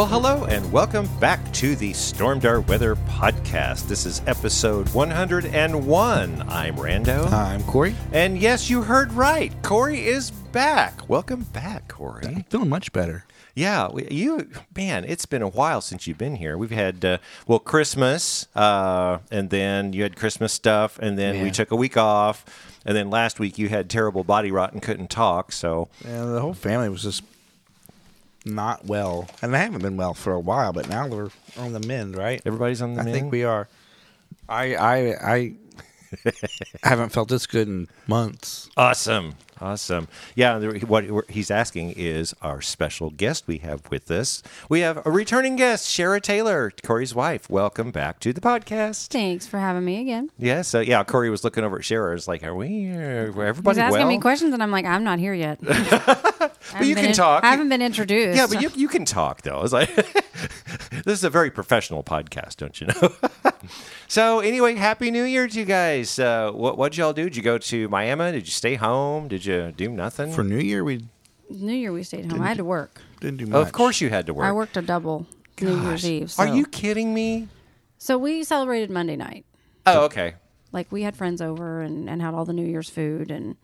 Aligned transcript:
Well, 0.00 0.08
hello 0.08 0.46
and 0.46 0.72
welcome 0.72 1.06
back 1.18 1.52
to 1.52 1.76
the 1.76 1.92
Stormdar 1.92 2.66
Weather 2.66 2.96
Podcast. 2.96 3.86
This 3.86 4.06
is 4.06 4.22
episode 4.26 4.88
101. 4.94 6.42
I'm 6.48 6.76
Rando. 6.76 7.30
I'm 7.30 7.62
Corey. 7.64 7.94
And 8.10 8.38
yes, 8.38 8.70
you 8.70 8.80
heard 8.80 9.12
right. 9.12 9.52
Corey 9.62 10.06
is 10.06 10.30
back. 10.30 11.06
Welcome 11.06 11.42
back, 11.52 11.88
Corey. 11.88 12.24
I'm 12.26 12.44
feeling 12.44 12.70
much 12.70 12.94
better. 12.94 13.26
Yeah, 13.54 13.90
you 14.10 14.48
man, 14.74 15.04
it's 15.04 15.26
been 15.26 15.42
a 15.42 15.48
while 15.48 15.82
since 15.82 16.06
you've 16.06 16.16
been 16.16 16.36
here. 16.36 16.56
We've 16.56 16.70
had 16.70 17.04
uh, 17.04 17.18
well 17.46 17.58
Christmas, 17.58 18.48
uh, 18.54 19.18
and 19.30 19.50
then 19.50 19.92
you 19.92 20.02
had 20.02 20.16
Christmas 20.16 20.54
stuff, 20.54 20.98
and 20.98 21.18
then 21.18 21.42
we 21.42 21.50
took 21.50 21.72
a 21.72 21.76
week 21.76 21.98
off, 21.98 22.46
and 22.86 22.96
then 22.96 23.10
last 23.10 23.38
week 23.38 23.58
you 23.58 23.68
had 23.68 23.90
terrible 23.90 24.24
body 24.24 24.50
rot 24.50 24.72
and 24.72 24.80
couldn't 24.80 25.10
talk. 25.10 25.52
So 25.52 25.88
And 26.06 26.34
the 26.34 26.40
whole 26.40 26.54
family 26.54 26.88
was 26.88 27.02
just 27.02 27.22
not 28.44 28.86
well. 28.86 29.28
And 29.42 29.52
they 29.52 29.58
haven't 29.58 29.82
been 29.82 29.96
well 29.96 30.14
for 30.14 30.32
a 30.32 30.40
while, 30.40 30.72
but 30.72 30.88
now 30.88 31.06
we're 31.06 31.30
on 31.58 31.72
the 31.72 31.80
mend, 31.80 32.16
right? 32.16 32.40
everybody's 32.44 32.80
on 32.82 32.94
the 32.94 33.00
I 33.00 33.04
mend. 33.04 33.16
I 33.16 33.20
think 33.20 33.32
we 33.32 33.44
are. 33.44 33.68
I 34.48 34.74
I 34.74 35.32
I 35.34 35.54
haven't 36.82 37.10
felt 37.10 37.28
this 37.28 37.46
good 37.46 37.68
in 37.68 37.88
months. 38.06 38.68
Awesome. 38.76 39.34
Awesome. 39.60 40.08
Yeah, 40.34 40.58
what 40.58 41.30
he's 41.30 41.50
asking 41.50 41.92
is 41.92 42.34
our 42.40 42.62
special 42.62 43.10
guest 43.10 43.46
we 43.46 43.58
have 43.58 43.82
with 43.90 44.10
us. 44.10 44.42
We 44.70 44.80
have 44.80 45.04
a 45.06 45.10
returning 45.10 45.56
guest, 45.56 45.86
Shara 45.86 46.20
Taylor, 46.20 46.72
Corey's 46.82 47.14
wife. 47.14 47.50
Welcome 47.50 47.90
back 47.90 48.20
to 48.20 48.32
the 48.32 48.40
podcast. 48.40 49.08
Thanks 49.08 49.46
for 49.46 49.58
having 49.58 49.84
me 49.84 50.00
again. 50.00 50.30
Yeah, 50.38 50.62
so 50.62 50.80
yeah, 50.80 51.04
Corey 51.04 51.28
was 51.28 51.44
looking 51.44 51.62
over 51.62 51.76
at 51.76 51.82
Shara. 51.82 52.16
It's 52.16 52.26
like, 52.26 52.42
are 52.42 52.54
we, 52.54 52.90
uh, 52.90 53.26
He's 53.52 53.78
asking 53.78 53.90
well? 53.90 54.08
me 54.08 54.18
questions, 54.18 54.54
and 54.54 54.62
I'm 54.62 54.70
like, 54.70 54.86
I'm 54.86 55.04
not 55.04 55.18
here 55.18 55.34
yet. 55.34 55.58
but 55.62 56.56
you 56.80 56.94
can 56.94 57.12
talk. 57.12 57.44
I 57.44 57.50
haven't 57.50 57.68
been 57.68 57.82
introduced. 57.82 58.38
Yeah, 58.38 58.46
but 58.46 58.62
you, 58.62 58.70
you 58.74 58.88
can 58.88 59.04
talk, 59.04 59.42
though. 59.42 59.62
It's 59.62 59.74
like, 59.74 59.94
this 61.04 61.18
is 61.18 61.24
a 61.24 61.30
very 61.30 61.50
professional 61.50 62.02
podcast, 62.02 62.56
don't 62.56 62.80
you 62.80 62.86
know? 62.86 63.12
so, 64.10 64.40
anyway, 64.40 64.74
Happy 64.74 65.10
New 65.10 65.22
Year 65.22 65.46
to 65.46 65.58
you 65.58 65.64
guys. 65.64 66.18
Uh, 66.18 66.50
what, 66.52 66.76
what'd 66.76 66.98
y'all 66.98 67.12
do? 67.12 67.24
Did 67.24 67.36
you 67.36 67.42
go 67.42 67.58
to 67.58 67.88
Miami? 67.88 68.32
Did 68.32 68.46
you 68.46 68.52
stay 68.52 68.74
home? 68.74 69.28
Did 69.28 69.44
you 69.44 69.72
do 69.76 69.88
nothing? 69.88 70.32
For 70.32 70.42
New 70.42 70.58
Year, 70.58 70.82
we 70.82 71.04
New 71.48 71.72
Year 71.72 71.92
we 71.92 72.02
stayed 72.02 72.30
home. 72.30 72.42
I 72.42 72.48
had 72.48 72.56
to 72.56 72.64
work. 72.64 73.00
didn't 73.20 73.38
do 73.38 73.46
much. 73.46 73.66
of 73.66 73.72
course 73.72 74.00
you 74.00 74.10
had 74.10 74.26
to 74.26 74.34
work. 74.34 74.46
I 74.46 74.52
worked 74.52 74.76
a 74.76 74.82
double 74.82 75.26
New 75.60 75.80
Year's 75.82 76.04
Eve. 76.04 76.30
So. 76.30 76.42
Are 76.42 76.54
you 76.54 76.66
kidding 76.66 77.14
me? 77.14 77.48
So 77.98 78.16
we 78.18 78.44
celebrated 78.44 78.90
Monday 78.90 79.16
night. 79.16 79.44
Oh, 79.86 80.04
okay. 80.04 80.34
Like 80.72 80.90
we 80.90 81.02
had 81.02 81.16
friends 81.16 81.40
over 81.40 81.80
and, 81.80 82.08
and 82.08 82.22
had 82.22 82.34
all 82.34 82.44
the 82.44 82.52
New 82.52 82.66
Year's 82.66 82.88
food 82.88 83.30
and 83.30 83.56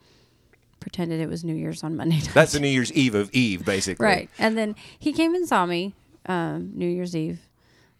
pretended 0.80 1.20
it 1.20 1.28
was 1.28 1.44
New 1.44 1.54
Year's 1.54 1.82
on 1.82 1.96
Monday 1.96 2.16
night. 2.20 2.30
That's 2.34 2.52
the 2.52 2.60
New 2.60 2.68
Year's 2.68 2.92
Eve 2.92 3.14
of 3.14 3.30
Eve, 3.32 3.64
basically. 3.64 4.04
right. 4.04 4.30
And 4.38 4.58
then 4.58 4.74
he 4.98 5.12
came 5.12 5.34
and 5.34 5.46
saw 5.46 5.66
me 5.66 5.94
um, 6.26 6.72
New 6.74 6.88
Year's 6.88 7.14
Eve. 7.14 7.40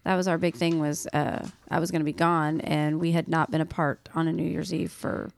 That 0.07 0.15
was 0.15 0.29
our 0.29 0.37
big 0.37 0.55
thing 0.55 0.79
was 0.79 1.05
uh, 1.07 1.45
I 1.69 1.79
was 1.79 1.91
going 1.91 1.99
to 1.99 2.05
be 2.05 2.13
gone, 2.13 2.61
and 2.61 2.97
we 2.97 3.11
had 3.11 3.27
not 3.27 3.51
been 3.51 3.59
apart 3.59 4.07
on 4.15 4.29
a 4.29 4.31
New 4.31 4.49
Year's 4.49 4.73
Eve 4.73 4.89
for 4.89 5.31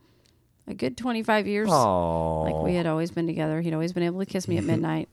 a 0.67 0.75
good 0.75 0.95
25 0.95 1.47
years. 1.47 1.69
Oh. 1.71 2.43
Like 2.43 2.63
we 2.63 2.75
had 2.75 2.85
always 2.85 3.09
been 3.09 3.25
together. 3.25 3.61
He'd 3.61 3.73
always 3.73 3.93
been 3.93 4.03
able 4.03 4.19
to 4.19 4.27
kiss 4.27 4.47
me 4.47 4.59
at 4.59 4.63
midnight. 4.75 5.09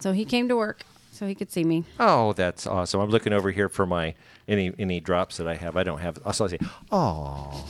So 0.00 0.12
he 0.12 0.26
came 0.26 0.46
to 0.48 0.56
work 0.56 0.82
so 1.10 1.26
he 1.26 1.34
could 1.34 1.50
see 1.50 1.64
me. 1.64 1.84
Oh, 1.98 2.34
that's 2.34 2.66
awesome. 2.66 3.00
I'm 3.00 3.08
looking 3.08 3.32
over 3.32 3.50
here 3.50 3.70
for 3.70 3.86
my 3.86 4.14
any 4.46 4.74
any 4.78 5.00
drops 5.00 5.38
that 5.38 5.48
I 5.48 5.54
have. 5.54 5.74
I 5.74 5.84
don't 5.84 6.00
have. 6.00 6.18
Also, 6.26 6.44
I 6.44 6.48
say, 6.48 6.58
oh, 6.90 7.66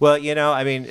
well, 0.00 0.16
you 0.16 0.34
know, 0.34 0.54
I 0.54 0.64
mean, 0.64 0.88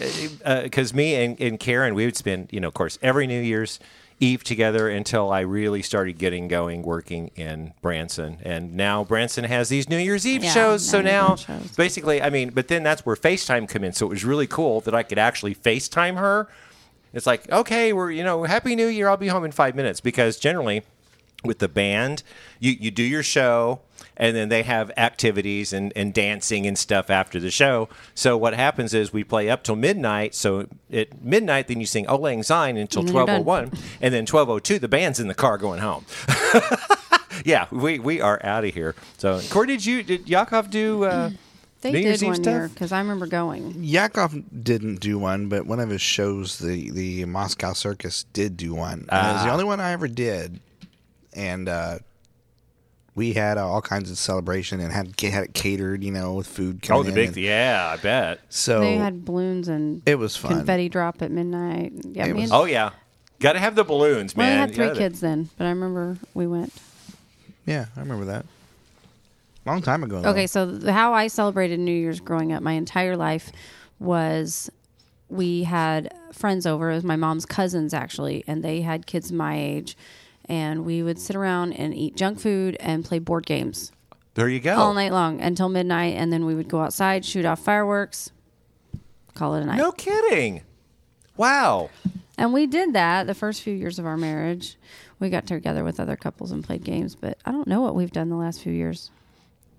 because 0.64 0.94
me 0.94 1.16
and, 1.16 1.42
and 1.42 1.60
Karen, 1.60 1.96
we 1.96 2.06
would 2.06 2.16
spend, 2.16 2.50
you 2.52 2.60
know, 2.60 2.68
of 2.68 2.76
course, 2.76 3.00
every 3.02 3.26
New 3.26 3.42
Year's 3.42 3.80
Eve 4.22 4.44
together 4.44 4.88
until 4.88 5.32
I 5.32 5.42
really 5.42 5.82
started 5.82 6.18
getting 6.20 6.48
going 6.48 6.84
working 6.84 7.32
in 7.36 7.74
Branson, 7.82 8.38
and 8.44 8.76
now 8.76 9.04
Branson 9.04 9.44
has 9.46 9.68
these 9.70 9.90
New 9.90 9.98
Year's 9.98 10.26
Eve 10.28 10.44
Yeah, 10.44 10.54
shows. 10.54 10.88
So 10.88 11.02
now 11.02 11.10
you 11.10 11.12
now, 11.14 11.28
have 11.30 11.40
shows. 11.40 11.76
basically, 11.76 12.22
I 12.22 12.30
mean, 12.30 12.52
but 12.52 12.68
then 12.68 12.84
that's 12.84 13.06
where 13.06 13.16
FaceTime 13.16 13.68
come 13.68 13.84
in. 13.84 13.94
So 13.94 14.06
it 14.06 14.10
was 14.10 14.24
really 14.24 14.48
cool 14.48 14.80
that 14.82 14.94
I 14.94 15.02
could 15.04 15.18
actually 15.18 15.56
FaceTime 15.56 16.18
her. 16.18 16.48
It's 17.14 17.26
like, 17.26 17.52
okay, 17.52 17.92
we're 17.94 18.12
you 18.12 18.24
know, 18.24 18.44
Happy 18.44 18.76
New 18.76 18.88
Year. 18.88 19.10
I'll 19.10 19.18
be 19.18 19.28
home 19.28 19.44
in 19.44 19.52
five 19.52 19.76
minutes 19.76 20.00
because 20.00 20.38
generally 20.40 20.84
with 21.44 21.58
the 21.58 21.68
band, 21.68 22.22
you, 22.60 22.74
you 22.74 22.92
do 22.92 23.04
your 23.04 23.24
show 23.24 23.82
and 24.22 24.36
then 24.36 24.48
they 24.50 24.62
have 24.64 24.92
activities 24.98 25.74
and, 25.74 25.92
and 25.96 26.14
dancing 26.14 26.68
and 26.68 26.78
stuff 26.78 27.10
after 27.10 27.40
the 27.40 27.50
show. 27.50 27.90
So 28.14 28.38
what 28.38 28.54
happens 28.54 28.94
is 28.94 29.12
we 29.12 29.24
play 29.24 29.50
up 29.50 29.64
till 29.64 29.76
midnight. 29.76 30.36
So 30.36 30.68
at 30.94 31.22
midnight, 31.24 31.68
then 31.68 31.80
you 31.80 31.88
sing 31.88 32.06
Auld 32.08 32.22
Lang 32.22 32.44
Syne 32.44 32.78
until 32.78 33.00
And 33.02 33.10
then 33.10 33.16
you're 33.16 33.26
twelve 33.26 33.40
oh 33.42 33.44
one, 33.44 33.72
and 34.00 34.14
then 34.14 34.26
twelve 34.28 34.48
oh 34.50 34.60
two, 34.60 34.78
the 34.78 34.88
band's 34.88 35.20
in 35.20 35.28
the 35.28 35.34
car 35.34 35.58
going 35.58 35.82
home. 35.82 36.06
yeah, 37.46 37.66
we, 37.72 38.00
we 38.00 38.22
are 38.22 38.40
out 38.44 38.64
of 38.64 38.74
here. 38.74 38.96
So 39.18 39.42
Corey, 39.50 39.68
did 39.68 39.86
you 39.86 40.04
did 40.04 40.30
Yakov 40.30 40.70
do 40.70 41.04
uh, 41.06 41.32
They 41.82 41.92
New 41.94 41.98
Year's 42.00 42.20
did 42.20 42.26
Eve 42.28 42.30
one 42.34 42.44
stuff? 42.44 42.54
year 42.54 42.68
because 42.68 42.92
I 42.92 43.00
remember 43.00 43.26
going. 43.26 43.74
Yakov 43.84 44.36
didn't 44.64 44.98
do 45.00 45.18
one, 45.18 45.50
but 45.50 45.66
one 45.66 45.80
of 45.80 45.90
his 45.90 46.00
shows, 46.02 46.60
the 46.60 46.92
the 46.92 47.26
Moscow 47.26 47.74
Circus, 47.74 48.26
did 48.34 48.56
do 48.56 48.76
one. 48.76 49.08
And 49.10 49.28
it 49.30 49.34
was 49.34 49.44
the 49.46 49.50
Ah. 49.50 49.54
only 49.54 49.64
one 49.64 49.80
I 49.80 49.92
ever 49.92 50.08
did, 50.08 50.60
and 51.34 51.68
uh, 51.68 51.98
we 53.16 53.34
had 53.34 53.58
uh, 53.58 53.68
all 53.68 53.82
kinds 53.82 54.10
of 54.10 54.18
celebration 54.18 54.80
and 54.80 54.92
had 54.94 55.20
had 55.20 55.44
it 55.44 55.54
catered, 55.54 56.04
you 56.04 56.12
know, 56.12 56.34
with 56.36 56.48
food. 56.48 56.82
Coming 56.82 57.00
Oh, 57.00 57.04
the 57.04 57.10
in 57.10 57.16
big 57.16 57.28
and- 57.30 57.38
yeah, 57.38 57.96
I 57.98 58.02
bet. 58.02 58.40
So 58.50 58.80
they 58.80 58.96
had 58.96 59.26
balloons 59.26 59.68
and 59.68 60.02
it 60.06 60.16
was 60.16 60.36
fun. 60.38 60.52
confetti 60.58 60.88
drop 60.90 61.22
at 61.22 61.30
midnight. 61.32 61.94
Yeah, 62.06 62.32
was- 62.32 62.44
and, 62.44 62.54
Oh 62.54 62.66
yeah, 62.66 62.92
got 63.40 63.54
to 63.54 63.60
have 63.60 63.76
the 63.76 63.84
balloons, 63.84 64.36
well, 64.36 64.46
I 64.48 64.50
man. 64.50 64.60
had 64.60 64.76
three 64.76 64.86
You 64.86 64.90
gotta- 64.92 65.00
kids 65.00 65.20
then, 65.20 65.50
but 65.58 65.66
I 65.66 65.70
remember 65.70 66.18
we 66.34 66.48
went. 66.48 66.74
Yeah, 67.66 67.86
I 67.96 68.00
remember 68.00 68.26
that. 68.26 68.46
Long 69.66 69.82
time 69.84 70.04
ago. 70.04 70.22
though. 70.22 70.30
Okay, 70.30 70.48
so 70.48 70.80
how 70.92 71.14
I 71.14 71.28
celebrated 71.28 71.80
New 71.80 71.92
Year's 71.94 72.20
growing 72.20 72.52
up 72.52 72.64
my 72.64 72.72
entire 72.74 73.16
life 73.16 73.52
was 74.00 74.72
we 75.30 75.64
had 75.64 76.12
friends 76.34 76.66
over. 76.66 76.90
It 76.92 76.96
was 76.96 77.04
my 77.04 77.16
mom's 77.16 77.46
cousins 77.46 77.94
actually, 77.94 78.44
and 78.48 78.64
they 78.64 78.82
had 78.82 79.06
kids 79.06 79.32
my 79.32 79.56
age, 79.58 79.96
and 80.52 80.84
we 80.86 81.02
would 81.02 81.18
sit 81.18 81.34
around 81.36 81.72
and 81.74 81.96
eat 81.96 82.14
junk 82.18 82.38
food 82.38 82.76
and 82.82 83.06
play 83.06 83.20
board 83.20 83.46
games 83.46 83.92
There 84.34 84.50
you 84.50 84.60
go. 84.60 84.76
all 84.76 84.94
night 84.94 85.14
long 85.14 85.40
until 85.40 85.70
midnight, 85.70 86.16
and 86.18 86.32
then 86.32 86.46
we 86.46 86.54
would 86.54 86.68
go 86.68 86.82
outside, 86.82 87.24
shoot 87.24 87.46
off 87.46 87.60
fireworks, 87.64 88.32
call 89.34 89.56
it 89.56 89.64
a 89.64 89.66
night. 89.66 89.78
No 89.78 89.94
kidding. 89.94 90.62
Wow. 91.38 91.90
And 92.38 92.52
we 92.54 92.68
did 92.68 92.92
that 92.94 93.28
the 93.28 93.34
first 93.34 93.62
few 93.62 93.74
years 93.74 93.98
of 93.98 94.06
our 94.06 94.18
marriage. 94.18 94.76
We 95.20 95.30
got 95.30 95.48
together 95.48 95.84
with 95.86 96.00
other 96.00 96.16
couples 96.18 96.52
and 96.52 96.64
played 96.64 96.84
games, 96.84 97.16
but 97.16 97.38
I 97.46 97.52
don't 97.52 97.68
know 97.68 97.80
what 97.82 97.96
we've 97.96 98.12
done 98.12 98.30
the 98.30 98.36
last 98.36 98.62
few 98.62 98.74
years. 98.74 99.10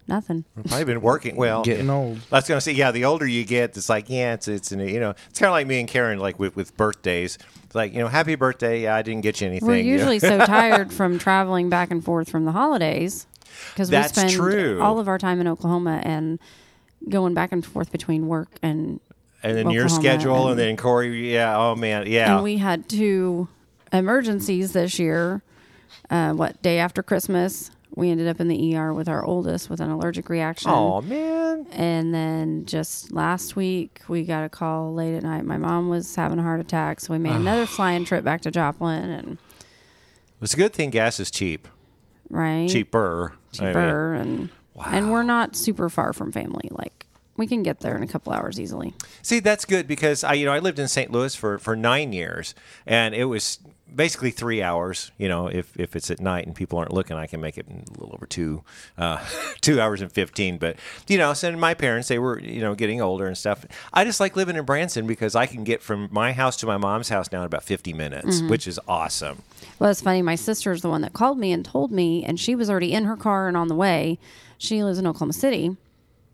Nothing. 0.09 0.45
I've 0.73 0.87
been 0.87 1.01
working 1.01 1.37
well. 1.37 1.63
Getting 1.63 1.89
old. 1.89 2.19
I 2.33 2.37
was 2.37 2.49
going 2.49 2.57
to 2.57 2.61
say, 2.61 2.73
yeah. 2.73 2.91
The 2.91 3.05
older 3.05 3.27
you 3.27 3.45
get, 3.45 3.77
it's 3.77 3.89
like, 3.89 4.11
yeah, 4.11 4.35
it's 4.35 4.49
it's 4.49 4.73
you 4.73 4.99
know, 4.99 5.11
it's 5.31 5.39
kind 5.39 5.49
of 5.49 5.53
like 5.53 5.67
me 5.67 5.79
and 5.81 5.89
Karen, 5.89 6.19
like 6.19 6.39
with 6.39 6.57
with 6.57 6.77
birthdays. 6.77 7.39
It's 7.65 7.75
like, 7.75 7.93
you 7.93 8.01
know, 8.01 8.09
happy 8.09 8.35
birthday. 8.35 8.83
Yeah, 8.83 8.97
I 8.97 9.03
didn't 9.03 9.23
get 9.23 9.41
you 9.41 9.47
anything. 9.47 9.67
We're 9.69 9.77
you 9.77 9.85
know? 9.85 9.91
usually 9.93 10.19
so 10.19 10.39
tired 10.47 10.93
from 10.93 11.19
traveling 11.19 11.69
back 11.71 11.91
and 11.91 12.05
forth 12.05 12.29
from 12.29 12.45
the 12.45 12.53
holidays 12.53 13.27
because 13.71 13.91
we 13.91 13.93
That's 13.93 14.13
spend 14.13 14.31
true. 14.33 14.81
all 14.83 14.99
of 14.99 15.09
our 15.09 15.19
time 15.19 15.41
in 15.41 15.47
Oklahoma 15.47 16.01
and 16.05 16.39
going 17.09 17.35
back 17.35 17.53
and 17.53 17.65
forth 17.65 17.93
between 17.93 18.27
work 18.27 18.49
and 18.63 19.01
and 19.45 19.57
then 19.57 19.71
your 19.71 19.89
schedule, 19.89 20.43
and, 20.43 20.51
and- 20.51 20.59
then 20.61 20.77
Corey. 20.77 21.33
Yeah. 21.33 21.57
Oh 21.57 21.75
man. 21.77 22.07
Yeah. 22.07 22.35
and 22.35 22.45
we 22.45 22.59
had 22.59 22.89
two 22.89 23.49
emergencies 23.93 24.73
this 24.73 24.99
year. 24.99 25.43
Uh, 26.11 26.33
what 26.33 26.61
day 26.63 26.79
after 26.79 27.03
Christmas? 27.03 27.71
We 27.95 28.11
ended 28.11 28.27
up 28.27 28.41
in 28.41 28.49
the 28.49 28.77
ER 28.77 28.95
with 28.95 29.09
our 29.09 29.25
oldest 29.25 29.69
with 29.69 29.81
an 29.81 29.91
allergic 29.91 30.29
reaction. 30.29 30.71
oh 30.71 31.03
man. 31.03 31.67
And 31.73 32.13
then 32.15 32.65
just 32.65 33.13
last 33.13 33.55
week, 33.57 34.01
we 34.09 34.25
got 34.25 34.45
a 34.45 34.49
call 34.49 34.95
late 34.95 35.15
at 35.15 35.23
night. 35.23 35.45
My 35.45 35.59
mom 35.59 35.89
was 35.89 36.15
having 36.15 36.39
a 36.39 36.43
heart 36.43 36.61
attack, 36.61 37.01
so 37.01 37.13
we 37.13 37.19
made 37.19 37.35
another 37.35 37.67
flying 37.67 38.05
trip 38.05 38.25
back 38.25 38.41
to 38.43 38.51
Joplin, 38.51 39.11
and 39.11 39.39
It's 40.41 40.55
a 40.55 40.57
good 40.57 40.73
thing 40.73 40.91
gas 40.91 41.21
is 41.21 41.31
cheap, 41.31 41.69
right? 42.31 42.69
cheaper, 42.69 43.35
I 43.61 43.63
mean, 43.65 43.73
cheaper, 43.73 44.15
and 44.15 44.49
and 44.87 45.13
we're 45.13 45.23
not 45.23 45.55
super 45.55 45.89
far 45.91 46.13
from 46.13 46.33
family. 46.33 46.69
Like 46.71 47.07
we 47.37 47.47
can 47.47 47.63
get 47.63 47.81
there 47.81 47.97
in 47.97 48.03
a 48.03 48.07
couple 48.07 48.33
hours 48.33 48.59
easily. 48.59 48.95
See, 49.23 49.39
that's 49.41 49.65
good 49.65 49.87
because 49.87 50.25
I, 50.25 50.35
you 50.35 50.47
know, 50.47 50.53
I 50.53 50.59
lived 50.59 50.79
in 50.79 50.89
St. 50.89 51.11
Louis 51.11 51.35
for, 51.35 51.59
for 51.59 51.75
nine 51.77 52.13
years, 52.13 52.55
and 52.87 53.15
it 53.15 53.25
was 53.25 53.59
basically 53.95 54.31
three 54.31 54.63
hours. 54.63 55.11
You 55.19 55.29
know, 55.29 55.47
if, 55.49 55.77
if 55.79 55.95
it's 55.97 56.11
at 56.11 56.21
night 56.21 56.47
and 56.47 56.55
people 56.55 56.79
aren't 56.79 56.93
looking, 56.93 57.17
I 57.17 57.27
can 57.27 57.41
make 57.41 57.59
it 57.59 57.67
in 57.69 57.85
a 57.89 58.01
little 58.01 58.15
over 58.15 58.27
two, 58.27 58.63
uh, 58.99 59.25
two 59.61 59.81
hours 59.81 60.01
and 60.01 60.11
fifteen. 60.11 60.59
But 60.59 60.77
you 61.09 61.19
know, 61.19 61.33
so 61.35 61.51
my 61.53 61.75
parents 61.75 62.09
they 62.09 62.19
were 62.19 62.41
you 62.41 62.61
know 62.61 62.75
getting 62.75 63.01
older 63.01 63.27
and 63.27 63.37
stuff. 63.37 63.65
I 63.93 64.05
just 64.05 64.21
like 64.21 64.37
living 64.37 64.57
in 64.57 64.65
Branson 64.65 65.07
because 65.07 65.35
I 65.35 65.47
can 65.47 65.65
get 65.65 65.83
from 65.83 66.09
my 66.11 66.33
house 66.33 66.57
to 66.59 66.67
my 66.67 66.77
mom's 66.77 67.09
house 67.09 67.31
now 67.33 67.41
in 67.41 67.47
about 67.47 67.65
fifty 67.65 67.93
minutes, 67.93 68.43
which 68.43 68.67
is 68.67 68.79
awesome. 68.89 69.43
Well, 69.79 69.91
it's 69.91 70.01
funny. 70.03 70.23
My 70.23 70.35
sister's 70.37 70.83
the 70.83 70.89
one 70.89 71.03
that 71.03 71.13
called 71.13 71.39
me 71.39 71.53
and 71.53 71.65
told 71.65 71.91
me, 71.93 72.25
and 72.25 72.39
she 72.39 72.55
was 72.55 72.71
already 72.71 72.93
in 72.93 73.05
her 73.05 73.17
car 73.17 73.49
and 73.49 73.57
on 73.57 73.69
the 73.69 73.75
way. 73.75 74.19
She 74.59 74.85
lives 74.85 74.99
in 74.99 75.07
Oklahoma 75.09 75.33
City, 75.33 75.77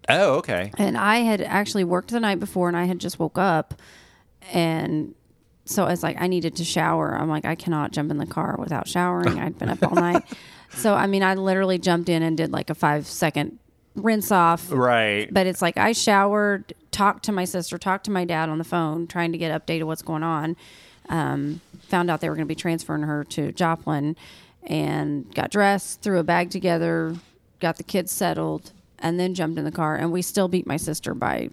Oh, 0.09 0.35
okay. 0.37 0.71
and 0.77 0.99
I 0.99 1.19
had 1.21 1.41
actually 1.41 1.85
worked 1.85 2.11
the 2.11 2.21
night 2.21 2.39
before, 2.41 2.69
and 2.69 2.77
I 2.77 2.85
had 2.85 2.99
just 2.99 3.19
woke 3.19 3.39
up, 3.39 3.73
and 4.53 5.15
so 5.69 5.85
I 5.85 5.91
was 5.91 6.03
like, 6.03 6.21
I 6.21 6.27
needed 6.27 6.57
to 6.57 6.65
shower. 6.65 7.15
I'm 7.15 7.29
like, 7.29 7.45
I 7.45 7.55
cannot 7.55 7.93
jump 7.93 8.11
in 8.11 8.19
the 8.19 8.27
car 8.27 8.57
without 8.59 8.89
showering. 8.89 9.39
I'd 9.39 9.59
been 9.59 9.69
up 9.69 9.83
all 9.83 9.95
night, 9.95 10.25
so 10.71 10.95
I 10.95 11.07
mean, 11.07 11.23
I 11.23 11.35
literally 11.35 11.79
jumped 11.79 12.09
in 12.09 12.23
and 12.23 12.37
did 12.37 12.53
like 12.53 12.71
a 12.71 12.75
five 12.75 13.07
second 13.07 13.59
rinse 13.95 14.31
off. 14.31 14.71
Right. 14.71 15.33
But 15.33 15.47
it's 15.47 15.63
like 15.63 15.77
I 15.77 15.93
showered, 15.93 16.73
talked 16.91 17.25
to 17.25 17.33
my 17.33 17.45
sister, 17.45 17.79
talked 17.79 18.05
to 18.05 18.11
my 18.11 18.25
dad 18.25 18.49
on 18.49 18.59
the 18.59 18.65
phone, 18.65 19.07
trying 19.07 19.33
to 19.33 19.39
get 19.39 19.67
updated 19.67 19.85
what's 19.85 20.03
going 20.03 20.23
on. 20.23 20.57
Um, 21.09 21.61
found 21.89 22.11
out 22.11 22.21
they 22.21 22.29
were 22.29 22.35
going 22.35 22.47
to 22.47 22.55
be 22.55 22.55
transferring 22.55 23.03
her 23.03 23.25
to 23.25 23.53
Joplin, 23.53 24.17
and 24.63 25.33
got 25.35 25.51
dressed, 25.51 26.03
threw 26.03 26.19
a 26.19 26.25
bag 26.25 26.51
together, 26.51 27.17
got 27.61 27.77
the 27.77 27.83
kids 27.83 28.13
settled, 28.13 28.73
and 28.99 29.19
then 29.19 29.35
jumped 29.35 29.59
in 29.59 29.65
the 29.65 29.73
car. 29.73 29.97
And 29.97 30.13
we 30.13 30.23
still 30.23 30.49
beat 30.49 30.67
my 30.67 30.77
sister 30.77 31.15
by 31.15 31.51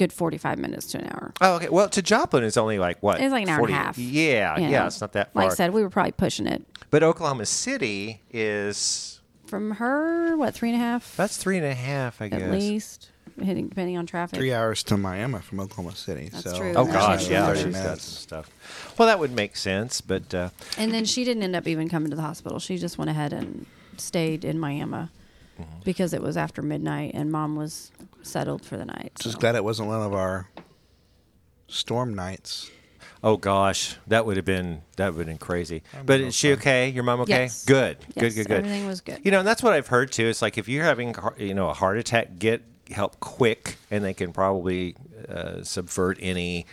good 0.00 0.12
forty 0.12 0.38
five 0.38 0.58
minutes 0.58 0.86
to 0.92 0.98
an 0.98 1.06
hour. 1.12 1.32
Oh, 1.40 1.54
okay. 1.56 1.68
Well, 1.68 1.88
to 1.90 2.02
Joplin 2.02 2.42
is 2.42 2.56
only 2.56 2.78
like 2.78 3.02
what? 3.02 3.20
It's 3.20 3.30
like 3.32 3.44
an 3.44 3.48
hour 3.50 3.60
and 3.66 3.70
a 3.70 3.76
half. 3.76 3.98
Yeah, 3.98 4.58
yeah. 4.58 4.70
know. 4.70 4.86
It's 4.86 5.00
not 5.00 5.12
that 5.12 5.32
far. 5.32 5.42
Like 5.44 5.52
I 5.52 5.54
said, 5.54 5.72
we 5.72 5.82
were 5.82 5.90
probably 5.90 6.12
pushing 6.12 6.46
it 6.46 6.64
but 6.90 7.02
Oklahoma 7.02 7.46
City 7.46 8.20
is 8.32 9.20
from 9.46 9.72
her. 9.72 10.36
What 10.36 10.54
three 10.54 10.70
and 10.70 10.76
a 10.76 10.84
half 10.84 11.16
that's 11.16 11.36
three 11.36 11.56
and 11.56 11.66
a 11.66 11.74
half, 11.74 12.20
I 12.20 12.26
at 12.26 12.30
guess. 12.32 12.42
At 12.42 12.50
least, 12.50 13.10
hitting 13.40 13.68
depending 13.68 13.96
on 13.96 14.06
traffic. 14.06 14.38
Three 14.38 14.52
hours 14.52 14.82
to 14.84 14.96
Miami 14.96 15.38
from 15.40 15.60
Oklahoma 15.60 15.94
City. 15.94 16.28
That's 16.30 16.44
so 16.44 16.56
true. 16.58 16.72
Oh 16.76 16.84
That's 16.84 16.96
gosh, 16.96 17.26
true. 17.26 17.34
yeah, 17.34 17.46
30 17.46 17.62
she's 17.62 17.74
got 17.74 17.84
some 17.84 17.98
stuff. 17.98 18.94
Well, 18.98 19.06
that 19.06 19.18
would 19.18 19.32
make 19.32 19.56
sense, 19.56 20.00
but 20.00 20.34
uh, 20.34 20.50
And 20.76 20.92
then 20.92 21.04
she 21.04 21.24
didn't 21.24 21.42
end 21.42 21.56
up 21.56 21.66
even 21.66 21.88
coming 21.88 22.10
to 22.10 22.16
the 22.16 22.22
hospital. 22.22 22.58
She 22.58 22.76
just 22.76 22.98
went 22.98 23.10
ahead 23.10 23.32
and 23.32 23.66
stayed 23.96 24.44
in 24.44 24.58
Miami 24.58 25.08
Mm-hmm. 25.60 25.80
because 25.84 26.14
it 26.14 26.22
was 26.22 26.38
after 26.38 26.62
midnight 26.62 27.10
and 27.12 27.30
mom 27.30 27.54
was 27.54 27.92
settled 28.22 28.64
for 28.64 28.76
the 28.76 28.84
night. 28.84 29.12
Just 29.20 29.34
so. 29.34 29.40
glad 29.40 29.54
it 29.56 29.64
wasn't 29.64 29.88
one 29.88 30.02
of 30.02 30.12
our 30.12 30.48
storm 31.68 32.14
nights. 32.14 32.70
oh 33.22 33.36
gosh, 33.36 33.96
that 34.06 34.24
would 34.26 34.36
have 34.36 34.44
been 34.46 34.82
that 34.96 35.12
would 35.14 35.18
have 35.20 35.26
been 35.26 35.38
crazy. 35.38 35.82
But 36.04 36.20
is 36.20 36.34
she 36.34 36.52
okay? 36.54 36.88
Your 36.88 37.04
mom 37.04 37.20
okay? 37.22 37.42
Yes. 37.44 37.64
Good, 37.64 37.98
good, 38.14 38.22
Yes, 38.22 38.34
good, 38.34 38.46
good. 38.48 38.56
everything 38.58 38.86
was 38.86 39.00
good. 39.00 39.20
You 39.24 39.30
know, 39.30 39.40
and 39.40 39.48
that's 39.48 39.62
what 39.62 39.72
I've 39.72 39.88
heard 39.88 40.10
too. 40.12 40.26
It's 40.26 40.42
like 40.42 40.58
if 40.58 40.68
you're 40.68 40.84
having 40.84 41.14
you 41.38 41.54
know 41.54 41.68
a 41.68 41.74
heart 41.74 41.98
attack, 41.98 42.38
get 42.38 42.62
help 42.90 43.20
quick, 43.20 43.76
and 43.90 44.02
they 44.04 44.14
can 44.14 44.32
probably 44.32 44.96
uh, 45.28 45.62
subvert 45.62 46.18
any. 46.20 46.66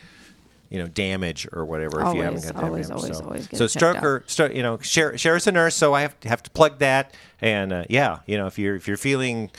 You 0.69 0.79
know, 0.79 0.88
damage 0.89 1.47
or 1.53 1.63
whatever. 1.63 2.01
if 2.01 2.13
you 2.13 2.23
haven't 2.23 2.25
Always, 2.27 2.45
got 2.51 2.55
that 2.55 2.63
always, 2.65 2.88
damage. 2.89 3.03
always, 3.03 3.17
so, 3.19 3.23
always 3.23 3.47
get 3.47 3.57
so 3.57 3.63
it 3.63 3.67
checked 3.69 3.83
out. 3.85 4.03
stroker, 4.03 4.23
stro- 4.25 4.53
you 4.53 4.61
know, 4.61 4.77
share, 4.79 5.17
share 5.17 5.38
as 5.38 5.47
a 5.47 5.51
nurse. 5.53 5.75
So 5.75 5.94
I 5.94 6.01
have 6.01 6.19
to 6.19 6.27
have 6.27 6.44
to 6.44 6.49
plug 6.49 6.79
that. 6.79 7.13
And 7.39 7.71
uh, 7.71 7.83
yeah, 7.89 8.19
you 8.25 8.38
know, 8.38 8.47
if 8.47 8.59
you're 8.59 8.75
if 8.75 8.85
you're 8.85 8.97
feeling 8.97 9.49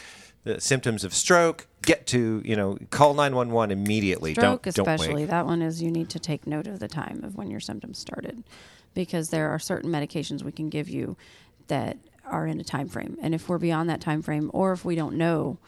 the 0.44 0.60
symptoms 0.60 1.04
of 1.04 1.14
stroke, 1.14 1.66
get 1.88 2.06
to 2.08 2.42
you 2.44 2.54
know 2.54 2.78
call 2.90 3.14
nine 3.14 3.34
one 3.34 3.50
one 3.50 3.70
immediately. 3.70 4.34
Stroke, 4.34 4.62
don't 4.62 4.74
don't 4.74 4.88
especially 4.88 5.22
wait. 5.22 5.30
that 5.30 5.46
one 5.46 5.62
is 5.62 5.82
you 5.82 5.90
need 5.90 6.10
to 6.10 6.18
take 6.18 6.46
note 6.46 6.66
of 6.66 6.78
the 6.78 6.88
time 6.88 7.22
of 7.24 7.36
when 7.36 7.50
your 7.50 7.60
symptoms 7.60 7.98
started, 7.98 8.44
because 8.94 9.30
there 9.30 9.48
are 9.48 9.58
certain 9.58 9.90
medications 9.90 10.42
we 10.42 10.52
can 10.52 10.68
give 10.68 10.88
you 10.88 11.16
that 11.68 11.96
are 12.26 12.46
in 12.46 12.60
a 12.60 12.64
time 12.64 12.88
frame, 12.88 13.16
and 13.22 13.34
if 13.34 13.48
we're 13.48 13.58
beyond 13.58 13.88
that 13.88 14.00
time 14.00 14.22
frame, 14.22 14.50
or 14.52 14.72
if 14.72 14.84
we 14.84 14.94
don't 14.94 15.16
know, 15.16 15.58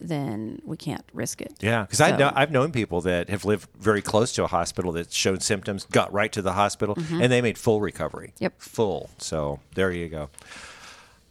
then 0.00 0.60
we 0.64 0.76
can't 0.76 1.04
risk 1.12 1.40
it. 1.40 1.54
Yeah, 1.60 1.82
because 1.82 2.00
I 2.00 2.16
know, 2.16 2.32
I've 2.34 2.50
known 2.50 2.72
people 2.72 3.00
that 3.02 3.28
have 3.28 3.44
lived 3.44 3.68
very 3.78 4.02
close 4.02 4.32
to 4.32 4.44
a 4.44 4.48
hospital 4.48 4.92
that 4.92 5.12
showed 5.12 5.42
symptoms, 5.42 5.86
got 5.90 6.12
right 6.12 6.32
to 6.32 6.42
the 6.42 6.54
hospital, 6.54 6.96
and 7.12 7.30
they 7.30 7.40
made 7.40 7.58
full 7.58 7.80
recovery. 7.80 8.32
Mm-hmm. 8.34 8.44
Yep. 8.44 8.54
full. 8.58 9.10
So 9.18 9.60
there 9.74 9.92
you 9.92 10.08
go. 10.08 10.30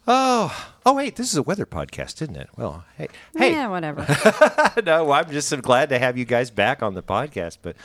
Oh, 0.06 0.70
oh 0.86 0.94
wait, 0.94 1.16
this 1.16 1.30
is 1.30 1.36
a 1.36 1.42
weather 1.42 1.66
podcast, 1.66 2.20
isn't 2.22 2.36
it? 2.36 2.48
Well, 2.56 2.84
hey, 2.96 3.08
hey, 3.36 3.52
yeah, 3.52 3.68
whatever. 3.68 4.06
no, 4.84 5.12
I'm 5.12 5.30
just 5.30 5.48
so 5.48 5.58
glad 5.58 5.90
to 5.90 5.98
have 5.98 6.16
you 6.16 6.24
guys 6.24 6.50
back 6.50 6.82
on 6.82 6.94
the 6.94 7.02
podcast. 7.02 7.58
But 7.62 7.76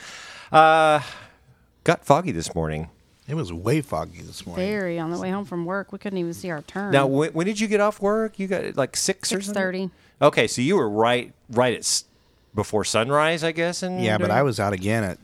uh, 0.50 1.00
got 1.84 2.04
foggy 2.04 2.32
this 2.32 2.54
morning. 2.54 2.88
It 3.28 3.34
was 3.34 3.52
way 3.52 3.80
foggy 3.80 4.22
this 4.22 4.46
morning. 4.46 4.66
Very 4.66 4.98
on 4.98 5.10
the 5.10 5.18
way 5.18 5.30
home 5.30 5.44
from 5.44 5.64
work, 5.66 5.92
we 5.92 5.98
couldn't 5.98 6.18
even 6.18 6.32
see 6.32 6.50
our 6.50 6.62
turn. 6.62 6.92
Now, 6.92 7.06
when, 7.06 7.32
when 7.32 7.46
did 7.46 7.58
you 7.60 7.66
get 7.68 7.80
off 7.80 8.00
work? 8.00 8.38
You 8.38 8.46
got 8.46 8.76
like 8.76 8.96
six 8.96 9.30
or 9.32 9.36
six 9.36 9.46
something? 9.46 9.62
thirty. 9.62 9.90
Okay, 10.22 10.46
so 10.46 10.62
you 10.62 10.76
were 10.76 10.88
right, 10.88 11.32
right 11.50 11.74
at 11.74 11.80
s- 11.80 12.04
before 12.54 12.84
sunrise, 12.84 13.44
I 13.44 13.52
guess. 13.52 13.82
And 13.82 14.02
Yeah, 14.02 14.16
but 14.18 14.30
I 14.30 14.42
was 14.42 14.58
out 14.58 14.72
again 14.72 15.04
at 15.04 15.18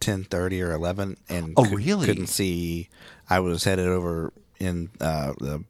ten 0.00 0.24
thirty 0.24 0.60
or 0.60 0.72
eleven, 0.72 1.16
and 1.28 1.54
Oh, 1.56 1.64
cou- 1.64 1.76
really? 1.76 2.06
couldn't 2.06 2.26
see. 2.26 2.88
I 3.30 3.40
was 3.40 3.64
headed 3.64 3.86
over 3.86 4.32
in 4.58 4.90
uh, 5.00 5.32
the 5.38 5.64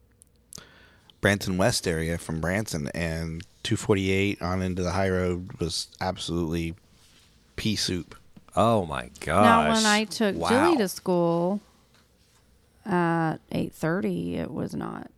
Branson 1.21 1.57
West 1.57 1.87
area 1.87 2.17
from 2.17 2.39
Branson, 2.41 2.89
and 2.93 3.43
two 3.63 3.75
forty 3.75 4.11
eight 4.11 4.41
on 4.41 4.61
into 4.61 4.81
the 4.83 4.91
high 4.91 5.09
road 5.09 5.53
was 5.59 5.87
absolutely 5.99 6.75
pea 7.55 7.75
soup. 7.75 8.15
Oh 8.55 8.85
my 8.85 9.09
gosh! 9.19 9.43
Now, 9.45 9.73
when 9.73 9.85
I 9.85 10.05
took 10.05 10.35
Wow. 10.35 10.49
Julie 10.49 10.77
to 10.77 10.87
school 10.87 11.61
at 12.85 13.37
eight 13.51 13.73
thirty, 13.73 14.35
it 14.35 14.51
was 14.51 14.73
not 14.73 15.09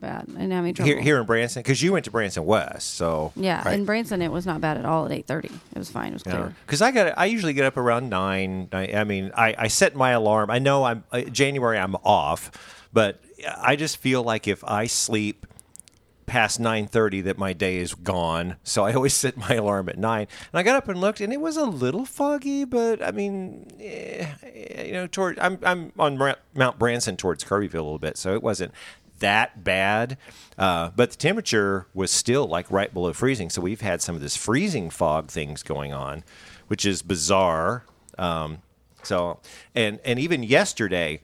bad. 0.00 0.24
I 0.28 0.32
didn't 0.32 0.50
have 0.50 0.64
any 0.64 0.72
trouble. 0.72 0.92
here, 0.92 1.00
here 1.00 1.18
in 1.20 1.26
Branson, 1.26 1.60
because 1.62 1.82
you 1.82 1.92
went 1.92 2.04
to 2.04 2.10
Branson 2.10 2.44
West, 2.44 2.94
so 2.94 3.32
yeah, 3.36 3.62
Right. 3.64 3.74
in 3.78 3.84
Branson, 3.84 4.20
it 4.22 4.30
was 4.30 4.46
not 4.46 4.60
bad 4.60 4.76
at 4.76 4.84
all 4.84 5.06
at 5.06 5.12
eight 5.12 5.26
thirty. 5.26 5.48
It 5.48 5.78
was 5.78 5.90
fine. 5.90 6.08
It 6.08 6.14
was 6.14 6.22
clear. 6.22 6.54
Because 6.66 6.82
I 6.82 6.90
got, 6.92 7.16
I 7.18 7.26
usually 7.26 7.52
get 7.52 7.64
up 7.64 7.76
around 7.76 8.08
nine. 8.10 8.68
I, 8.72 8.88
I 8.94 9.04
mean, 9.04 9.32
I, 9.36 9.54
I 9.58 9.68
set 9.68 9.94
my 9.96 10.10
alarm. 10.10 10.50
I 10.50 10.58
know 10.58 10.84
I'm 10.84 11.04
uh, 11.12 11.22
January. 11.22 11.78
I'm 11.78 11.94
off, 12.04 12.50
but 12.92 13.20
I 13.56 13.76
just 13.76 13.96
feel 13.96 14.22
like 14.22 14.46
if 14.48 14.62
I 14.64 14.86
sleep 14.86 15.46
past 16.26 16.60
nine 16.60 16.86
thirty, 16.86 17.20
that 17.22 17.36
my 17.36 17.52
day 17.52 17.76
is 17.76 17.94
gone. 17.94 18.56
So 18.62 18.84
I 18.84 18.92
always 18.94 19.12
set 19.12 19.36
my 19.36 19.54
alarm 19.54 19.88
at 19.88 19.98
nine. 19.98 20.28
And 20.52 20.58
I 20.58 20.62
got 20.62 20.76
up 20.76 20.88
and 20.88 21.00
looked, 21.00 21.20
and 21.20 21.32
it 21.32 21.40
was 21.40 21.56
a 21.56 21.64
little 21.64 22.04
foggy, 22.04 22.64
but 22.64 23.02
I 23.02 23.10
mean, 23.10 23.66
eh, 23.80 24.26
you 24.86 24.92
know, 24.92 25.06
toward 25.06 25.38
I'm 25.38 25.58
I'm 25.62 25.92
on 25.98 26.16
Mount 26.16 26.38
Mount 26.54 26.78
Branson 26.78 27.16
towards 27.16 27.44
Kirbyville 27.44 27.74
a 27.74 27.82
little 27.84 27.98
bit, 27.98 28.16
so 28.16 28.34
it 28.34 28.42
wasn't 28.42 28.72
that 29.18 29.64
bad. 29.64 30.16
Uh, 30.58 30.90
but 30.94 31.10
the 31.10 31.16
temperature 31.16 31.86
was 31.94 32.10
still 32.10 32.46
like 32.46 32.70
right 32.70 32.92
below 32.92 33.12
freezing. 33.12 33.50
So 33.50 33.60
we've 33.60 33.80
had 33.80 34.02
some 34.02 34.14
of 34.14 34.20
this 34.20 34.36
freezing 34.36 34.90
fog 34.90 35.28
things 35.28 35.62
going 35.62 35.92
on, 35.92 36.24
which 36.68 36.84
is 36.84 37.02
bizarre. 37.02 37.84
Um, 38.18 38.62
so 39.02 39.40
and 39.74 39.98
and 40.04 40.18
even 40.18 40.42
yesterday, 40.42 41.20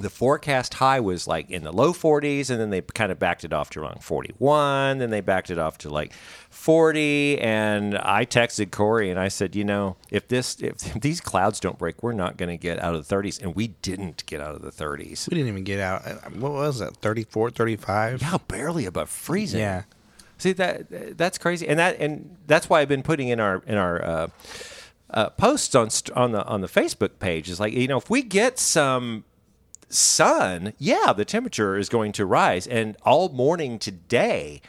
the 0.00 0.10
forecast 0.10 0.74
high 0.74 1.00
was 1.00 1.26
like 1.26 1.50
in 1.50 1.62
the 1.64 1.72
low 1.72 1.92
40s 1.92 2.50
and 2.50 2.60
then 2.60 2.70
they 2.70 2.80
kind 2.80 3.10
of 3.12 3.18
backed 3.18 3.44
it 3.44 3.52
off 3.52 3.70
to 3.70 3.80
around 3.80 4.02
41 4.02 4.98
then 4.98 5.10
they 5.10 5.20
backed 5.20 5.50
it 5.50 5.58
off 5.58 5.78
to 5.78 5.88
like 5.90 6.12
40 6.50 7.38
and 7.40 7.96
i 7.98 8.24
texted 8.24 8.70
corey 8.70 9.10
and 9.10 9.18
i 9.18 9.28
said 9.28 9.54
you 9.54 9.64
know 9.64 9.96
if 10.10 10.28
this 10.28 10.56
if 10.60 10.76
these 11.00 11.20
clouds 11.20 11.60
don't 11.60 11.78
break 11.78 12.02
we're 12.02 12.12
not 12.12 12.36
going 12.36 12.48
to 12.48 12.56
get 12.56 12.78
out 12.82 12.94
of 12.94 13.06
the 13.06 13.14
30s 13.14 13.40
and 13.42 13.54
we 13.54 13.68
didn't 13.82 14.24
get 14.26 14.40
out 14.40 14.54
of 14.54 14.62
the 14.62 14.70
30s 14.70 15.28
We 15.30 15.36
didn't 15.36 15.48
even 15.48 15.64
get 15.64 15.80
out. 15.80 16.06
uh, 16.06 16.14
What 16.38 16.52
was 16.52 16.78
that? 16.80 16.96
34, 16.96 17.50
35? 17.50 18.22
yeah 18.22 18.38
barely 18.48 18.86
above 18.86 19.08
freezing 19.08 19.60
Yeah. 19.60 19.82
See 20.40 20.52
that 20.52 21.16
that's 21.18 21.36
crazy, 21.36 21.66
and 21.66 21.80
that 21.80 21.98
and 21.98 22.36
that's 22.46 22.70
why 22.70 22.80
I've 22.80 22.88
been 22.88 23.02
putting 23.02 23.26
in 23.26 23.40
our 23.40 23.60
in 23.66 23.76
our 23.76 24.04
uh, 24.04 24.28
uh, 25.10 25.30
posts 25.30 25.74
on 25.74 25.90
st- 25.90 26.16
on 26.16 26.30
the 26.30 26.44
on 26.44 26.60
the 26.60 26.68
Facebook 26.68 27.18
page 27.18 27.50
is 27.50 27.58
like 27.58 27.72
you 27.72 27.88
know 27.88 27.96
if 27.98 28.08
we 28.08 28.22
get 28.22 28.56
some 28.56 29.24
sun, 29.88 30.72
yeah, 30.78 31.12
the 31.12 31.24
temperature 31.24 31.76
is 31.76 31.88
going 31.88 32.12
to 32.12 32.26
rise, 32.26 32.66
and 32.66 32.96
all 33.02 33.28
morning 33.28 33.78
today. 33.78 34.60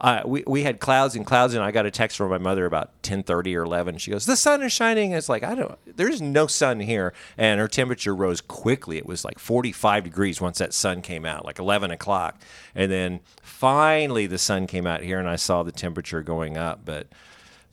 Uh, 0.00 0.22
we, 0.24 0.44
we 0.46 0.62
had 0.62 0.78
clouds 0.78 1.16
and 1.16 1.26
clouds, 1.26 1.54
and 1.54 1.64
I 1.64 1.72
got 1.72 1.84
a 1.84 1.90
text 1.90 2.16
from 2.16 2.30
my 2.30 2.38
mother 2.38 2.66
about 2.66 3.02
ten 3.02 3.24
thirty 3.24 3.56
or 3.56 3.64
eleven. 3.64 3.98
She 3.98 4.12
goes, 4.12 4.26
"The 4.26 4.36
sun 4.36 4.62
is 4.62 4.72
shining." 4.72 5.10
It's 5.10 5.28
like 5.28 5.42
I 5.42 5.56
don't. 5.56 5.76
There's 5.96 6.22
no 6.22 6.46
sun 6.46 6.78
here, 6.78 7.12
and 7.36 7.58
her 7.58 7.66
temperature 7.66 8.14
rose 8.14 8.40
quickly. 8.40 8.96
It 8.96 9.06
was 9.06 9.24
like 9.24 9.40
forty 9.40 9.72
five 9.72 10.04
degrees 10.04 10.40
once 10.40 10.58
that 10.58 10.72
sun 10.72 11.02
came 11.02 11.24
out, 11.24 11.44
like 11.44 11.58
eleven 11.58 11.90
o'clock, 11.90 12.40
and 12.76 12.92
then 12.92 13.18
finally 13.42 14.28
the 14.28 14.38
sun 14.38 14.68
came 14.68 14.86
out 14.86 15.02
here, 15.02 15.18
and 15.18 15.28
I 15.28 15.34
saw 15.34 15.64
the 15.64 15.72
temperature 15.72 16.22
going 16.22 16.56
up. 16.56 16.82
But 16.84 17.08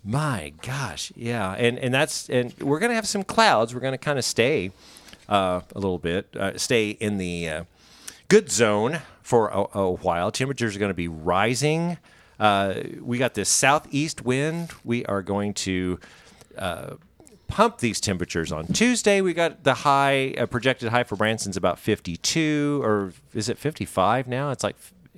my 0.03 0.53
gosh, 0.63 1.11
yeah, 1.15 1.53
and 1.53 1.77
and 1.77 1.93
that's 1.93 2.27
and 2.27 2.55
we're 2.59 2.79
gonna 2.79 2.95
have 2.95 3.07
some 3.07 3.23
clouds. 3.23 3.75
We're 3.75 3.81
gonna 3.81 3.99
kind 3.99 4.17
of 4.17 4.25
stay 4.25 4.71
uh, 5.29 5.61
a 5.75 5.79
little 5.79 5.97
bit, 5.97 6.35
uh, 6.35 6.57
stay 6.57 6.91
in 6.91 7.17
the 7.17 7.49
uh, 7.49 7.63
good 8.27 8.51
zone 8.51 9.01
for 9.21 9.49
a, 9.49 9.79
a 9.79 9.91
while. 9.91 10.31
Temperatures 10.31 10.75
are 10.75 10.79
going 10.79 10.89
to 10.89 10.93
be 10.93 11.07
rising. 11.07 11.97
Uh, 12.39 12.75
we 13.01 13.17
got 13.17 13.33
this 13.33 13.49
southeast 13.49 14.23
wind. 14.23 14.71
We 14.83 15.05
are 15.05 15.21
going 15.21 15.53
to 15.55 15.99
uh, 16.57 16.95
pump 17.47 17.79
these 17.79 17.99
temperatures 18.01 18.51
on 18.51 18.67
Tuesday. 18.67 19.21
We 19.21 19.33
got 19.33 19.63
the 19.63 19.73
high 19.73 20.33
uh, 20.37 20.45
projected 20.45 20.89
high 20.89 21.03
for 21.03 21.15
Branson's 21.15 21.57
about 21.57 21.79
52, 21.79 22.81
or 22.83 23.13
is 23.33 23.49
it 23.49 23.57
55 23.57 24.27
now? 24.27 24.51
It's 24.51 24.63
like 24.63 24.75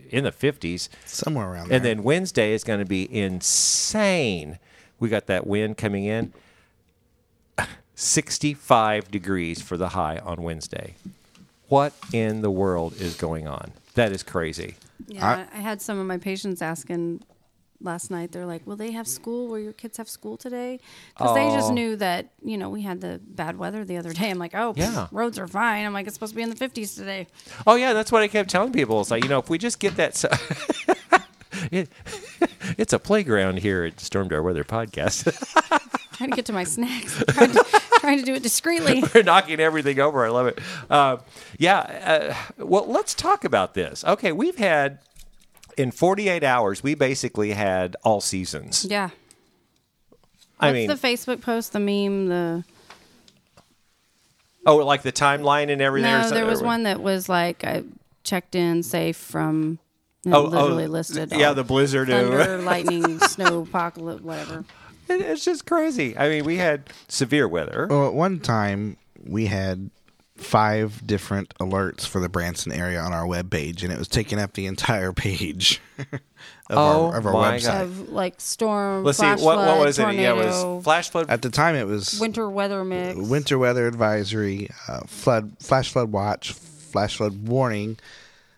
in 0.10 0.24
the 0.24 0.32
50s. 0.32 0.90
Somewhere 1.06 1.52
around 1.52 1.70
there. 1.70 1.78
And 1.78 1.86
then 1.86 2.04
Wednesday 2.04 2.54
is 2.54 2.64
going 2.64 2.80
to 2.80 2.86
be 2.86 3.14
insane. 3.14 4.60
We 5.00 5.10
got 5.10 5.28
that 5.28 5.46
wind 5.46 5.78
coming 5.78 6.06
in. 6.06 6.34
65 7.98 9.10
degrees 9.10 9.60
for 9.60 9.76
the 9.76 9.90
high 9.90 10.20
on 10.20 10.44
Wednesday. 10.44 10.94
What 11.68 11.94
in 12.14 12.42
the 12.42 12.52
world 12.52 12.94
is 13.02 13.16
going 13.16 13.48
on? 13.48 13.72
That 13.96 14.12
is 14.12 14.22
crazy. 14.22 14.76
Yeah, 15.08 15.46
I, 15.52 15.58
I 15.58 15.62
had 15.62 15.82
some 15.82 15.98
of 16.00 16.06
my 16.06 16.18
patients 16.20 16.62
asking 16.62 17.24
last 17.82 18.12
night. 18.12 18.32
They're 18.32 18.46
like, 18.46 18.66
"Will 18.68 18.76
they 18.76 18.92
have 18.92 19.08
school? 19.08 19.48
Will 19.48 19.58
your 19.60 19.74
kids 19.74 19.98
have 19.98 20.08
school 20.08 20.38
today?" 20.38 20.80
Because 21.18 21.34
they 21.36 21.50
just 21.50 21.74
knew 21.74 21.96
that 21.96 22.28
you 22.44 22.58
know 22.58 22.70
we 22.70 22.84
had 22.84 23.02
the 23.02 23.20
bad 23.26 23.58
weather 23.58 23.84
the 23.84 23.98
other 23.98 24.14
day. 24.14 24.30
I'm 24.30 24.38
like, 24.38 24.54
"Oh, 24.54 24.74
Yeah. 24.78 25.08
roads 25.12 25.40
are 25.40 25.48
fine." 25.48 25.84
I'm 25.86 25.94
like, 25.94 26.06
"It's 26.06 26.14
supposed 26.16 26.34
to 26.34 26.36
be 26.36 26.44
in 26.44 26.50
the 26.50 26.56
50s 26.56 26.96
today." 26.96 27.26
Oh 27.66 27.76
yeah, 27.76 27.94
that's 27.94 28.12
what 28.12 28.22
I 28.22 28.28
kept 28.28 28.50
telling 28.52 28.72
people. 28.74 29.02
It's 29.02 29.10
like 29.12 29.24
you 29.24 29.30
know, 29.30 29.40
if 29.40 29.50
we 29.50 29.58
just 29.58 29.80
get 29.80 29.96
that, 29.98 30.16
so- 30.16 30.30
it, 31.72 31.90
it's 32.78 32.94
a 32.94 33.00
playground 33.00 33.58
here 33.60 33.84
at 33.86 33.98
Stormdar 33.98 34.44
Weather 34.44 34.64
Podcast. 34.64 35.26
Trying 36.18 36.32
to 36.32 36.36
get 36.36 36.46
to 36.48 36.54
my 36.54 36.64
snacks. 36.64 37.24
trying, 37.30 37.52
to, 37.52 37.64
trying 38.00 38.18
to 38.20 38.26
do 38.26 38.34
it 38.34 38.44
discreetly. 38.44 39.04
We're 39.16 39.24
knocking 39.24 39.60
everything 39.60 40.00
over. 40.00 40.26
I 40.26 40.30
love 40.30 40.48
it. 40.48 40.60
Uh, 40.90 41.18
yeah. 41.58 42.36
Uh, 42.58 42.64
well, 42.66 42.86
let's 42.88 43.14
talk 43.14 43.44
about 43.44 43.74
this. 43.76 44.04
Okay, 44.04 44.32
we've 44.32 44.58
had 44.58 45.00
in 45.78 45.92
48 45.92 46.44
hours, 46.44 46.82
we 46.82 46.96
basically 46.96 47.52
had 47.52 47.96
all 48.04 48.20
seasons. 48.20 48.86
Yeah. 48.90 49.10
I 50.60 50.68
What's 50.68 50.74
mean, 50.74 50.88
the 50.88 50.96
Facebook 50.96 51.42
post, 51.42 51.72
the 51.74 51.80
meme, 51.80 52.28
the 52.30 52.64
oh, 54.66 54.78
like 54.78 55.04
the 55.04 55.12
timeline 55.12 55.72
and 55.72 55.82
everything. 55.82 56.12
no, 56.12 56.30
there 56.30 56.46
was 56.48 56.64
one 56.64 56.84
that 56.84 57.00
was 57.02 57.30
like 57.30 57.64
I 57.64 57.84
checked 58.24 58.56
in 58.56 58.82
safe 58.84 59.18
from. 59.18 59.78
you 60.24 60.32
know, 60.32 60.38
Oh, 60.38 60.46
oh, 60.46 60.50
literally 60.50 60.88
listed. 60.88 61.32
yeah, 61.32 61.54
the 61.54 61.64
blizzard. 61.64 62.08
thunder, 62.10 62.58
lightning, 62.64 63.20
snow, 63.20 63.62
apocalypse, 63.62 64.24
whatever. 64.24 64.66
It- 65.10 65.22
It's 65.22 65.44
just 65.46 65.66
crazy. 65.66 66.18
I 66.18 66.30
mean, 66.30 66.46
we 66.46 66.58
had 66.58 66.90
severe 67.08 67.48
weather. 67.48 67.88
Well, 67.90 68.08
at 68.08 68.14
one 68.14 68.40
time 68.40 68.98
we 69.26 69.48
had 69.48 69.90
five 70.36 71.02
different 71.08 71.52
alerts 71.60 72.06
for 72.06 72.20
the 72.22 72.30
Branson 72.30 72.72
area 72.72 73.00
on 73.00 73.12
our 73.12 73.26
webpage, 73.26 73.82
and 73.84 73.92
it 73.92 73.98
was 73.98 74.08
taking 74.08 74.38
up 74.40 74.54
the 74.54 74.68
entire 74.68 75.12
page 75.12 75.82
of 76.00 76.08
Oh, 76.70 77.08
our, 77.08 77.18
of 77.18 77.26
our 77.26 77.34
my 77.34 77.58
website. 77.58 77.64
God. 77.64 77.82
Of 77.84 78.10
like 78.10 78.40
storm, 78.40 79.04
Let's 79.04 79.18
see. 79.18 79.24
flash 79.24 79.42
What, 79.42 79.58
what 79.58 79.66
flood, 79.66 79.86
was 79.86 79.98
it? 80.00 80.14
Yeah, 80.14 80.34
it 80.34 80.36
was 80.36 80.84
flash 80.84 81.10
flood. 81.10 81.30
At 81.32 81.42
the 81.42 81.50
time, 81.50 81.74
it 81.76 81.88
was 81.88 82.20
winter 82.20 82.48
weather 82.50 82.86
mix. 82.86 83.18
winter 83.18 83.58
weather 83.58 83.88
advisory, 83.88 84.70
uh, 84.88 85.00
flood, 85.08 85.54
flash 85.60 85.92
flood 85.92 86.12
watch, 86.12 86.52
flash 86.54 87.18
flood 87.18 87.48
warning, 87.48 87.98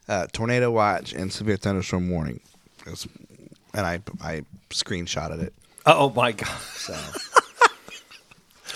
uh, 0.10 0.28
tornado 0.34 0.70
watch, 0.72 1.14
and 1.14 1.32
severe 1.32 1.56
thunderstorm 1.56 2.10
warning. 2.10 2.42
It 2.86 2.90
was- 2.92 3.08
and 3.74 3.86
I 3.86 4.02
I 4.22 4.42
screenshotted 4.72 5.42
it. 5.44 5.54
Oh 5.98 6.10
my 6.16 6.32
god. 6.32 6.48
So 6.76 6.96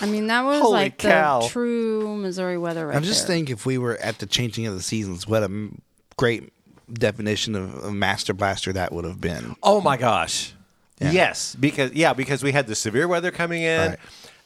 I 0.00 0.06
mean, 0.06 0.26
that 0.26 0.42
was 0.44 0.60
Holy 0.60 0.72
like 0.72 0.98
cow. 0.98 1.42
the 1.42 1.48
true 1.48 2.16
Missouri 2.16 2.58
weather 2.58 2.86
right 2.88 2.96
I 2.96 3.00
just 3.00 3.26
there. 3.26 3.36
think 3.36 3.50
if 3.50 3.64
we 3.64 3.78
were 3.78 3.96
at 3.98 4.18
the 4.18 4.26
changing 4.26 4.66
of 4.66 4.74
the 4.74 4.82
seasons, 4.82 5.26
what 5.28 5.42
a 5.42 5.46
m- 5.46 5.80
great 6.16 6.52
definition 6.92 7.54
of, 7.54 7.74
of 7.84 7.92
master 7.94 8.34
blaster 8.34 8.72
that 8.72 8.92
would 8.92 9.04
have 9.04 9.20
been. 9.20 9.54
Oh 9.62 9.80
my 9.80 9.96
gosh. 9.96 10.52
Yeah. 11.00 11.10
Yes, 11.12 11.54
because 11.58 11.92
yeah, 11.92 12.12
because 12.12 12.42
we 12.42 12.52
had 12.52 12.66
the 12.66 12.74
severe 12.74 13.06
weather 13.08 13.30
coming 13.30 13.62
in, 13.62 13.90
Right. 13.90 13.98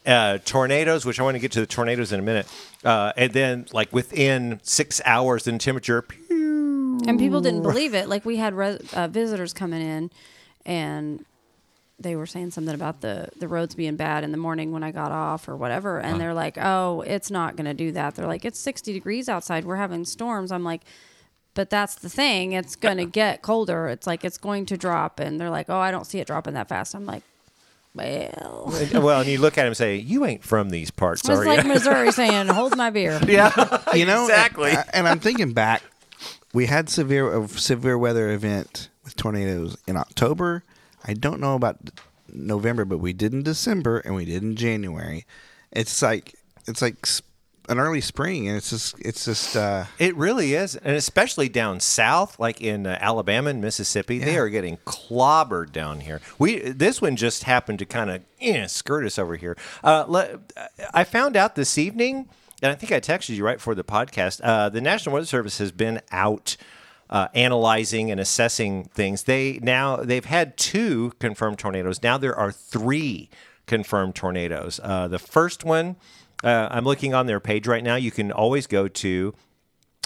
uh, 0.06 0.38
tornadoes, 0.44 1.04
which 1.04 1.18
I 1.18 1.22
want 1.22 1.34
to 1.34 1.38
get 1.40 1.52
to 1.52 1.60
the 1.60 1.66
tornadoes 1.66 2.12
in 2.12 2.20
a 2.20 2.22
minute, 2.22 2.46
uh, 2.84 3.12
and 3.16 3.32
then 3.32 3.66
like 3.72 3.92
within 3.92 4.60
six 4.62 5.00
hours, 5.04 5.44
the 5.44 5.56
temperature. 5.58 6.02
pew. 6.02 7.00
and 7.06 7.18
people 7.18 7.40
didn't 7.40 7.62
believe 7.62 7.94
it. 7.94 8.08
Like 8.08 8.24
we 8.24 8.36
had 8.36 8.54
res- 8.54 8.92
uh, 8.94 9.08
visitors 9.08 9.52
coming 9.52 9.82
in, 9.82 10.10
and 10.64 11.24
they 11.98 12.14
were 12.16 12.26
saying 12.26 12.52
something 12.52 12.74
about 12.74 13.00
the 13.00 13.28
the 13.38 13.48
roads 13.48 13.74
being 13.74 13.96
bad 13.96 14.24
in 14.24 14.30
the 14.32 14.38
morning 14.38 14.72
when 14.72 14.82
I 14.82 14.92
got 14.92 15.10
off 15.10 15.48
or 15.48 15.56
whatever, 15.56 15.98
and 15.98 16.10
uh-huh. 16.10 16.18
they're 16.18 16.34
like, 16.34 16.58
"Oh, 16.58 17.02
it's 17.06 17.30
not 17.30 17.56
going 17.56 17.66
to 17.66 17.74
do 17.74 17.92
that." 17.92 18.14
They're 18.14 18.26
like, 18.26 18.44
"It's 18.44 18.58
60 18.60 18.92
degrees 18.92 19.28
outside. 19.28 19.64
We're 19.64 19.76
having 19.76 20.04
storms." 20.04 20.52
I'm 20.52 20.64
like. 20.64 20.82
But 21.54 21.70
that's 21.70 21.96
the 21.96 22.08
thing. 22.08 22.52
It's 22.52 22.76
going 22.76 22.96
to 22.98 23.04
get 23.04 23.42
colder. 23.42 23.88
It's 23.88 24.06
like 24.06 24.24
it's 24.24 24.38
going 24.38 24.66
to 24.66 24.76
drop. 24.76 25.18
And 25.18 25.40
they're 25.40 25.50
like, 25.50 25.68
oh, 25.68 25.78
I 25.78 25.90
don't 25.90 26.06
see 26.06 26.20
it 26.20 26.28
dropping 26.28 26.54
that 26.54 26.68
fast. 26.68 26.94
I'm 26.94 27.04
like, 27.04 27.24
well. 27.98 28.72
And- 28.72 29.02
well, 29.02 29.20
and 29.20 29.28
you 29.28 29.38
look 29.38 29.58
at 29.58 29.62
him 29.62 29.68
and 29.68 29.76
say, 29.76 29.96
"You 29.96 30.24
ain't 30.24 30.44
from 30.44 30.70
these 30.70 30.90
parts, 30.90 31.20
It's 31.22 31.30
are 31.30 31.44
like 31.44 31.64
you?" 31.64 31.68
Missouri 31.68 32.12
saying, 32.12 32.46
hold 32.48 32.76
my 32.76 32.90
beer. 32.90 33.18
yeah, 33.26 33.82
You 33.94 34.06
know 34.06 34.24
exactly. 34.24 34.70
And, 34.70 34.84
and 34.92 35.08
I'm 35.08 35.20
thinking 35.20 35.52
back, 35.52 35.82
we 36.52 36.66
had 36.66 36.88
severe 36.88 37.36
a 37.36 37.48
severe 37.48 37.98
weather 37.98 38.30
event 38.30 38.88
with 39.04 39.16
tornadoes 39.16 39.76
in 39.86 39.96
October. 39.96 40.62
I 41.08 41.14
don't 41.14 41.40
know 41.40 41.54
about 41.54 41.78
November, 42.32 42.84
but 42.84 42.98
we 42.98 43.12
did 43.12 43.32
in 43.32 43.42
December 43.42 43.98
and 43.98 44.14
we 44.14 44.26
did 44.26 44.42
in 44.42 44.54
January. 44.54 45.24
It's 45.72 46.02
like 46.02 46.34
it's 46.66 46.82
like 46.82 47.06
an 47.68 47.78
early 47.78 48.00
spring, 48.00 48.48
and 48.48 48.56
it's 48.56 48.70
just 48.70 48.98
it's 49.00 49.24
just 49.24 49.56
uh, 49.56 49.84
It 49.98 50.16
really 50.16 50.54
is, 50.54 50.76
and 50.76 50.96
especially 50.96 51.48
down 51.48 51.80
south, 51.80 52.38
like 52.38 52.60
in 52.60 52.86
uh, 52.86 52.98
Alabama 53.00 53.50
and 53.50 53.60
Mississippi, 53.60 54.18
they 54.18 54.36
are 54.38 54.48
getting 54.48 54.78
clobbered 54.78 55.72
down 55.72 56.00
here. 56.00 56.20
We 56.38 56.60
this 56.60 57.00
one 57.00 57.16
just 57.16 57.44
happened 57.44 57.78
to 57.80 57.86
kind 57.86 58.10
of 58.10 58.22
eh, 58.40 58.66
skirt 58.66 59.04
us 59.04 59.18
over 59.18 59.36
here. 59.36 59.56
Uh, 59.82 60.04
le- 60.06 60.40
I 60.94 61.04
found 61.04 61.36
out 61.36 61.54
this 61.56 61.76
evening, 61.78 62.28
and 62.62 62.72
I 62.72 62.74
think 62.74 62.92
I 62.92 63.00
texted 63.00 63.36
you 63.36 63.44
right 63.44 63.56
before 63.58 63.74
the 63.74 63.84
podcast. 63.84 64.40
Uh, 64.42 64.68
the 64.68 64.80
National 64.80 65.14
Weather 65.14 65.26
Service 65.26 65.58
has 65.58 65.72
been 65.72 66.00
out. 66.10 66.56
Uh, 67.10 67.28
analyzing 67.32 68.10
and 68.10 68.20
assessing 68.20 68.84
things. 68.84 69.22
They 69.22 69.58
now 69.62 69.96
they've 69.96 70.26
had 70.26 70.58
two 70.58 71.12
confirmed 71.18 71.58
tornadoes. 71.58 72.02
Now 72.02 72.18
there 72.18 72.36
are 72.36 72.52
three 72.52 73.30
confirmed 73.66 74.14
tornadoes. 74.14 74.78
Uh, 74.82 75.08
the 75.08 75.18
first 75.18 75.64
one, 75.64 75.96
uh, 76.44 76.68
I'm 76.70 76.84
looking 76.84 77.14
on 77.14 77.26
their 77.26 77.40
page 77.40 77.66
right 77.66 77.82
now. 77.82 77.96
You 77.96 78.10
can 78.10 78.30
always 78.30 78.66
go 78.66 78.88
to 78.88 79.34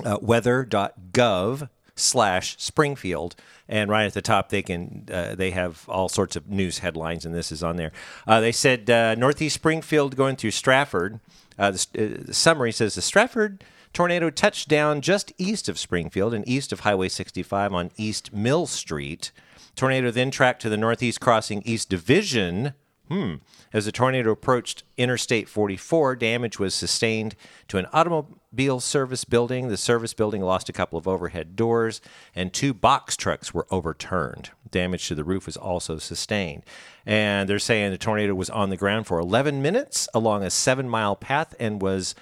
uh, 0.05 0.19
weather.gov 0.23 1.69
slash 1.95 2.57
Springfield. 2.59 3.37
And 3.69 3.91
right 3.91 4.05
at 4.05 4.15
the 4.15 4.23
top, 4.23 4.51
they 4.51 4.63
can 4.63 5.09
uh, 5.11 5.35
they 5.35 5.51
have 5.51 5.89
all 5.89 6.09
sorts 6.09 6.37
of 6.37 6.49
news 6.49 6.81
headlines, 6.81 7.25
and 7.25 7.35
this 7.35 7.53
is 7.53 7.63
on 7.63 7.77
there. 7.77 7.93
Uh, 8.27 8.41
they 8.41 8.53
said 8.53 8.91
uh, 8.91 9.15
Northeast 9.15 9.55
Springfield 9.55 10.17
going 10.17 10.37
through 10.37 10.51
Strafford. 10.51 11.21
Uh, 11.59 11.71
the, 11.71 11.87
uh, 11.95 12.27
the 12.27 12.35
summary 12.35 12.73
says 12.73 12.95
the 12.95 13.03
Strafford 13.03 13.65
tornado 13.93 14.31
touched 14.31 14.69
down 14.69 15.01
just 15.01 15.33
east 15.39 15.69
of 15.69 15.79
Springfield 15.79 16.35
and 16.35 16.47
east 16.49 16.73
of 16.73 16.81
Highway 16.81 17.09
65 17.09 17.73
on 17.73 17.91
East 17.97 18.33
Mill 18.33 18.67
Street. 18.67 19.33
Tornado 19.75 20.11
then 20.11 20.31
tracked 20.31 20.63
to 20.63 20.69
the 20.69 20.77
northeast, 20.77 21.21
crossing 21.21 21.63
East 21.65 21.89
Division. 21.89 22.75
Hmm. 23.09 23.37
As 23.73 23.85
the 23.85 23.93
tornado 23.93 24.31
approached 24.31 24.85
Interstate 24.97 25.49
44, 25.49 26.17
damage 26.17 26.59
was 26.59 26.75
sustained 26.75 27.35
to 27.69 27.79
an 27.79 27.87
automobile 27.93 28.81
service 28.81 29.25
building. 29.25 29.69
The 29.69 29.77
service 29.77 30.15
building 30.15 30.43
lost 30.43 30.69
a 30.69 30.73
couple 30.73 30.99
of 30.99 31.09
overhead 31.09 31.57
doors, 31.57 32.01
and 32.35 32.53
two 32.53 32.73
box 32.73 33.17
trucks 33.17 33.53
were 33.53 33.67
overturned. 33.71 34.51
Damage 34.71 35.09
to 35.09 35.15
the 35.15 35.25
roof 35.25 35.47
was 35.47 35.57
also 35.57 35.99
sustained. 35.99 36.63
And 37.05 37.49
they're 37.49 37.59
saying 37.59 37.91
the 37.91 37.99
tornado 37.99 38.35
was 38.35 38.51
on 38.51 38.71
the 38.71 38.77
ground 38.77 39.07
for 39.07 39.19
11 39.19 39.61
minutes 39.61 40.09
along 40.15 40.43
a 40.43 40.51
seven 40.51 40.89
mile 40.89 41.17
path 41.17 41.55
and 41.59 41.83
was 41.83 42.15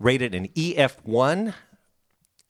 rated 0.00 0.34
an 0.34 0.48
EF1, 0.48 1.54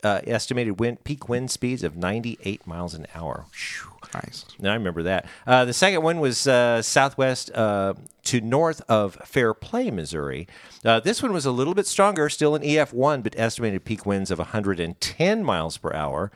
uh, 0.03 0.21
estimated 0.27 0.81
wind, 0.81 1.05
peak 1.05 1.29
wind 1.29 1.51
speeds 1.51 1.83
of 1.83 1.97
98 1.97 2.67
miles 2.67 2.95
an 2.95 3.07
hour. 3.15 3.45
Phew. 3.53 3.91
nice. 4.15 4.47
I 4.63 4.73
remember 4.73 5.03
that. 5.03 5.27
Uh, 5.47 5.65
the 5.67 5.75
second 5.75 6.03
one 6.03 6.21
was 6.21 6.47
uh, 6.47 6.81
southwest 6.81 7.51
uh, 7.53 7.95
to 8.25 8.41
north 8.41 8.81
of 8.89 9.17
Fair 9.25 9.53
Play, 9.53 9.91
Missouri. 9.91 10.49
Uh, 10.85 11.01
this 11.01 11.23
one 11.23 11.33
was 11.33 11.45
a 11.45 11.51
little 11.51 11.75
bit 11.75 11.87
stronger, 11.87 12.31
still 12.31 12.55
an 12.55 12.63
EF1, 12.63 13.23
but 13.23 13.35
estimated 13.39 13.85
peak 13.85 14.07
winds 14.07 14.31
of 14.31 14.39
110 14.39 15.45
miles 15.45 15.77
per 15.77 15.93
hour. 15.93 16.31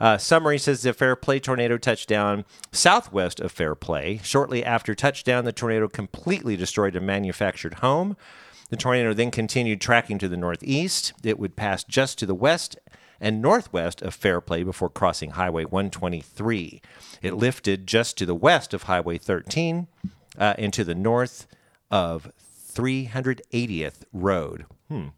Uh, 0.00 0.18
summary 0.18 0.58
says 0.58 0.82
the 0.82 0.92
Fair 0.92 1.14
Play 1.14 1.38
tornado 1.38 1.78
touched 1.78 2.08
down 2.08 2.44
southwest 2.72 3.38
of 3.38 3.52
Fair 3.52 3.76
Play. 3.76 4.20
Shortly 4.24 4.64
after 4.64 4.94
touchdown, 4.94 5.44
the 5.44 5.52
tornado 5.52 5.86
completely 5.86 6.56
destroyed 6.56 6.96
a 6.96 7.00
manufactured 7.00 7.74
home. 7.74 8.16
The 8.70 8.76
tornado 8.76 9.12
then 9.12 9.30
continued 9.30 9.80
tracking 9.80 10.18
to 10.18 10.28
the 10.28 10.36
northeast. 10.36 11.12
It 11.22 11.38
would 11.38 11.56
pass 11.56 11.84
just 11.84 12.18
to 12.18 12.26
the 12.26 12.34
west 12.34 12.76
and 13.20 13.40
northwest 13.40 14.02
of 14.02 14.14
Fair 14.14 14.40
Play 14.40 14.62
before 14.62 14.90
crossing 14.90 15.30
Highway 15.30 15.64
123. 15.64 16.82
It 17.22 17.34
lifted 17.34 17.86
just 17.86 18.18
to 18.18 18.26
the 18.26 18.34
west 18.34 18.74
of 18.74 18.84
Highway 18.84 19.18
13 19.18 19.86
uh, 20.38 20.54
and 20.58 20.72
to 20.72 20.84
the 20.84 20.94
north 20.94 21.46
of 21.90 22.30
380th 22.74 24.02
Road. 24.12 24.66
Hmm. 24.88 25.08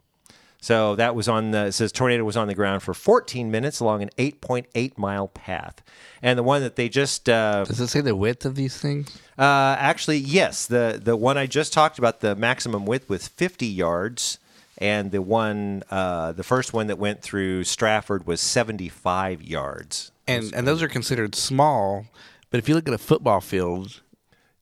So 0.67 0.97
that 0.97 1.15
was 1.15 1.29
on 1.29 1.53
the, 1.53 1.67
it 1.67 1.73
says 1.73 1.93
tornado 1.93 2.25
was 2.25 2.37
on 2.37 2.49
the 2.49 2.55
ground 2.55 2.83
for 2.83 2.93
14 2.93 3.53
minutes 3.53 3.79
along 3.79 4.03
an 4.03 4.11
8.8 4.19 4.99
mile 4.99 5.29
path. 5.29 5.81
And 6.23 6.37
the 6.37 6.43
one 6.43 6.63
that 6.63 6.75
they 6.75 6.89
just, 6.89 7.29
uh, 7.29 7.63
Does 7.65 7.79
it 7.81 7.87
say 7.87 8.01
the 8.01 8.17
width 8.17 8.45
of 8.45 8.57
these 8.57 8.77
things? 8.77 9.17
uh, 9.39 9.77
actually, 9.79 10.19
yes, 10.19 10.67
the, 10.67 11.01
the 11.01 11.17
one 11.17 11.39
I 11.39 11.47
just 11.47 11.73
talked 11.73 12.01
about, 12.01 12.19
the 12.19 12.35
maximum 12.35 12.85
width 12.85 13.09
was 13.09 13.29
50 13.29 13.65
yards. 13.65 14.39
And 14.79 15.13
the 15.13 15.23
one, 15.23 15.85
uh, 15.89 16.33
the 16.33 16.43
first 16.43 16.73
one 16.73 16.89
that 16.89 16.99
went 16.99 17.23
through 17.23 17.63
Strafford 17.63 18.27
was 18.27 18.41
75 18.41 19.41
yards. 19.43 20.11
And 20.27 20.53
and 20.53 20.67
those 20.67 20.83
are 20.83 20.89
considered 20.89 21.37
small, 21.37 22.07
but 22.51 22.59
if 22.59 22.69
you 22.69 22.75
look 22.75 22.89
at 22.89 22.93
a 22.93 22.99
football 22.99 23.41
field, 23.41 24.01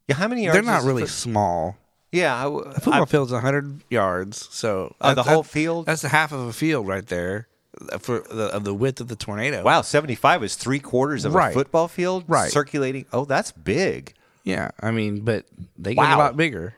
Yeah, 0.06 0.16
how 0.16 0.28
many 0.28 0.44
yards? 0.44 0.54
they're 0.54 0.62
not 0.62 0.84
really 0.84 1.02
foot- 1.04 1.11
small. 1.11 1.78
Yeah, 2.14 2.35
I, 2.35 2.47
A 2.47 2.80
football 2.80 3.06
field's 3.06 3.33
100 3.33 3.83
yards, 3.90 4.49
so 4.50 4.94
Oh, 5.00 5.11
the 5.11 5.23
that- 5.23 5.30
whole 5.30 5.42
field? 5.42 5.87
That's 5.87 6.02
the 6.02 6.09
half 6.09 6.33
of 6.33 6.40
a 6.40 6.52
field 6.52 6.87
right 6.87 7.06
there 7.06 7.49
uh, 7.92 7.99
for 7.99 8.21
the 8.30 8.44
of 8.54 8.64
the 8.64 8.73
width 8.75 9.00
of 9.00 9.09
the 9.09 9.16
tornado. 9.16 9.62
Wow, 9.64 9.83
75 9.83 10.44
is 10.44 10.54
three 10.54 10.78
quarters 10.78 11.25
of 11.25 11.35
Right. 11.35 11.50
a 11.50 11.54
football 11.54 11.88
field 11.88 12.25
Right. 12.28 12.50
circulating. 12.50 13.04
Oh, 13.12 13.25
that's 13.25 13.50
big. 13.52 14.14
Yeah, 14.44 14.71
I 14.80 14.90
mean, 14.90 15.21
but 15.21 15.47
they 15.78 15.94
get 15.94 16.00
Wow. 16.02 16.16
a 16.16 16.18
lot 16.18 16.37
bigger. 16.37 16.75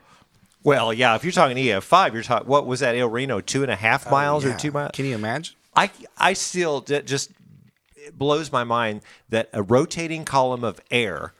Well, 0.63 0.91
yeah, 0.91 1.15
if 1.15 1.23
you're 1.23 1.31
talking 1.31 1.55
EF5, 1.57 2.13
you're 2.13 2.23
talking, 2.23 2.47
what 2.47 2.65
was 2.65 2.79
that, 2.81 2.95
El 2.95 3.07
Reno, 3.09 3.39
two 3.39 3.61
and 3.61 3.71
a 3.71 3.75
half 3.75 4.09
miles 4.11 4.43
Oh, 4.43 4.49
Yeah. 4.49 4.55
or 4.55 4.59
two 4.59 4.71
miles? 4.71 4.91
Can 4.93 5.05
you 5.05 5.15
imagine? 5.15 5.55
I, 5.75 5.91
I 6.17 6.33
still, 6.33 6.83
it 6.89 7.05
just 7.07 7.29
it 7.95 8.17
blows 8.17 8.51
my 8.51 8.63
mind 8.63 9.01
that 9.29 9.49
a 9.53 9.61
rotating 9.61 10.23
column 10.25 10.63
of 10.63 10.79
air 10.91 11.33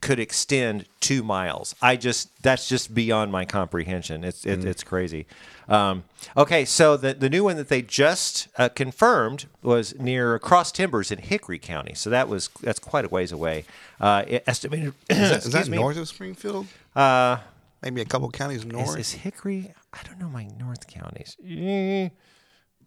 could 0.00 0.18
extend 0.18 0.86
two 1.00 1.22
miles. 1.22 1.74
I 1.82 1.96
just, 1.96 2.30
that's 2.42 2.68
just 2.68 2.94
beyond 2.94 3.32
my 3.32 3.44
comprehension. 3.44 4.24
It's, 4.24 4.44
it, 4.46 4.64
it's 4.64 4.82
crazy. 4.82 5.26
Um, 5.68 6.04
okay, 6.36 6.64
so 6.64 6.96
the, 6.96 7.14
the 7.14 7.30
new 7.30 7.44
one 7.44 7.56
that 7.56 7.68
they 7.68 7.82
just 7.82 8.48
uh, 8.56 8.68
confirmed 8.70 9.46
was 9.62 9.98
near 9.98 10.38
Cross 10.38 10.72
Timbers 10.72 11.10
in 11.10 11.18
Hickory 11.18 11.58
County. 11.58 11.94
So 11.94 12.10
that 12.10 12.28
was, 12.28 12.48
that's 12.60 12.78
quite 12.78 13.04
a 13.04 13.08
ways 13.08 13.30
away. 13.30 13.64
Uh, 14.00 14.24
estimated, 14.46 14.94
Is 15.08 15.30
that, 15.30 15.46
is 15.46 15.52
that 15.52 15.68
north 15.68 15.96
of 15.96 16.08
Springfield? 16.08 16.66
Uh, 16.96 17.38
Maybe 17.82 18.02
a 18.02 18.04
couple 18.04 18.30
counties 18.30 18.64
north. 18.64 18.98
is 18.98 19.12
Hickory? 19.12 19.72
I 19.92 19.98
don't 20.04 20.18
know 20.18 20.28
my 20.28 20.48
north 20.58 20.86
counties. 20.86 21.36
Eh. 21.46 22.10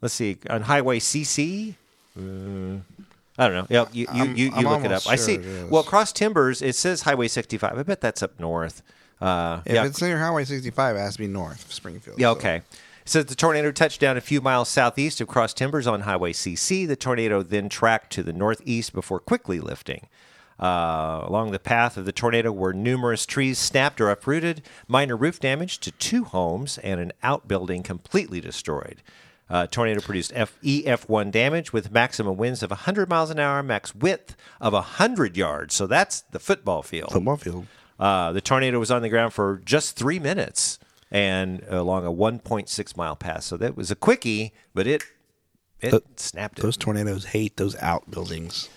Let's 0.00 0.14
see. 0.14 0.36
On 0.50 0.62
Highway 0.62 1.00
CC? 1.00 1.74
Uh, 2.16 2.78
I 3.38 3.48
don't 3.48 3.56
know. 3.56 3.66
Yeah, 3.68 3.86
you, 3.92 4.06
you, 4.12 4.20
I'm- 4.20 4.36
you, 4.36 4.46
you 4.46 4.52
I'm 4.54 4.64
look 4.64 4.84
it 4.84 4.92
up. 4.92 5.06
I 5.06 5.16
sure 5.16 5.24
see. 5.24 5.64
Well, 5.64 5.82
Cross 5.82 6.12
Timbers, 6.12 6.62
it 6.62 6.76
says 6.76 7.02
Highway 7.02 7.28
65. 7.28 7.78
I 7.78 7.82
bet 7.82 8.00
that's 8.00 8.22
up 8.22 8.38
north. 8.38 8.82
Uh, 9.20 9.60
if 9.64 9.74
yeah. 9.74 9.84
it's 9.86 10.00
near 10.00 10.18
Highway 10.18 10.44
65, 10.44 10.96
it 10.96 10.98
has 10.98 11.14
to 11.14 11.18
be 11.18 11.26
north 11.26 11.64
of 11.64 11.72
Springfield. 11.72 12.18
Yeah, 12.18 12.28
so- 12.32 12.36
okay. 12.38 12.56
It 12.56 13.10
says 13.10 13.26
the 13.26 13.34
tornado 13.34 13.70
touched 13.70 14.00
down 14.00 14.16
a 14.16 14.20
few 14.22 14.40
miles 14.40 14.70
southeast 14.70 15.20
of 15.20 15.28
Cross 15.28 15.54
Timbers 15.54 15.86
on 15.86 16.02
Highway 16.02 16.32
CC. 16.32 16.88
The 16.88 16.96
tornado 16.96 17.42
then 17.42 17.68
tracked 17.68 18.10
to 18.12 18.22
the 18.22 18.32
northeast 18.32 18.94
before 18.94 19.20
quickly 19.20 19.60
lifting. 19.60 20.08
Uh, 20.58 21.22
along 21.26 21.50
the 21.50 21.58
path 21.58 21.96
of 21.96 22.06
the 22.06 22.12
tornado 22.12 22.50
were 22.52 22.72
numerous 22.72 23.26
trees 23.26 23.58
snapped 23.58 24.00
or 24.00 24.08
uprooted, 24.08 24.62
minor 24.88 25.16
roof 25.16 25.38
damage 25.40 25.80
to 25.80 25.90
two 25.92 26.24
homes, 26.24 26.78
and 26.78 26.98
an 27.00 27.12
outbuilding 27.22 27.82
completely 27.82 28.40
destroyed. 28.40 29.02
Uh, 29.50 29.66
tornado 29.66 30.00
produced 30.00 30.32
F- 30.34 30.58
EF1 30.62 31.30
damage 31.30 31.72
with 31.72 31.92
maximum 31.92 32.36
winds 32.36 32.62
of 32.62 32.70
100 32.70 33.08
miles 33.10 33.30
an 33.30 33.38
hour, 33.38 33.62
max 33.62 33.94
width 33.94 34.34
of 34.60 34.72
100 34.72 35.36
yards. 35.36 35.74
So 35.74 35.86
that's 35.86 36.22
the 36.30 36.38
football 36.38 36.82
field. 36.82 37.12
Football 37.12 37.36
field. 37.36 37.66
Uh, 37.98 38.32
the 38.32 38.40
tornado 38.40 38.78
was 38.78 38.90
on 38.90 39.02
the 39.02 39.08
ground 39.10 39.32
for 39.34 39.60
just 39.64 39.96
three 39.96 40.18
minutes 40.18 40.78
and 41.10 41.62
along 41.68 42.06
a 42.06 42.10
1.6 42.10 42.96
mile 42.96 43.14
pass. 43.16 43.44
So 43.44 43.56
that 43.58 43.76
was 43.76 43.90
a 43.90 43.94
quickie, 43.94 44.52
but 44.74 44.86
it 44.86 45.02
it 45.80 45.90
Th- 45.90 46.02
snapped 46.16 46.58
it. 46.58 46.62
Those 46.62 46.76
tornadoes 46.78 47.26
hate 47.26 47.56
those 47.58 47.76
outbuildings. 47.76 48.68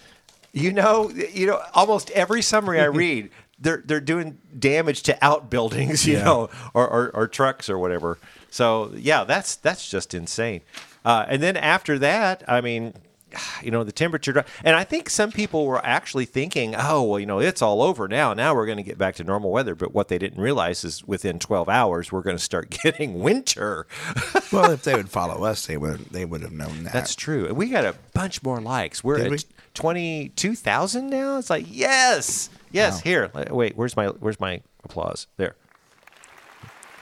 You 0.52 0.74
know, 0.74 1.10
you 1.12 1.48
know, 1.48 1.62
almost 1.74 2.12
every 2.12 2.42
summary 2.42 2.82
I 2.82 2.86
read, 3.04 3.30
they're 3.60 3.82
they're 3.86 4.02
doing 4.02 4.38
damage 4.60 5.04
to 5.04 5.18
outbuildings, 5.24 6.06
you 6.06 6.18
Yeah. 6.18 6.24
know, 6.26 6.50
or, 6.74 6.88
or 6.88 7.10
or 7.16 7.28
trucks 7.28 7.70
or 7.70 7.80
whatever. 7.80 8.18
So 8.50 8.92
yeah, 8.96 9.24
that's 9.24 9.56
that's 9.56 9.90
just 9.90 10.14
insane. 10.14 10.62
Uh, 11.06 11.26
and 11.28 11.42
then 11.42 11.56
after 11.56 11.98
that, 12.00 12.44
I 12.48 12.60
mean, 12.62 12.94
you 13.64 13.72
know, 13.72 13.84
the 13.84 13.92
temperature, 13.92 14.34
dro- 14.34 14.44
and 14.64 14.76
I 14.76 14.84
think 14.84 15.10
some 15.10 15.32
people 15.32 15.66
were 15.66 15.84
actually 15.86 16.26
thinking, 16.26 16.76
oh, 16.78 17.04
well, 17.04 17.20
you 17.20 17.26
know, 17.26 17.40
it's 17.40 17.62
all 17.62 17.82
over 17.82 18.08
now. 18.08 18.34
Now 18.34 18.54
we're 18.56 18.66
going 18.66 18.78
to 18.78 18.84
get 18.84 18.98
back 18.98 19.16
to 19.16 19.24
normal 19.24 19.52
weather. 19.52 19.76
But 19.76 19.94
what 19.94 20.08
they 20.08 20.18
didn't 20.18 20.42
realize 20.42 20.84
is 20.84 21.04
within 21.08 21.40
12 21.40 21.70
hours, 21.70 22.12
we're 22.12 22.22
going 22.22 22.38
to 22.38 22.44
start 22.44 22.70
getting 22.84 23.20
winter. 23.22 23.88
well, 24.52 24.72
if 24.72 24.84
they 24.84 24.96
would 24.96 25.10
follow 25.10 25.44
us, 25.46 25.66
they 25.66 25.78
would 25.78 26.00
they 26.12 26.26
would 26.26 26.42
have 26.42 26.52
known 26.52 26.84
that. 26.86 26.94
That's 26.94 27.16
true. 27.16 27.46
And 27.46 27.56
we 27.58 27.70
got 27.70 27.86
a 27.86 27.96
bunch 28.14 28.44
more 28.44 28.60
likes. 28.60 29.04
We're 29.04 29.18
Did 29.18 29.26
at 29.28 29.32
we? 29.32 29.38
22,000 29.76 31.10
now. 31.10 31.38
It's 31.38 31.50
like, 31.50 31.66
yes. 31.70 32.50
Yes, 32.72 32.96
Wow. 32.96 33.02
here. 33.04 33.32
Wait, 33.50 33.78
where's 33.78 33.96
my 33.96 34.08
where's 34.08 34.40
my 34.40 34.62
applause? 34.84 35.28
There. 35.38 35.56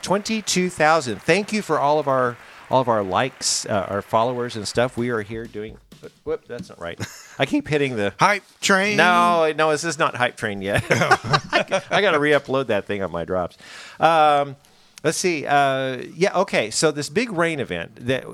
22,000. 0.05 1.19
Thank 1.19 1.51
you 1.51 1.63
for 1.63 1.79
all 1.79 1.97
of 1.97 2.07
our 2.07 2.37
all 2.69 2.79
of 2.81 2.87
our 2.87 3.03
likes, 3.03 3.65
uh, 3.65 3.87
our 3.89 4.01
followers 4.01 4.55
and 4.55 4.67
stuff. 4.67 4.97
We 4.97 5.09
are 5.09 5.21
here 5.21 5.45
doing 5.45 5.77
Whoop, 6.23 6.47
that's 6.47 6.69
not 6.69 6.79
right. 6.79 6.99
I 7.39 7.47
keep 7.47 7.67
hitting 7.67 7.95
the 7.95 8.13
hype 8.19 8.43
train. 8.61 8.97
no, 8.97 9.51
no, 9.55 9.71
this 9.71 9.83
is 9.83 9.97
not 9.97 10.15
hype 10.15 10.37
train 10.37 10.61
yet. 10.61 10.83
I 10.91 12.01
got 12.01 12.11
to 12.11 12.19
re-upload 12.19 12.67
that 12.67 12.85
thing 12.85 13.01
on 13.01 13.11
my 13.11 13.25
drops. 13.25 13.57
Um, 13.99 14.55
let's 15.03 15.17
see. 15.17 15.47
Uh, 15.47 16.03
yeah, 16.13 16.37
okay. 16.41 16.69
So 16.69 16.91
this 16.91 17.09
big 17.09 17.31
rain 17.31 17.59
event 17.59 17.95
that 18.05 18.25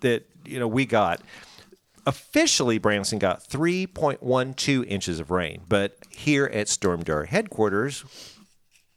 that 0.00 0.28
you 0.44 0.58
know 0.58 0.66
we 0.66 0.84
got 0.84 1.20
officially, 2.04 2.78
Branson 2.78 3.20
got 3.20 3.48
3.12 3.48 4.86
inches 4.86 5.20
of 5.20 5.30
rain, 5.30 5.62
but 5.68 5.96
here 6.10 6.46
at 6.46 6.66
Stormdar 6.66 7.28
headquarters, 7.28 8.31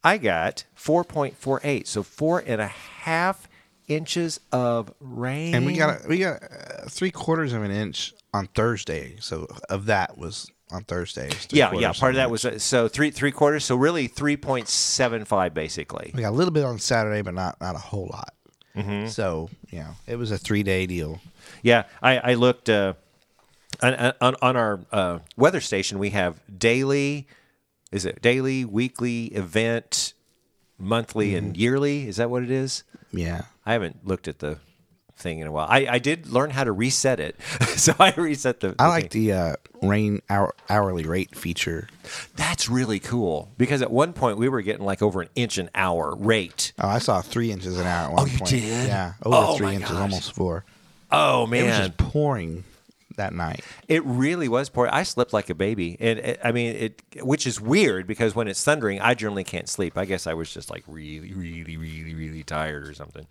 I 0.05 0.19
got 0.19 0.65
4.48, 0.77 1.87
so 1.87 2.03
four 2.03 2.43
and 2.45 2.61
a 2.61 2.67
half 2.67 3.49
inches 3.87 4.39
of 4.51 4.93
rain. 4.99 5.55
and 5.55 5.65
we 5.65 5.73
got 5.73 6.05
a, 6.05 6.07
we 6.07 6.19
got 6.19 6.43
uh, 6.43 6.87
three 6.87 7.11
quarters 7.11 7.53
of 7.53 7.63
an 7.63 7.71
inch 7.71 8.13
on 8.33 8.47
Thursday. 8.47 9.15
So 9.19 9.47
of 9.67 9.87
that 9.87 10.17
was 10.17 10.51
on 10.71 10.83
Thursday. 10.83 11.31
Yeah, 11.49 11.73
yeah. 11.73 11.91
Part 11.91 12.11
of 12.11 12.17
that 12.17 12.29
was 12.29 12.45
uh, 12.45 12.59
so 12.59 12.87
three 12.87 13.09
three 13.09 13.31
quarters. 13.31 13.65
So 13.65 13.75
really 13.75 14.07
three 14.07 14.37
point 14.37 14.67
seven 14.67 15.25
five, 15.25 15.53
basically. 15.55 16.11
we 16.13 16.21
got 16.21 16.29
a 16.29 16.35
little 16.35 16.53
bit 16.53 16.65
on 16.65 16.77
Saturday, 16.77 17.21
but 17.23 17.33
not 17.33 17.59
not 17.59 17.75
a 17.75 17.79
whole 17.79 18.07
lot. 18.11 18.33
Mm-hmm. 18.75 19.07
So 19.07 19.49
you 19.71 19.79
know, 19.79 19.91
it 20.05 20.17
was 20.17 20.31
a 20.31 20.37
three 20.37 20.63
day 20.63 20.85
deal. 20.85 21.19
Yeah, 21.63 21.85
I, 22.01 22.17
I 22.17 22.33
looked 22.35 22.69
uh, 22.69 22.93
on, 23.81 24.13
on 24.21 24.35
on 24.41 24.55
our 24.55 24.79
uh, 24.91 25.19
weather 25.35 25.61
station. 25.61 25.97
We 25.97 26.11
have 26.11 26.39
daily, 26.59 27.27
is 27.91 28.05
it 28.05 28.21
daily, 28.21 28.65
weekly, 28.65 29.25
event, 29.27 30.13
monthly, 30.77 31.35
and 31.35 31.55
yearly? 31.55 32.07
Is 32.07 32.17
that 32.17 32.29
what 32.29 32.43
it 32.43 32.51
is? 32.51 32.83
Yeah. 33.11 33.43
I 33.65 33.73
haven't 33.73 34.05
looked 34.05 34.27
at 34.27 34.39
the 34.39 34.59
thing 35.17 35.39
in 35.39 35.47
a 35.47 35.51
while. 35.51 35.67
I, 35.69 35.87
I 35.89 35.99
did 35.99 36.27
learn 36.27 36.49
how 36.49 36.63
to 36.65 36.71
reset 36.71 37.19
it, 37.19 37.41
so 37.75 37.93
I 37.99 38.13
reset 38.17 38.59
the. 38.59 38.75
I 38.77 38.87
like 38.87 39.11
thing. 39.11 39.23
the 39.27 39.33
uh, 39.33 39.55
rain 39.81 40.21
hour, 40.29 40.53
hourly 40.69 41.05
rate 41.05 41.35
feature. 41.35 41.87
That's 42.35 42.67
really 42.69 42.99
cool 42.99 43.49
because 43.57 43.81
at 43.81 43.89
one 43.91 44.13
point 44.13 44.37
we 44.37 44.49
were 44.49 44.61
getting 44.61 44.85
like 44.85 45.01
over 45.01 45.21
an 45.21 45.29
inch 45.35 45.57
an 45.57 45.69
hour 45.73 46.15
rate. 46.15 46.73
Oh, 46.79 46.87
I 46.89 46.99
saw 46.99 47.21
three 47.21 47.51
inches 47.51 47.79
an 47.79 47.87
hour 47.87 48.09
at 48.09 48.13
one 48.13 48.29
you 48.29 48.37
point. 48.39 48.49
did? 48.51 48.63
Yeah, 48.87 49.13
over 49.23 49.37
Oh, 49.37 49.57
three 49.57 49.75
inches, 49.75 49.91
gosh. 49.91 50.01
almost 50.01 50.33
four. 50.33 50.65
Oh 51.11 51.47
man, 51.47 51.63
It 51.63 51.67
was 51.67 51.77
just 51.77 51.97
pouring 51.97 52.63
that 53.15 53.33
night. 53.33 53.63
It 53.87 54.03
really 54.05 54.47
was 54.47 54.69
poor. 54.69 54.89
I 54.91 55.03
slept 55.03 55.33
like 55.33 55.49
a 55.49 55.55
baby, 55.55 55.97
and 55.99 56.19
it, 56.19 56.39
I 56.43 56.51
mean 56.51 56.75
it, 56.75 57.01
which 57.21 57.47
is 57.47 57.59
weird 57.59 58.07
because 58.07 58.35
when 58.35 58.47
it's 58.47 58.63
thundering, 58.63 58.99
I 59.01 59.13
generally 59.13 59.43
can't 59.43 59.69
sleep. 59.69 59.97
I 59.97 60.05
guess 60.05 60.27
I 60.27 60.33
was 60.33 60.53
just 60.53 60.69
like 60.69 60.83
really, 60.87 61.33
really, 61.33 61.77
really, 61.77 62.13
really 62.13 62.43
tired 62.43 62.87
or 62.87 62.93
something. 62.93 63.27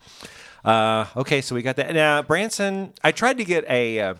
Uh, 0.64 1.06
okay, 1.16 1.40
so 1.40 1.54
we 1.54 1.62
got 1.62 1.76
that. 1.76 1.94
Now, 1.94 2.22
Branson, 2.22 2.92
I 3.02 3.12
tried 3.12 3.38
to 3.38 3.44
get 3.44 3.64
a 3.68 4.00
uh, 4.00 4.14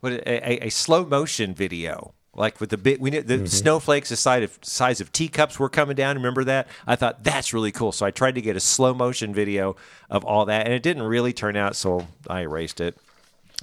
what 0.00 0.12
a, 0.12 0.64
a, 0.64 0.66
a 0.66 0.70
slow 0.70 1.04
motion 1.04 1.54
video. 1.54 2.12
Like 2.34 2.60
with 2.60 2.68
the 2.68 2.76
big, 2.76 3.00
we 3.00 3.10
knew 3.10 3.22
the 3.22 3.46
snowflakes 3.48 4.10
the 4.10 4.16
size 4.16 4.42
of 4.42 4.58
size 4.60 5.00
of 5.00 5.10
teacups 5.10 5.58
were 5.58 5.70
coming 5.70 5.96
down. 5.96 6.16
Remember 6.16 6.44
that? 6.44 6.68
I 6.86 6.94
thought 6.94 7.24
that's 7.24 7.54
really 7.54 7.72
cool. 7.72 7.92
So 7.92 8.04
I 8.04 8.10
tried 8.10 8.34
to 8.34 8.42
get 8.42 8.56
a 8.56 8.60
slow 8.60 8.92
motion 8.92 9.32
video 9.32 9.76
of 10.10 10.22
all 10.22 10.44
that, 10.44 10.66
and 10.66 10.74
it 10.74 10.82
didn't 10.82 11.04
really 11.04 11.32
turn 11.32 11.56
out. 11.56 11.76
So 11.76 12.06
I 12.28 12.42
erased 12.42 12.78
it. 12.82 12.98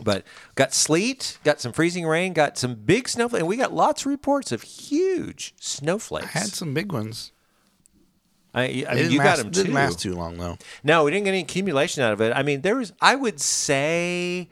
But 0.02 0.26
got 0.56 0.74
sleet, 0.74 1.38
got 1.44 1.62
some 1.62 1.72
freezing 1.72 2.08
rain, 2.08 2.34
got 2.34 2.58
some 2.58 2.74
big 2.74 3.08
snowflakes, 3.08 3.42
and 3.42 3.48
we 3.48 3.58
got 3.58 3.74
lots 3.74 4.02
of 4.02 4.08
reports 4.08 4.52
of 4.52 4.64
huge 4.64 5.54
snowflakes. 5.60 6.36
I 6.36 6.40
had 6.40 6.48
some 6.48 6.74
big 6.74 6.92
ones. 6.92 7.32
I, 8.56 8.86
I 8.88 8.96
mean, 8.96 9.12
you 9.12 9.20
last, 9.20 9.28
got 9.28 9.38
them 9.38 9.52
too. 9.52 9.62
Didn't 9.62 9.74
last 9.76 10.00
too 10.00 10.14
long 10.14 10.38
though. 10.38 10.58
No, 10.84 11.04
we 11.04 11.12
didn't 11.12 11.26
get 11.26 11.32
any 11.32 11.42
accumulation 11.42 12.04
out 12.04 12.14
of 12.14 12.22
it. 12.22 12.34
I 12.36 12.44
mean, 12.44 12.62
there 12.62 12.76
was. 12.76 12.94
I 13.02 13.16
would 13.16 13.40
say, 13.40 14.50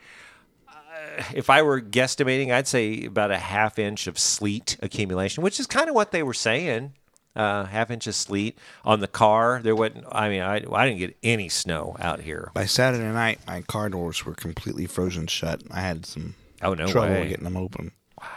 uh, 0.67 1.23
if 1.33 1.49
I 1.49 1.61
were 1.61 1.81
guesstimating, 1.81 2.51
I'd 2.51 2.67
say 2.67 3.05
about 3.05 3.31
a 3.31 3.37
half 3.37 3.77
inch 3.77 4.07
of 4.07 4.17
sleet 4.17 4.77
accumulation, 4.81 5.43
which 5.43 5.59
is 5.59 5.67
kind 5.67 5.87
of 5.89 5.95
what 5.95 6.11
they 6.11 6.23
were 6.23 6.33
saying. 6.33 6.93
Uh, 7.35 7.65
half 7.65 7.89
inch 7.91 8.07
of 8.07 8.15
sleet 8.15 8.57
on 8.83 8.99
the 8.99 9.07
car. 9.07 9.61
There 9.63 9.75
wasn't. 9.75 10.05
I 10.11 10.29
mean, 10.29 10.41
I, 10.41 10.63
I 10.71 10.85
didn't 10.85 10.99
get 10.99 11.17
any 11.23 11.49
snow 11.49 11.95
out 11.99 12.21
here. 12.21 12.51
By 12.53 12.65
Saturday 12.65 13.03
night, 13.03 13.39
my 13.47 13.61
car 13.61 13.89
doors 13.89 14.25
were 14.25 14.33
completely 14.33 14.85
frozen 14.85 15.27
shut. 15.27 15.61
I 15.71 15.81
had 15.81 16.05
some 16.05 16.35
Oh 16.61 16.73
no 16.73 16.87
trouble 16.87 17.09
way. 17.13 17.27
getting 17.29 17.43
them 17.45 17.57
open. 17.57 17.91
Wow. 18.19 18.27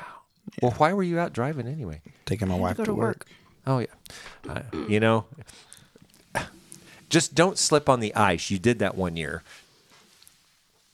Well, 0.62 0.70
why 0.72 0.92
were 0.92 1.02
you 1.02 1.18
out 1.18 1.32
driving 1.32 1.66
anyway? 1.66 2.00
Taking 2.26 2.48
my 2.48 2.54
wife 2.56 2.76
to, 2.76 2.84
to 2.84 2.94
work. 2.94 3.06
work. 3.06 3.26
Oh 3.66 3.78
yeah, 3.78 3.86
uh, 4.48 4.62
you 4.88 5.00
know, 5.00 5.24
just 7.08 7.34
don't 7.34 7.58
slip 7.58 7.88
on 7.88 8.00
the 8.00 8.14
ice. 8.14 8.50
You 8.50 8.58
did 8.58 8.78
that 8.80 8.94
one 8.94 9.16
year. 9.16 9.42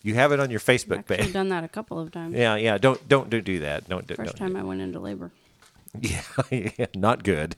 You 0.03 0.15
have 0.15 0.33
it 0.33 0.41
on 0.41 0.51
your 0.51 0.61
Facebook 0.61 1.01
Actually 1.01 1.17
page. 1.19 1.33
done 1.33 1.49
that 1.51 1.63
a 1.63 1.69
couple 1.69 1.99
of 1.99 2.11
times. 2.11 2.35
Yeah, 2.35 2.57
yeah. 2.57 2.79
Don't 2.79 3.07
don't 3.09 3.29
do, 3.29 3.41
do 3.41 3.61
that. 3.61 3.89
Don't 3.89 4.07
do. 4.07 4.15
First 4.15 4.37
don't, 4.37 4.55
time 4.55 4.57
I 4.57 4.63
went 4.63 4.81
into 4.81 4.99
labor. 4.99 5.31
Yeah, 6.51 6.87
not 6.95 7.25
good. 7.25 7.57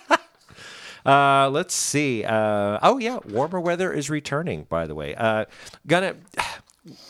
uh, 1.06 1.50
let's 1.50 1.74
see. 1.74 2.24
Uh, 2.24 2.78
oh 2.82 2.98
yeah, 2.98 3.18
warmer 3.28 3.60
weather 3.60 3.92
is 3.92 4.08
returning. 4.08 4.64
By 4.64 4.86
the 4.86 4.94
way, 4.94 5.14
uh, 5.14 5.46
gonna. 5.86 6.16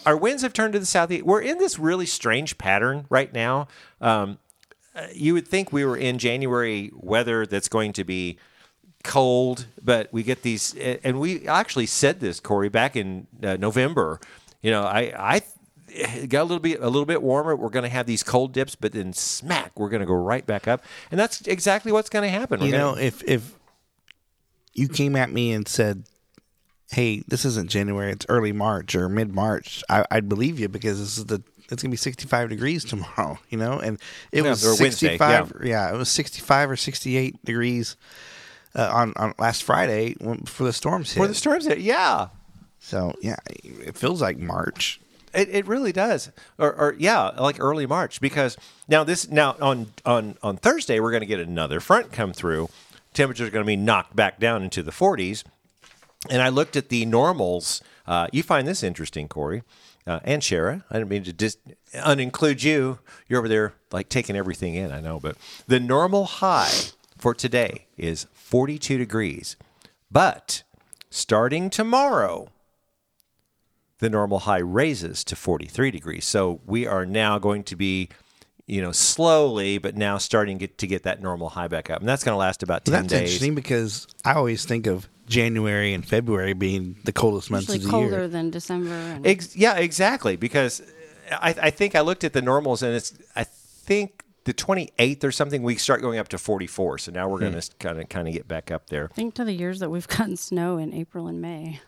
Our 0.04 0.16
winds 0.16 0.42
have 0.42 0.52
turned 0.52 0.72
to 0.72 0.80
the 0.80 0.86
southeast. 0.86 1.24
We're 1.24 1.42
in 1.42 1.58
this 1.58 1.78
really 1.78 2.04
strange 2.04 2.58
pattern 2.58 3.06
right 3.08 3.32
now. 3.32 3.68
Um, 4.00 4.38
uh, 4.96 5.06
you 5.14 5.32
would 5.32 5.46
think 5.46 5.72
we 5.72 5.84
were 5.84 5.96
in 5.96 6.18
January 6.18 6.90
weather 6.92 7.46
that's 7.46 7.68
going 7.68 7.92
to 7.92 8.02
be 8.02 8.36
cold, 9.04 9.66
but 9.82 10.12
we 10.12 10.24
get 10.24 10.42
these, 10.42 10.74
and 10.74 11.20
we 11.20 11.46
actually 11.46 11.86
said 11.86 12.18
this, 12.18 12.40
Corey, 12.40 12.68
back 12.68 12.96
in 12.96 13.28
uh, 13.42 13.56
November. 13.56 14.18
You 14.60 14.72
know, 14.72 14.82
I, 14.82 15.12
I 15.16 15.42
it 15.92 16.28
got 16.28 16.42
a 16.42 16.44
little 16.44 16.60
bit, 16.60 16.80
a 16.80 16.86
little 16.88 17.06
bit 17.06 17.22
warmer. 17.22 17.54
We're 17.56 17.68
going 17.70 17.82
to 17.84 17.88
have 17.88 18.06
these 18.06 18.22
cold 18.22 18.52
dips, 18.52 18.74
but 18.74 18.92
then 18.92 19.12
smack, 19.12 19.72
we're 19.78 19.88
going 19.88 20.00
to 20.00 20.06
go 20.06 20.14
right 20.14 20.46
back 20.46 20.66
up, 20.68 20.82
and 21.10 21.18
that's 21.20 21.40
exactly 21.42 21.92
what's 21.92 22.08
going 22.08 22.22
to 22.22 22.28
happen. 22.28 22.60
We're 22.60 22.66
You 22.66 22.72
gonna- 22.72 22.84
know, 22.92 22.98
if 22.98 23.22
if 23.24 23.54
you 24.74 24.88
came 24.88 25.16
at 25.16 25.30
me 25.32 25.52
and 25.52 25.66
said, 25.66 26.04
"Hey, 26.90 27.22
this 27.28 27.44
isn't 27.44 27.70
January; 27.70 28.12
it's 28.12 28.26
early 28.28 28.52
March 28.52 28.94
or 28.94 29.08
mid 29.08 29.34
March," 29.34 29.82
I'd 29.88 30.28
believe 30.28 30.58
you 30.60 30.68
because 30.68 30.98
this 30.98 31.18
is 31.18 31.26
the 31.26 31.42
it's 31.70 31.82
gonna 31.82 31.90
be 31.90 31.96
65 31.96 32.48
degrees 32.48 32.84
tomorrow. 32.84 33.38
You 33.50 33.58
know, 33.58 33.78
and 33.78 33.98
it 34.32 34.42
Yeah, 34.44 34.50
was 34.50 34.64
or 34.64 34.70
Wednesday, 34.82 35.16
65. 35.18 35.62
yeah. 35.64 35.92
it 35.92 35.96
was 35.96 36.08
65 36.10 36.70
or 36.70 36.76
68 36.76 37.44
degrees 37.44 37.96
uh, 38.74 38.90
on 38.92 39.12
on 39.16 39.34
last 39.38 39.62
Friday 39.64 40.14
when, 40.20 40.38
before 40.38 40.66
the 40.66 40.72
storms 40.72 41.12
hit. 41.12 41.20
for 41.20 41.26
the 41.28 41.34
storms, 41.34 41.66
hit, 41.66 41.78
yeah, 41.80 42.28
so 42.78 43.14
yeah, 43.20 43.36
it 43.64 43.96
feels 43.96 44.20
like 44.22 44.38
March. 44.38 45.00
It, 45.32 45.48
it 45.50 45.66
really 45.66 45.92
does, 45.92 46.30
or, 46.58 46.72
or 46.74 46.94
yeah, 46.98 47.28
like 47.38 47.60
early 47.60 47.86
March. 47.86 48.20
Because 48.20 48.56
now 48.88 49.04
this 49.04 49.28
now 49.28 49.56
on 49.60 49.92
on 50.04 50.36
on 50.42 50.56
Thursday 50.56 51.00
we're 51.00 51.10
going 51.10 51.22
to 51.22 51.26
get 51.26 51.40
another 51.40 51.80
front 51.80 52.12
come 52.12 52.32
through. 52.32 52.68
Temperatures 53.14 53.48
are 53.48 53.50
going 53.50 53.64
to 53.64 53.66
be 53.66 53.76
knocked 53.76 54.14
back 54.14 54.38
down 54.38 54.62
into 54.62 54.82
the 54.82 54.92
40s. 54.92 55.44
And 56.28 56.42
I 56.42 56.48
looked 56.48 56.76
at 56.76 56.90
the 56.90 57.06
normals. 57.06 57.82
Uh, 58.06 58.28
you 58.32 58.42
find 58.42 58.68
this 58.68 58.82
interesting, 58.82 59.26
Corey 59.26 59.62
uh, 60.06 60.20
and 60.24 60.42
Shara. 60.42 60.82
I 60.90 60.98
didn't 60.98 61.10
mean 61.10 61.24
to 61.24 61.32
just 61.32 61.58
uninclude 61.94 62.62
you. 62.62 62.98
You're 63.28 63.38
over 63.38 63.48
there 63.48 63.74
like 63.92 64.08
taking 64.08 64.36
everything 64.36 64.74
in. 64.74 64.92
I 64.92 65.00
know, 65.00 65.20
but 65.20 65.36
the 65.66 65.80
normal 65.80 66.24
high 66.24 66.72
for 67.16 67.34
today 67.34 67.86
is 67.96 68.26
42 68.34 68.98
degrees. 68.98 69.56
But 70.10 70.62
starting 71.10 71.70
tomorrow, 71.70 72.48
the 74.00 74.10
normal 74.10 74.40
high 74.40 74.58
raises 74.58 75.22
to 75.24 75.36
43 75.36 75.90
degrees. 75.90 76.24
So 76.24 76.60
we 76.66 76.86
are 76.86 77.06
now 77.06 77.38
going 77.38 77.62
to 77.64 77.76
be, 77.76 78.08
you 78.66 78.80
know, 78.82 78.92
slowly, 78.92 79.78
but 79.78 79.96
now 79.96 80.18
starting 80.18 80.58
get, 80.58 80.78
to 80.78 80.86
get 80.86 81.02
that 81.04 81.22
normal 81.22 81.50
high 81.50 81.68
back 81.68 81.90
up. 81.90 82.00
And 82.00 82.08
that's 82.08 82.24
going 82.24 82.32
to 82.34 82.38
last 82.38 82.62
about 82.62 82.84
10 82.84 82.92
That's 82.92 83.06
days. 83.08 83.20
interesting 83.20 83.54
because 83.54 84.06
I 84.24 84.32
always 84.34 84.64
think 84.64 84.86
of 84.86 85.08
January 85.26 85.92
and 85.94 86.04
February 86.06 86.54
being 86.54 86.96
the 87.04 87.12
coldest 87.12 87.50
months 87.50 87.68
Usually 87.68 87.78
of 87.78 87.84
the 87.84 87.90
colder 87.90 88.06
year. 88.06 88.10
Colder 88.18 88.28
than 88.28 88.50
December. 88.50 88.94
And 88.94 89.26
Ex- 89.26 89.54
yeah, 89.56 89.76
exactly. 89.76 90.36
Because 90.36 90.82
I, 91.30 91.54
I 91.62 91.70
think 91.70 91.94
I 91.94 92.00
looked 92.00 92.24
at 92.24 92.32
the 92.32 92.42
normals 92.42 92.82
and 92.82 92.94
it's, 92.94 93.14
I 93.36 93.44
think 93.44 94.24
the 94.44 94.54
28th 94.54 95.22
or 95.22 95.30
something, 95.30 95.62
we 95.62 95.76
start 95.76 96.00
going 96.00 96.18
up 96.18 96.28
to 96.28 96.38
44. 96.38 96.98
So 96.98 97.12
now 97.12 97.28
we're 97.28 97.36
Hmm. 97.38 97.50
going 97.50 97.60
to 97.60 97.70
kind 97.78 98.00
of 98.00 98.08
kind 98.08 98.26
of 98.26 98.34
get 98.34 98.48
back 98.48 98.70
up 98.70 98.88
there. 98.88 99.08
think 99.14 99.34
to 99.34 99.44
the 99.44 99.52
years 99.52 99.78
that 99.80 99.90
we've 99.90 100.08
gotten 100.16 100.36
snow 100.36 100.78
in 100.78 100.94
April 100.94 101.26
and 101.28 101.40
May. 101.40 101.80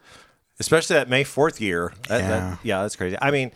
Especially 0.61 0.95
that 0.95 1.09
May 1.09 1.25
Fourth 1.25 1.61
year. 1.61 1.93
That, 2.09 2.21
yeah. 2.21 2.29
Yeah. 2.29 2.57
yeah, 2.63 2.83
that's 2.83 2.97
crazy. 2.97 3.17
I 3.21 3.31
mean, 3.31 3.53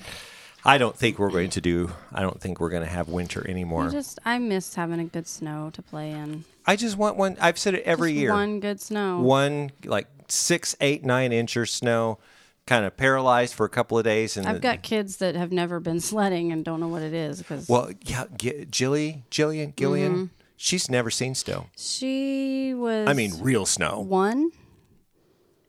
I 0.65 0.79
don't 0.79 0.97
think 0.97 1.19
we're 1.19 1.31
going 1.31 1.51
to 1.51 1.61
do. 1.61 1.93
I 2.13 2.23
don't 2.23 2.41
think 2.41 2.61
we're 2.61 2.71
going 2.71 2.83
to 2.83 2.89
have 2.89 3.09
winter 3.09 3.49
anymore. 3.49 3.87
I 3.87 3.91
just 3.91 4.19
I 4.25 4.39
miss 4.39 4.75
having 4.75 4.99
a 5.01 5.05
good 5.05 5.27
snow 5.29 5.71
to 5.75 5.83
play 5.83 6.11
in. 6.11 6.45
I 6.67 6.75
just 6.77 6.97
want 6.97 7.17
one. 7.17 7.37
I've 7.41 7.59
said 7.59 7.75
it 7.75 7.85
every 7.85 8.11
Just 8.13 8.21
year. 8.21 8.33
One 8.33 8.59
good 8.61 8.81
snow. 8.81 9.21
One, 9.21 9.71
like 9.85 10.09
six, 10.29 10.75
eight, 10.81 11.05
nine 11.05 11.33
inches 11.33 11.71
snow, 11.71 12.19
kind 12.67 12.85
of 12.85 12.97
paralyzed 12.97 13.55
for 13.55 13.65
a 13.65 13.69
couple 13.69 13.97
of 13.97 14.03
days. 14.05 14.37
And 14.37 14.47
I've 14.49 14.57
the- 14.57 14.61
got 14.61 14.83
kids 14.83 15.19
that 15.19 15.37
have 15.37 15.53
never 15.53 15.79
been 15.79 16.01
sledding 16.11 16.51
and 16.51 16.65
don't 16.65 16.81
know 16.81 16.89
what 16.89 17.03
it 17.03 17.15
is 17.15 17.39
because 17.39 17.69
well, 17.69 17.93
yeah, 18.03 18.25
G- 18.37 18.67
Jilly, 18.69 19.23
Jillian, 19.31 19.77
Gillian. 19.77 20.13
Mm-hmm. 20.13 20.25
She's 20.59 20.91
never 20.91 21.11
seen 21.11 21.35
snow. 21.35 21.67
she 21.77 22.73
was. 22.75 23.07
I 23.07 23.13
mean, 23.13 23.35
real 23.41 23.67
snow. 23.67 24.01
one. 24.01 24.51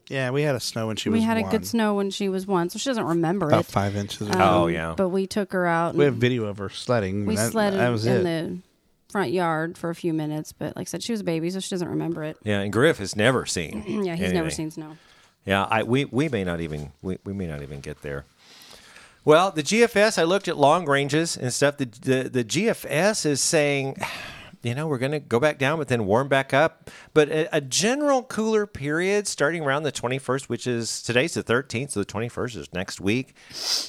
Yeah, 0.09 0.29
we 0.31 0.43
had 0.43 0.55
a 0.55 0.59
snow 0.59 0.87
when 0.87 0.95
she 0.95 1.09
We 1.09 1.13
was 1.15 1.21
We 1.21 1.25
had 1.25 1.37
a 1.37 1.43
good 1.43 1.65
snow 1.67 1.93
when 1.95 2.11
she 2.11 2.29
was 2.29 2.47
one, 2.47 2.69
so 2.69 2.79
she 2.79 2.89
doesn't 2.89 3.03
remember 3.05 3.47
it. 3.47 3.49
about 3.49 3.59
it. 3.61 3.71
five 3.71 3.95
inches. 3.95 4.29
Or 4.29 4.33
Um. 4.35 4.41
Oh, 4.41 4.67
yeah. 4.67 4.93
But 4.95 5.09
we 5.09 5.27
took 5.27 5.51
her 5.53 5.65
out. 5.67 5.95
we 5.95 6.05
have 6.05 6.15
video 6.15 6.45
of 6.45 6.57
her 6.59 6.69
sledding. 6.69 7.25
we 7.25 7.35
that, 7.35 7.51
sledded 7.51 7.79
that 7.79 7.89
was 7.89 8.05
in 8.05 8.17
it. 8.17 8.23
the 8.23 8.57
front 9.11 9.31
yard 9.31 9.77
for 9.77 9.89
a 9.89 9.95
few 9.95 10.13
minutes. 10.13 10.53
But 10.53 10.75
like 10.75 10.87
I 10.87 10.89
said, 10.89 11.03
she 11.03 11.11
was 11.11 11.21
a 11.21 11.25
baby, 11.25 11.49
so 11.49 11.59
she 11.59 11.69
doesn't 11.69 11.89
remember 11.89 12.23
it. 12.23 12.37
Yeah, 12.43 12.59
and 12.61 12.71
Griff 12.71 12.99
has 12.99 13.15
never 13.15 13.45
seen. 13.45 13.83
Yeah, 14.05 14.15
he's 14.15 14.33
never 14.33 14.49
seen 14.49 14.71
snow. 14.71 14.97
Yeah, 15.45 15.63
I 15.63 15.83
we, 15.83 16.05
we 16.05 16.27
may 16.29 16.43
not 16.43 16.61
even 16.61 16.91
we, 17.01 17.17
we 17.25 17.33
may 17.33 17.47
not 17.47 17.61
even 17.61 17.79
get 17.81 18.01
there. 18.01 18.25
Well, 19.25 19.51
the 19.51 19.63
GFS, 19.63 20.17
I 20.17 20.23
looked 20.23 20.47
at 20.47 20.55
long 20.57 20.85
ranges 20.85 21.35
and 21.35 21.51
stuff. 21.53 21.77
The 21.77 21.85
the, 21.85 22.29
the 22.29 22.43
GFS 22.45 23.25
is 23.25 23.41
saying, 23.41 23.97
you 24.63 24.75
know, 24.75 24.87
we're 24.87 24.97
going 24.97 25.11
to 25.11 25.19
go 25.19 25.39
back 25.39 25.57
down, 25.57 25.77
but 25.77 25.87
then 25.87 26.05
warm 26.05 26.27
back 26.27 26.53
up. 26.53 26.89
But 27.13 27.29
a, 27.29 27.57
a 27.57 27.61
general 27.61 28.23
cooler 28.23 28.65
period 28.65 29.27
starting 29.27 29.63
around 29.63 29.83
the 29.83 29.91
21st, 29.91 30.49
which 30.49 30.67
is 30.67 31.01
today's 31.01 31.33
the 31.33 31.43
13th, 31.43 31.91
so 31.91 31.99
the 31.99 32.05
21st 32.05 32.55
is 32.57 32.73
next 32.73 32.99
week. 32.99 33.35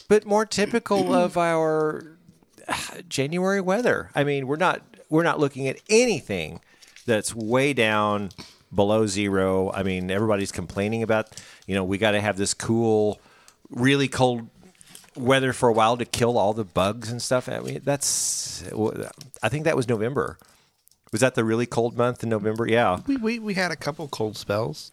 But 0.08 0.26
more 0.26 0.46
typical 0.46 1.14
of 1.14 1.36
our 1.36 2.16
uh, 2.66 2.76
January 3.08 3.60
weather. 3.60 4.10
I 4.14 4.24
mean, 4.24 4.46
we're 4.46 4.56
not 4.56 4.82
we're 5.08 5.22
not 5.22 5.40
looking 5.40 5.68
at 5.68 5.80
anything 5.88 6.60
that's 7.06 7.34
way 7.34 7.72
down 7.72 8.30
below 8.74 9.06
zero. 9.06 9.72
I 9.72 9.82
mean, 9.82 10.10
everybody's 10.10 10.52
complaining 10.52 11.02
about, 11.02 11.30
you 11.66 11.74
know, 11.74 11.84
we 11.84 11.96
got 11.96 12.10
to 12.10 12.20
have 12.20 12.36
this 12.36 12.52
cool, 12.52 13.20
really 13.70 14.08
cold 14.08 14.48
weather 15.16 15.52
for 15.52 15.68
a 15.68 15.72
while 15.72 15.96
to 15.96 16.04
kill 16.04 16.38
all 16.38 16.52
the 16.52 16.64
bugs 16.64 17.10
and 17.10 17.20
stuff. 17.20 17.48
I 17.48 17.60
mean, 17.60 17.80
that's 17.84 18.62
I 19.42 19.48
think 19.48 19.64
that 19.64 19.76
was 19.76 19.88
November. 19.88 20.38
Was 21.12 21.20
that 21.20 21.34
the 21.34 21.44
really 21.44 21.66
cold 21.66 21.96
month 21.96 22.22
in 22.22 22.28
November? 22.28 22.68
Yeah. 22.68 23.00
we, 23.06 23.16
we 23.16 23.38
we 23.38 23.54
had 23.54 23.70
a 23.70 23.76
couple 23.76 24.08
cold 24.08 24.36
spells, 24.36 24.92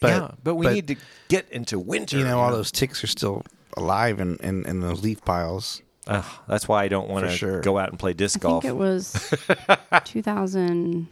but 0.00 0.08
yeah, 0.08 0.30
but 0.42 0.54
we 0.54 0.68
need 0.68 0.88
to 0.88 0.96
get 1.28 1.48
into 1.50 1.78
winter. 1.78 2.18
you 2.18 2.24
know 2.24 2.38
all 2.38 2.52
those 2.52 2.70
ticks 2.70 3.02
are 3.02 3.08
still 3.08 3.42
alive 3.76 4.20
in, 4.20 4.36
in, 4.36 4.64
in 4.66 4.80
those 4.80 5.02
leaf 5.02 5.24
piles. 5.24 5.82
Ugh, 6.06 6.24
that's 6.46 6.68
why 6.68 6.84
I 6.84 6.88
don't 6.88 7.08
want 7.08 7.26
to 7.26 7.32
sure. 7.32 7.60
go 7.60 7.78
out 7.78 7.90
and 7.90 7.98
play 7.98 8.12
disc 8.12 8.38
I 8.38 8.42
golf. 8.42 8.62
think 8.62 8.74
it 8.74 8.76
was 8.76 9.34
2000. 10.04 11.08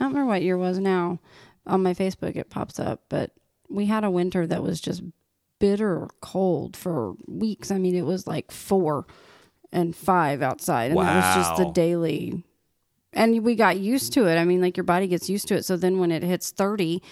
I 0.00 0.04
don't 0.04 0.08
remember 0.08 0.26
what 0.28 0.42
year 0.42 0.56
it 0.56 0.58
was 0.58 0.78
now. 0.78 1.18
On 1.66 1.82
my 1.82 1.94
Facebook, 1.94 2.36
it 2.36 2.50
pops 2.50 2.78
up, 2.78 3.00
but 3.08 3.30
we 3.70 3.86
had 3.86 4.04
a 4.04 4.10
winter 4.10 4.46
that 4.46 4.62
was 4.62 4.80
just 4.80 5.02
bitter 5.58 6.08
cold 6.20 6.76
for 6.76 7.14
weeks. 7.26 7.70
I 7.70 7.78
mean, 7.78 7.94
it 7.94 8.04
was 8.04 8.26
like 8.26 8.50
four 8.50 9.06
and 9.72 9.96
five 9.96 10.42
outside, 10.42 10.90
and 10.90 11.00
that 11.00 11.36
was 11.38 11.46
just 11.46 11.56
the 11.56 11.70
daily. 11.70 12.44
And 13.14 13.44
we 13.44 13.54
got 13.54 13.78
used 13.78 14.12
to 14.14 14.26
it. 14.26 14.36
I 14.36 14.44
mean, 14.44 14.60
like 14.60 14.76
your 14.76 14.84
body 14.84 15.06
gets 15.06 15.30
used 15.30 15.48
to 15.48 15.54
it. 15.54 15.64
So 15.64 15.76
then 15.76 15.98
when 15.98 16.10
it 16.10 16.22
hits 16.22 16.50
30, 16.50 17.02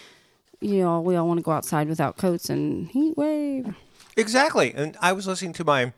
you 0.60 0.82
know, 0.82 1.00
we 1.00 1.16
all 1.16 1.26
want 1.26 1.38
to 1.38 1.44
go 1.44 1.52
outside 1.52 1.88
without 1.88 2.16
coats 2.16 2.50
and 2.50 2.88
heat 2.88 3.16
wave. 3.16 3.74
Exactly. 4.16 4.72
And 4.74 4.96
I 5.00 5.12
was 5.12 5.26
listening 5.26 5.52
to 5.54 5.64
my, 5.64 5.92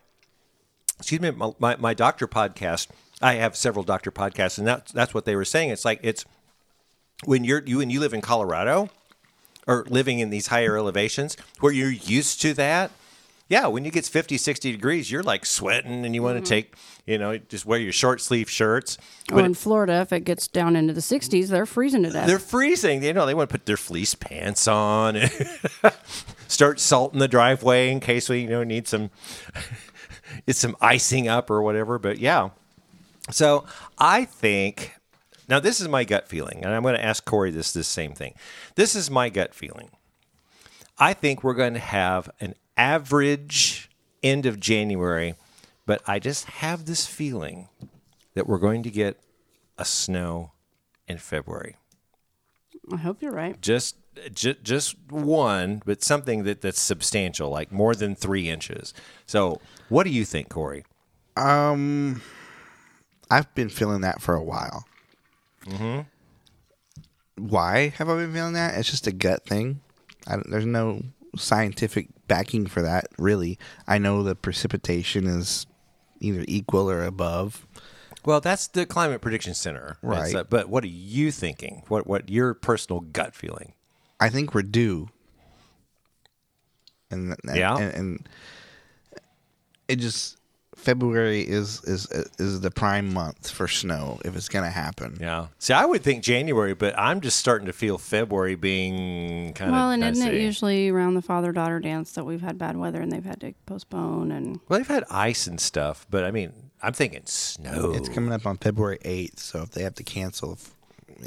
excuse 0.99 1.21
me, 1.21 1.31
my, 1.31 1.53
my, 1.59 1.77
my 1.77 1.95
doctor 1.95 2.29
podcast. 2.29 2.89
I 3.23 3.35
have 3.35 3.57
several 3.57 3.85
doctor 3.85 4.11
podcasts, 4.11 4.59
and 4.59 4.67
that's 4.67 4.93
that's 4.93 5.15
what 5.15 5.25
they 5.25 5.37
were 5.37 5.45
saying. 5.45 5.71
It's 5.71 5.85
like 5.85 6.01
it's 6.03 6.25
when 7.25 7.45
you're 7.45 7.63
you 7.65 7.81
and 7.81 7.91
you 7.91 8.01
live 8.01 8.13
in 8.13 8.21
Colorado 8.21 8.91
or 9.67 9.87
living 9.89 10.19
in 10.19 10.31
these 10.31 10.49
higher 10.49 10.77
elevations 10.77 11.37
where 11.61 11.73
you're 11.73 11.91
used 11.91 12.43
to 12.43 12.55
that. 12.55 12.91
Yeah, 13.49 13.67
when 13.67 13.85
it 13.85 13.93
gets 13.93 14.09
50, 14.09 14.39
60 14.39 14.73
degrees, 14.73 15.11
you're 15.11 15.23
like 15.23 15.45
sweating 15.45 16.07
and 16.07 16.15
you 16.15 16.23
want 16.23 16.37
to 16.37 16.41
mm-hmm. 16.41 16.49
take, 16.49 16.77
you 17.05 17.19
know, 17.19 17.37
just 17.37 17.67
wear 17.67 17.79
your 17.79 17.93
short 17.93 18.23
sleeve 18.23 18.49
shirts. 18.49 18.97
Or 19.31 19.37
But 19.37 19.45
in 19.45 19.53
Florida, 19.53 20.01
if 20.01 20.15
it 20.15 20.21
gets 20.21 20.49
down 20.49 20.77
into 20.77 20.95
the 20.95 21.03
60s, 21.03 21.49
they're 21.49 21.67
freezing 21.67 22.05
to 22.05 22.11
death. 22.11 22.27
they're 22.27 22.39
freezing. 22.39 23.03
You 23.03 23.13
know, 23.13 23.27
they 23.27 23.35
want 23.35 23.51
to 23.51 23.53
put 23.53 23.67
their 23.67 23.77
fleece 23.77 24.15
pants 24.15 24.67
on 24.67 25.17
and 25.17 25.31
start 26.49 26.81
salting 26.81 27.21
the 27.21 27.29
driveway 27.29 27.91
in 27.91 28.01
case 28.01 28.31
we, 28.31 28.41
you 28.41 28.49
know, 28.49 28.65
need 28.65 28.89
some 28.89 29.11
it's 30.47 30.59
some 30.59 30.77
icing 30.81 31.29
up 31.29 31.51
or 31.51 31.63
whatever. 31.63 31.99
But 31.99 32.19
yeah. 32.19 32.51
So 33.31 33.67
I 33.99 34.25
think 34.25 34.95
Now, 35.49 35.61
this 35.61 35.83
is 35.83 35.89
my 35.89 36.05
gut 36.05 36.29
feeling, 36.29 36.65
and 36.65 36.73
I'm 36.73 36.83
going 36.83 36.95
to 36.95 37.05
ask 37.05 37.25
Corey 37.27 37.51
this 37.51 37.73
this 37.75 37.89
same 37.89 38.15
thing. 38.15 38.35
This 38.75 38.95
is 38.95 39.11
my 39.11 39.29
gut 39.29 39.55
feeling. 39.55 39.91
I 40.99 41.13
think 41.13 41.45
we're 41.45 41.55
going 41.55 41.75
to 41.75 41.81
have 41.81 42.31
an 42.41 42.55
average 42.77 43.91
end 44.23 44.47
of 44.47 44.61
January, 44.61 45.35
but 45.87 46.03
I 46.07 46.19
just 46.19 46.47
have 46.47 46.87
this 46.87 47.07
feeling 47.07 47.69
that 48.35 48.47
we're 48.47 48.59
going 48.59 48.83
to 48.83 48.91
get 48.91 49.21
a 49.79 49.85
snow 49.85 50.53
in 51.07 51.19
February. 51.19 51.77
I 52.93 52.97
hope 52.97 53.23
you're 53.23 53.33
right. 53.33 53.61
Just 53.61 53.97
just, 54.33 54.63
just 54.63 54.97
one, 55.11 55.83
but 55.85 56.03
something 56.03 56.45
that, 56.45 56.61
that's 56.61 56.81
substantial, 56.81 57.51
like 57.51 57.73
more 57.73 57.95
than 57.95 58.15
three 58.15 58.49
inches. 58.49 58.95
So, 59.27 59.61
what 59.89 60.05
do 60.05 60.11
you 60.11 60.25
think, 60.25 60.49
Corey? 60.49 60.85
Um, 61.37 62.23
I've 63.31 63.53
been 63.55 63.69
feeling 63.69 64.03
that 64.03 64.23
for 64.23 64.35
a 64.35 64.43
while. 64.43 64.85
Mm-hmm. 65.67 66.01
Why 67.37 67.89
have 67.89 68.09
I 68.09 68.17
been 68.17 68.33
feeling 68.33 68.53
that? 68.53 68.79
It's 68.79 68.91
just 68.91 69.07
a 69.07 69.13
gut 69.13 69.45
thing. 69.45 69.81
I 70.27 70.35
don't, 70.35 70.51
there's 70.51 70.67
no 70.67 71.03
scientific 71.37 72.09
backing 72.29 72.67
for 72.67 72.83
that, 72.83 73.07
really. 73.19 73.59
I 73.87 73.99
know 73.99 74.23
the 74.23 74.35
precipitation 74.35 75.27
is 75.27 75.67
either 76.21 76.45
equal 76.49 76.91
or 76.91 77.05
above. 77.05 77.67
Well, 78.25 78.41
that's 78.41 78.69
the 78.69 78.87
Climate 78.87 79.21
Prediction 79.21 79.53
Center, 79.55 79.99
Right. 80.01 80.35
Uh, 80.35 80.45
but 80.45 80.69
what 80.71 80.83
are 80.85 80.89
you 80.89 81.31
thinking? 81.31 81.83
What 81.89 82.07
what 82.07 82.31
your 82.31 82.55
personal 82.55 83.01
gut 83.01 83.35
feeling? 83.35 83.75
I 84.19 84.31
think 84.31 84.55
we're 84.55 84.63
due. 84.63 85.09
And 87.11 87.37
and- 87.47 87.57
Yeah. 87.57 87.77
and, 87.77 87.95
and 87.95 88.29
it 89.89 89.97
just 89.97 90.39
February 90.77 91.41
is 91.43 91.83
is 91.85 92.07
is 92.39 92.61
the 92.61 92.71
prime 92.71 93.13
month 93.13 93.51
for 93.51 93.69
snow 93.69 94.21
if 94.25 94.37
it's 94.37 94.49
going 94.49 94.65
to 94.65 94.71
happen. 94.71 95.17
Yeah. 95.21 95.47
See, 95.59 95.73
I 95.73 95.85
would 95.85 96.03
think 96.03 96.23
January, 96.23 96.75
but 96.75 96.99
I'm 96.99 97.21
just 97.21 97.39
starting 97.39 97.67
to 97.67 97.73
feel 97.73 97.99
February 97.99 98.55
being 98.55 99.53
kind 99.55 99.71
Well, 99.73 99.81
of. 99.81 99.85
Well, 99.85 99.91
and 99.93 100.05
isn't 100.05 100.27
it 100.35 100.41
usually 100.41 100.89
around 100.89 101.15
the 101.15 101.23
father 101.23 101.53
daughter 101.53 101.81
dance 101.81 102.13
that 102.13 102.25
we've 102.25 102.43
had 102.43 102.59
bad 102.59 102.77
weather 102.77 103.01
and 103.01 103.11
they've 103.13 103.25
had 103.25 103.41
to 103.41 103.55
postpone 103.67 104.33
and 104.33 104.61
Well, 104.69 104.79
they've 104.79 104.87
had 104.89 105.05
ice 105.11 105.47
and 105.47 105.61
stuff, 105.61 106.07
but 106.11 106.25
I 106.25 106.31
mean, 106.31 106.53
I'm 106.83 106.93
thinking 106.93 107.23
snow. 107.27 107.93
It's 107.95 108.09
coming 108.09 108.33
up 108.33 108.47
on 108.47 108.59
February 108.59 108.99
8th, 109.05 109.39
so 109.39 109.63
if 109.63 109.71
they 109.71 109.83
have 109.83 109.95
to 109.95 110.03
cancel, 110.03 110.59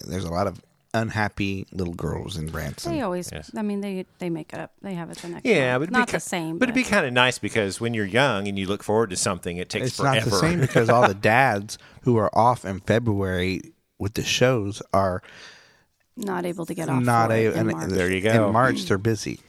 there's 0.06 0.26
a 0.26 0.30
lot 0.30 0.48
of 0.48 0.62
unhappy 0.98 1.66
little 1.72 1.94
girls 1.94 2.38
in 2.38 2.48
Branson. 2.48 2.94
they 2.94 3.02
always. 3.02 3.30
Yes. 3.32 3.52
I 3.56 3.62
mean, 3.62 3.82
they 3.82 4.06
they 4.20 4.30
make 4.30 4.52
it 4.54 4.60
up. 4.60 4.72
They 4.82 4.94
have 4.94 5.10
it 5.12 5.18
the 5.20 5.30
next. 5.30 5.46
Yeah, 5.46 5.78
but 5.80 5.92
not 5.92 6.08
be 6.08 6.12
the 6.14 6.20
same. 6.20 6.58
But 6.58 6.70
it'd 6.70 6.76
be 6.76 6.84
kind 6.84 7.06
of 7.06 7.14
nice 7.14 7.40
because 7.40 7.80
when 7.80 7.94
you're 7.94 8.06
young 8.06 8.48
and 8.48 8.58
you 8.60 8.68
look 8.68 8.84
forward 8.84 9.10
to 9.12 9.16
something, 9.16 9.58
it 9.58 9.70
takes 9.70 9.88
it's 9.88 9.98
forever. 9.98 10.16
not 10.16 10.26
the 10.26 10.32
same 10.38 10.60
because 10.60 10.90
all 10.90 11.08
the 11.08 11.14
dads 11.36 11.78
who 12.02 12.18
are 12.18 12.30
off 12.38 12.66
in 12.66 12.80
February 12.82 13.62
with 14.00 14.14
the 14.16 14.24
shows 14.24 14.82
are 14.94 15.22
not 16.16 16.46
able 16.46 16.66
to 16.66 16.74
get 16.74 16.90
off. 16.90 17.02
not 17.04 17.30
for 17.30 17.36
a. 17.36 17.46
it 17.46 17.54
in 17.54 17.60
and- 17.60 17.72
March. 17.72 17.90
There 17.90 18.12
you 18.12 18.22
go. 18.22 18.48
In 18.48 18.54
March, 18.54 18.86
they're 18.86 18.98
busy. 18.98 19.40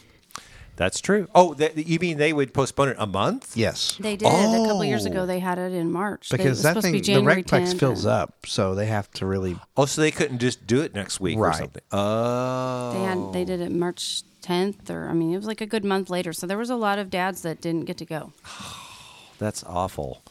That's 0.79 1.01
true. 1.01 1.27
Oh, 1.35 1.55
that, 1.55 1.77
you 1.77 1.99
mean 1.99 2.19
they 2.19 2.33
would 2.33 2.55
postpone 2.55 2.91
it 2.91 2.97
a 3.01 3.07
month? 3.07 3.57
Yes. 3.57 3.97
They 3.99 4.15
did 4.17 4.27
a 4.27 4.31
couple 4.31 4.85
years 4.85 5.07
Oh. 5.07 5.11
ago. 5.11 5.27
They 5.27 5.41
had 5.41 5.59
it 5.59 5.73
in 5.73 5.91
March 5.91 6.29
They- 6.29 6.37
it 6.37 6.39
Because 6.39 6.51
was 6.59 6.63
that 6.63 6.69
supposed 6.71 6.85
to 6.85 6.87
thing, 6.87 6.93
be 6.93 6.99
the 7.01 7.05
January 7.05 7.43
RecPlex 7.43 7.73
10th, 7.75 7.79
fills 7.81 8.05
and 8.05 8.15
up, 8.15 8.47
so 8.47 8.77
they 8.77 8.87
have 8.87 9.11
to 9.15 9.27
really. 9.27 9.59
Oh, 9.77 9.87
so 9.87 10.01
they 10.01 10.13
couldn't 10.13 10.39
just 10.39 10.67
do 10.69 10.81
it 10.81 10.95
next 10.95 11.19
week 11.21 11.37
or 11.37 11.53
something. 11.53 11.83
Oh, 11.91 12.93
They 12.95 13.01
had 13.05 13.33
they 13.33 13.45
did 13.45 13.61
it 13.61 13.73
March 13.73 14.23
10th, 14.43 14.89
or 14.89 15.09
I 15.09 15.15
mean, 15.15 15.35
it 15.35 15.37
was 15.37 15.47
like 15.47 15.61
a 15.61 15.67
good 15.67 15.85
month 15.85 16.11
later. 16.11 16.33
So 16.33 16.47
there 16.47 16.57
was 16.57 16.71
a 16.71 16.77
lot 16.77 17.01
of 17.01 17.11
dads 17.11 17.43
that 17.43 17.61
didn't 17.61 17.85
get 17.87 17.97
to 17.99 18.05
go. 18.07 18.33
That's 19.41 19.65
awful. 19.65 20.23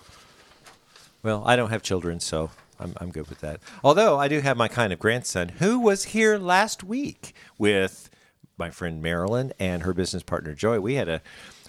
Well, 1.24 1.44
I 1.46 1.56
don't 1.58 1.72
have 1.72 1.82
children, 1.84 2.20
so 2.22 2.52
I'm, 2.80 2.94
I'm 2.98 3.12
good 3.12 3.28
with 3.28 3.42
that. 3.42 3.60
Although 3.84 4.18
I 4.18 4.28
do 4.30 4.40
have 4.40 4.56
my 4.56 4.70
kind 4.70 4.94
of 4.94 5.00
grandson 5.00 5.50
who 5.60 5.78
was 5.80 6.06
here 6.06 6.38
last 6.38 6.84
week 6.86 7.34
with 7.58 8.10
my 8.58 8.70
friend 8.72 9.02
Marilyn 9.02 9.54
and 9.60 9.84
her 9.84 9.94
business 9.94 10.24
partner 10.24 10.54
Joy. 10.54 10.80
We 10.80 10.96
had 10.96 11.08
a 11.08 11.22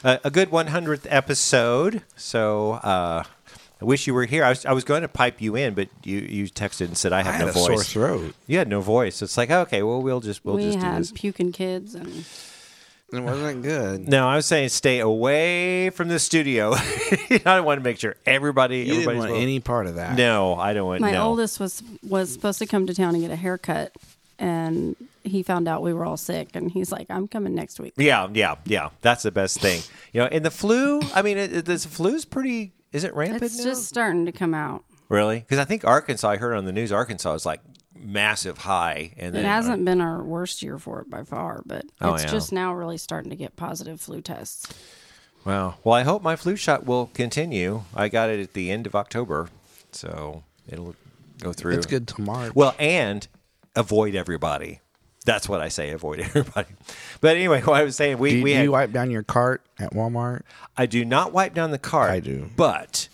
a, 0.04 0.20
a 0.24 0.30
good 0.30 0.50
100th 0.50 1.06
episode. 1.10 2.02
So 2.16 2.72
uh, 2.74 3.24
I 3.80 3.84
wish 3.84 4.06
you 4.06 4.14
were 4.14 4.24
here. 4.26 4.44
I 4.44 4.50
was, 4.50 4.64
I 4.64 4.72
was 4.72 4.84
going 4.84 5.02
to 5.02 5.08
pipe 5.08 5.40
you 5.40 5.56
in, 5.56 5.74
but 5.74 5.88
you, 6.04 6.18
you 6.18 6.44
texted 6.46 6.86
and 6.86 6.96
said 6.96 7.12
I 7.12 7.22
have 7.22 7.34
I 7.34 7.36
had 7.38 7.44
no 7.44 7.48
a 7.48 7.52
voice. 7.52 7.66
sore 7.66 7.82
throat. 7.82 8.34
You 8.46 8.58
had 8.58 8.68
no 8.68 8.80
voice. 8.80 9.22
It's 9.22 9.36
like 9.36 9.50
okay, 9.50 9.82
well 9.82 10.00
we'll 10.02 10.20
just 10.20 10.44
we'll 10.44 10.56
we 10.56 10.62
just 10.64 10.78
do 10.78 10.84
had 10.84 11.00
this. 11.00 11.12
puking 11.12 11.52
kids, 11.52 11.94
and 11.94 12.24
It 13.12 13.20
wasn't 13.22 13.62
good. 13.62 14.06
No, 14.08 14.26
I 14.28 14.36
was 14.36 14.46
saying 14.46 14.68
stay 14.70 15.00
away 15.00 15.90
from 15.90 16.08
the 16.08 16.18
studio. 16.18 16.74
I 17.46 17.60
want 17.60 17.78
to 17.80 17.84
make 17.84 17.98
sure 17.98 18.14
everybody 18.24 18.78
You 18.80 18.94
didn't 18.94 19.06
want 19.18 19.30
well- 19.30 19.40
any 19.40 19.60
part 19.60 19.86
of 19.86 19.96
that. 19.96 20.16
No, 20.16 20.54
I 20.54 20.72
don't 20.74 20.86
want 20.86 21.00
my 21.00 21.12
no. 21.12 21.24
oldest 21.26 21.58
was 21.60 21.82
was 22.02 22.32
supposed 22.32 22.58
to 22.60 22.66
come 22.66 22.86
to 22.86 22.94
town 22.94 23.14
and 23.14 23.22
get 23.22 23.30
a 23.32 23.36
haircut, 23.36 23.92
and 24.38 24.94
he 25.24 25.42
found 25.42 25.68
out 25.68 25.82
we 25.82 25.92
were 25.92 26.04
all 26.04 26.16
sick, 26.16 26.50
and 26.54 26.70
he's 26.70 26.90
like, 26.92 27.06
"I'm 27.10 27.28
coming 27.28 27.54
next 27.54 27.78
week." 27.80 27.94
Yeah, 27.96 28.28
yeah, 28.32 28.56
yeah. 28.64 28.90
That's 29.02 29.22
the 29.22 29.30
best 29.30 29.60
thing. 29.60 29.82
You 30.12 30.20
know, 30.22 30.26
and 30.26 30.44
the 30.44 30.50
flu. 30.50 31.00
I 31.14 31.22
mean, 31.22 31.38
it, 31.38 31.52
it, 31.52 31.64
this 31.64 31.84
flu's 31.84 32.24
pretty. 32.24 32.72
Is 32.92 33.04
it 33.04 33.14
rampant 33.14 33.42
It's 33.42 33.58
now? 33.58 33.64
just 33.64 33.86
starting 33.86 34.24
to 34.26 34.32
come 34.32 34.54
out. 34.54 34.84
really 35.08 35.40
because 35.40 35.58
I 35.58 35.64
think 35.64 35.84
Arkansas. 35.84 36.28
I 36.28 36.36
heard 36.38 36.54
on 36.54 36.64
the 36.64 36.72
news 36.72 36.90
Arkansas 36.92 37.34
is 37.34 37.44
like 37.46 37.60
massive 37.94 38.58
high, 38.58 39.12
and 39.18 39.36
It 39.36 39.44
uh, 39.44 39.48
hasn't 39.48 39.84
been 39.84 40.00
our 40.00 40.22
worst 40.22 40.62
year 40.62 40.78
for 40.78 41.00
it 41.00 41.10
by 41.10 41.24
far, 41.24 41.62
but 41.66 41.84
Oh, 42.00 42.14
it's 42.14 42.24
yeah. 42.24 42.30
just 42.30 42.52
now 42.52 42.72
really 42.72 42.96
starting 42.96 43.30
to 43.30 43.36
get 43.36 43.56
positive 43.56 44.00
flu 44.00 44.20
tests. 44.22 44.72
Wow. 45.44 45.76
Well, 45.84 45.94
I 45.94 46.02
hope 46.02 46.22
my 46.22 46.36
flu 46.36 46.56
shot 46.56 46.84
will 46.86 47.06
continue. 47.14 47.82
I 47.94 48.08
got 48.08 48.28
it 48.30 48.40
at 48.40 48.52
the 48.54 48.70
end 48.70 48.86
of 48.86 48.94
October, 48.94 49.48
so 49.92 50.42
it'll 50.68 50.94
go 51.40 51.52
through. 51.52 51.74
It's 51.74 51.86
good 51.86 52.06
till 52.08 52.24
March. 52.24 52.54
Well, 52.54 52.74
and 52.78 53.26
avoid 53.76 54.14
everybody. 54.14 54.80
That's 55.28 55.46
what 55.46 55.60
I 55.60 55.68
say. 55.68 55.90
Avoid 55.90 56.20
everybody. 56.20 56.68
But 57.20 57.36
anyway, 57.36 57.60
what 57.64 57.78
I 57.78 57.84
was 57.84 57.96
saying, 57.96 58.16
we 58.16 58.30
do, 58.30 58.42
we 58.42 58.50
do 58.52 58.56
had, 58.56 58.64
you 58.64 58.72
wipe 58.72 58.92
down 58.92 59.10
your 59.10 59.22
cart 59.22 59.60
at 59.78 59.92
Walmart? 59.92 60.40
I 60.74 60.86
do 60.86 61.04
not 61.04 61.34
wipe 61.34 61.52
down 61.52 61.70
the 61.70 61.78
cart. 61.78 62.10
I 62.10 62.20
do. 62.20 62.48
But 62.56 63.08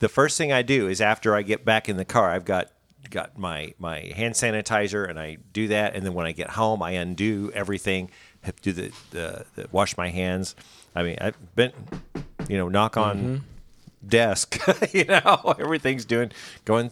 the 0.00 0.08
first 0.08 0.36
thing 0.36 0.52
I 0.52 0.62
do 0.62 0.88
is 0.88 1.00
after 1.00 1.36
I 1.36 1.42
get 1.42 1.64
back 1.64 1.88
in 1.88 1.98
the 1.98 2.04
car, 2.04 2.30
I've 2.30 2.44
got 2.44 2.70
got 3.10 3.38
my 3.38 3.72
my 3.78 4.00
hand 4.16 4.34
sanitizer 4.34 5.08
and 5.08 5.20
I 5.20 5.36
do 5.52 5.68
that 5.68 5.94
and 5.94 6.04
then 6.04 6.12
when 6.12 6.26
I 6.26 6.32
get 6.32 6.50
home 6.50 6.82
I 6.82 6.90
undo 6.92 7.52
everything, 7.54 8.10
to 8.44 8.52
do 8.60 8.72
the, 8.72 8.92
the, 9.12 9.46
the 9.54 9.68
wash 9.70 9.96
my 9.96 10.08
hands. 10.08 10.56
I 10.96 11.04
mean, 11.04 11.16
I've 11.20 11.54
been 11.54 11.70
you 12.48 12.56
know, 12.56 12.68
knock 12.68 12.96
on 12.96 13.16
Mm-hmm. 13.16 14.08
desk, 14.08 14.58
you 14.92 15.04
know, 15.04 15.54
everything's 15.60 16.04
doing 16.04 16.32
going 16.64 16.90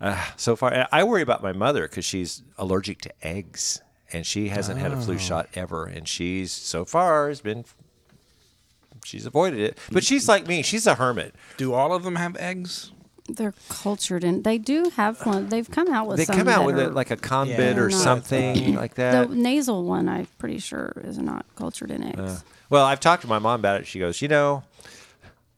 uh, 0.00 0.22
so 0.36 0.56
far. 0.56 0.86
I 0.92 1.04
worry 1.04 1.22
about 1.22 1.42
my 1.42 1.52
mother 1.52 1.88
cuz 1.88 2.04
she's 2.04 2.42
allergic 2.58 3.00
to 3.02 3.12
eggs 3.26 3.80
and 4.12 4.24
she 4.26 4.48
hasn't 4.48 4.78
had 4.78 4.92
a 4.92 4.96
Oh. 4.96 5.00
flu 5.00 5.18
shot 5.18 5.48
ever 5.54 5.86
and 5.86 6.06
she's 6.08 6.52
so 6.52 6.84
far 6.84 7.28
has 7.28 7.40
been 7.40 7.64
she's 9.04 9.26
avoided 9.26 9.60
it. 9.60 9.78
But 9.92 10.04
she's 10.04 10.28
like 10.28 10.46
me. 10.46 10.62
She's 10.62 10.86
a 10.86 10.94
hermit. 10.96 11.34
Do 11.56 11.74
all 11.74 11.92
of 11.94 12.02
them 12.02 12.16
have 12.16 12.36
eggs? 12.36 12.90
They're 13.28 13.54
cultured 13.68 14.22
and 14.22 14.44
they 14.44 14.56
do 14.58 14.90
have 14.96 15.24
one. 15.26 15.48
They've 15.48 15.68
come 15.68 15.92
out 15.92 16.06
with 16.06 16.16
They 16.18 16.24
some 16.26 16.36
come 16.36 16.48
out 16.48 16.64
with 16.64 16.78
are- 16.78 16.82
it 16.84 16.94
like 16.94 17.10
a 17.10 17.16
conbit 17.16 17.76
Yeah. 17.76 17.82
or 17.82 17.90
something 17.90 18.74
like 18.76 18.94
that. 18.94 19.28
the 19.30 19.34
nasal 19.34 19.84
one. 19.84 20.08
I'm 20.08 20.28
pretty 20.38 20.58
sure 20.58 21.02
is 21.04 21.18
not 21.18 21.44
cultured 21.56 21.90
in 21.90 22.02
eggs. 22.04 22.44
well, 22.70 22.84
I've 22.84 23.00
talked 23.00 23.22
to 23.22 23.28
my 23.28 23.38
mom 23.40 23.60
about 23.60 23.80
it. 23.80 23.86
She 23.86 23.98
goes, 23.98 24.22
you 24.22 24.28
know, 24.28 24.62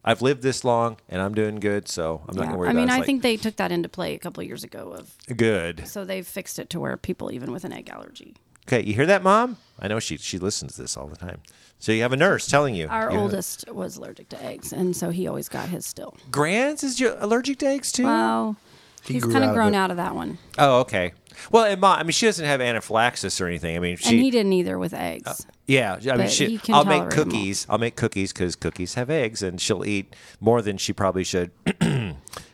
I've 0.08 0.22
lived 0.22 0.42
this 0.42 0.64
long 0.64 0.96
and 1.08 1.20
I'm 1.20 1.34
doing 1.34 1.56
good, 1.60 1.86
so 1.88 2.22
I'm 2.26 2.34
not 2.36 2.42
Yeah. 2.42 2.46
going 2.46 2.52
to 2.52 2.58
worry 2.58 2.68
I 2.68 2.70
about 2.72 2.80
mean, 2.80 2.88
it. 2.88 2.92
I 2.92 2.96
It's 2.98 3.06
think 3.06 3.22
they 3.22 3.36
took 3.36 3.56
that 3.56 3.70
into 3.70 3.88
play 3.88 4.14
a 4.14 4.18
couple 4.18 4.40
of 4.40 4.46
years 4.46 4.64
ago. 4.64 4.92
Of 4.98 5.36
good. 5.36 5.86
so 5.86 6.04
they've 6.04 6.26
fixed 6.26 6.58
it 6.58 6.70
to 6.70 6.80
where 6.80 6.96
people 6.96 7.30
even 7.30 7.52
with 7.52 7.64
an 7.64 7.72
egg 7.72 7.90
allergy. 7.90 8.34
Okay, 8.66 8.82
you 8.82 8.94
hear 8.94 9.06
that, 9.06 9.22
mom? 9.22 9.56
I 9.78 9.88
know 9.88 9.98
she 9.98 10.16
she 10.16 10.38
listens 10.38 10.74
to 10.76 10.82
this 10.82 10.96
all 10.96 11.06
the 11.08 11.16
time. 11.16 11.40
So 11.78 11.92
you 11.92 12.02
have 12.02 12.12
a 12.12 12.16
nurse 12.16 12.46
telling 12.46 12.74
you. 12.74 12.86
Our 12.88 13.12
you- 13.12 13.18
oldest 13.18 13.70
was 13.72 13.96
allergic 13.98 14.28
to 14.30 14.42
eggs, 14.42 14.72
and 14.72 14.96
so 14.96 15.10
he 15.10 15.26
always 15.28 15.48
got 15.48 15.68
his 15.68 15.86
still. 15.86 16.14
Grants 16.30 16.82
is 16.82 16.98
you 17.00 17.14
allergic 17.18 17.58
to 17.58 17.66
eggs 17.66 17.92
too? 17.92 18.04
Well, 18.04 18.56
He 19.04 19.14
he's 19.14 19.24
kind 19.24 19.44
of 19.44 19.50
of 19.50 19.54
grown 19.54 19.74
it. 19.74 19.76
out 19.76 19.90
of 19.90 19.96
that 19.98 20.14
one, 20.14 20.38
Oh, 20.58 20.80
okay. 20.80 21.12
Well, 21.52 21.64
and 21.64 21.80
mom, 21.80 21.98
I 21.98 22.02
mean, 22.02 22.12
she 22.12 22.26
doesn't 22.26 22.44
have 22.44 22.60
anaphylaxis 22.60 23.40
or 23.40 23.46
anything. 23.46 23.76
I 23.76 23.78
mean, 23.80 23.96
she. 23.96 24.10
and 24.16 24.20
he 24.20 24.30
didn't 24.30 24.52
either 24.52 24.78
with 24.78 24.94
eggs. 24.94 25.46
Yeah, 25.66 25.94
I 25.94 25.98
mean, 25.98 26.16
But 26.16 26.30
she, 26.30 26.46
he 26.46 26.58
can 26.58 26.74
I'll 26.74 26.84
make 26.84 26.98
tolerate 27.00 27.12
'em 27.14 27.18
all. 27.18 27.24
cookies. 27.26 27.66
I'll 27.68 27.78
make 27.78 27.96
cookies 27.96 28.32
because 28.32 28.56
cookies 28.56 28.94
have 28.94 29.10
eggs, 29.10 29.42
and 29.42 29.60
she'll 29.60 29.84
eat 29.84 30.14
more 30.40 30.62
than 30.62 30.78
she 30.78 30.92
probably 30.92 31.24
should 31.24 31.50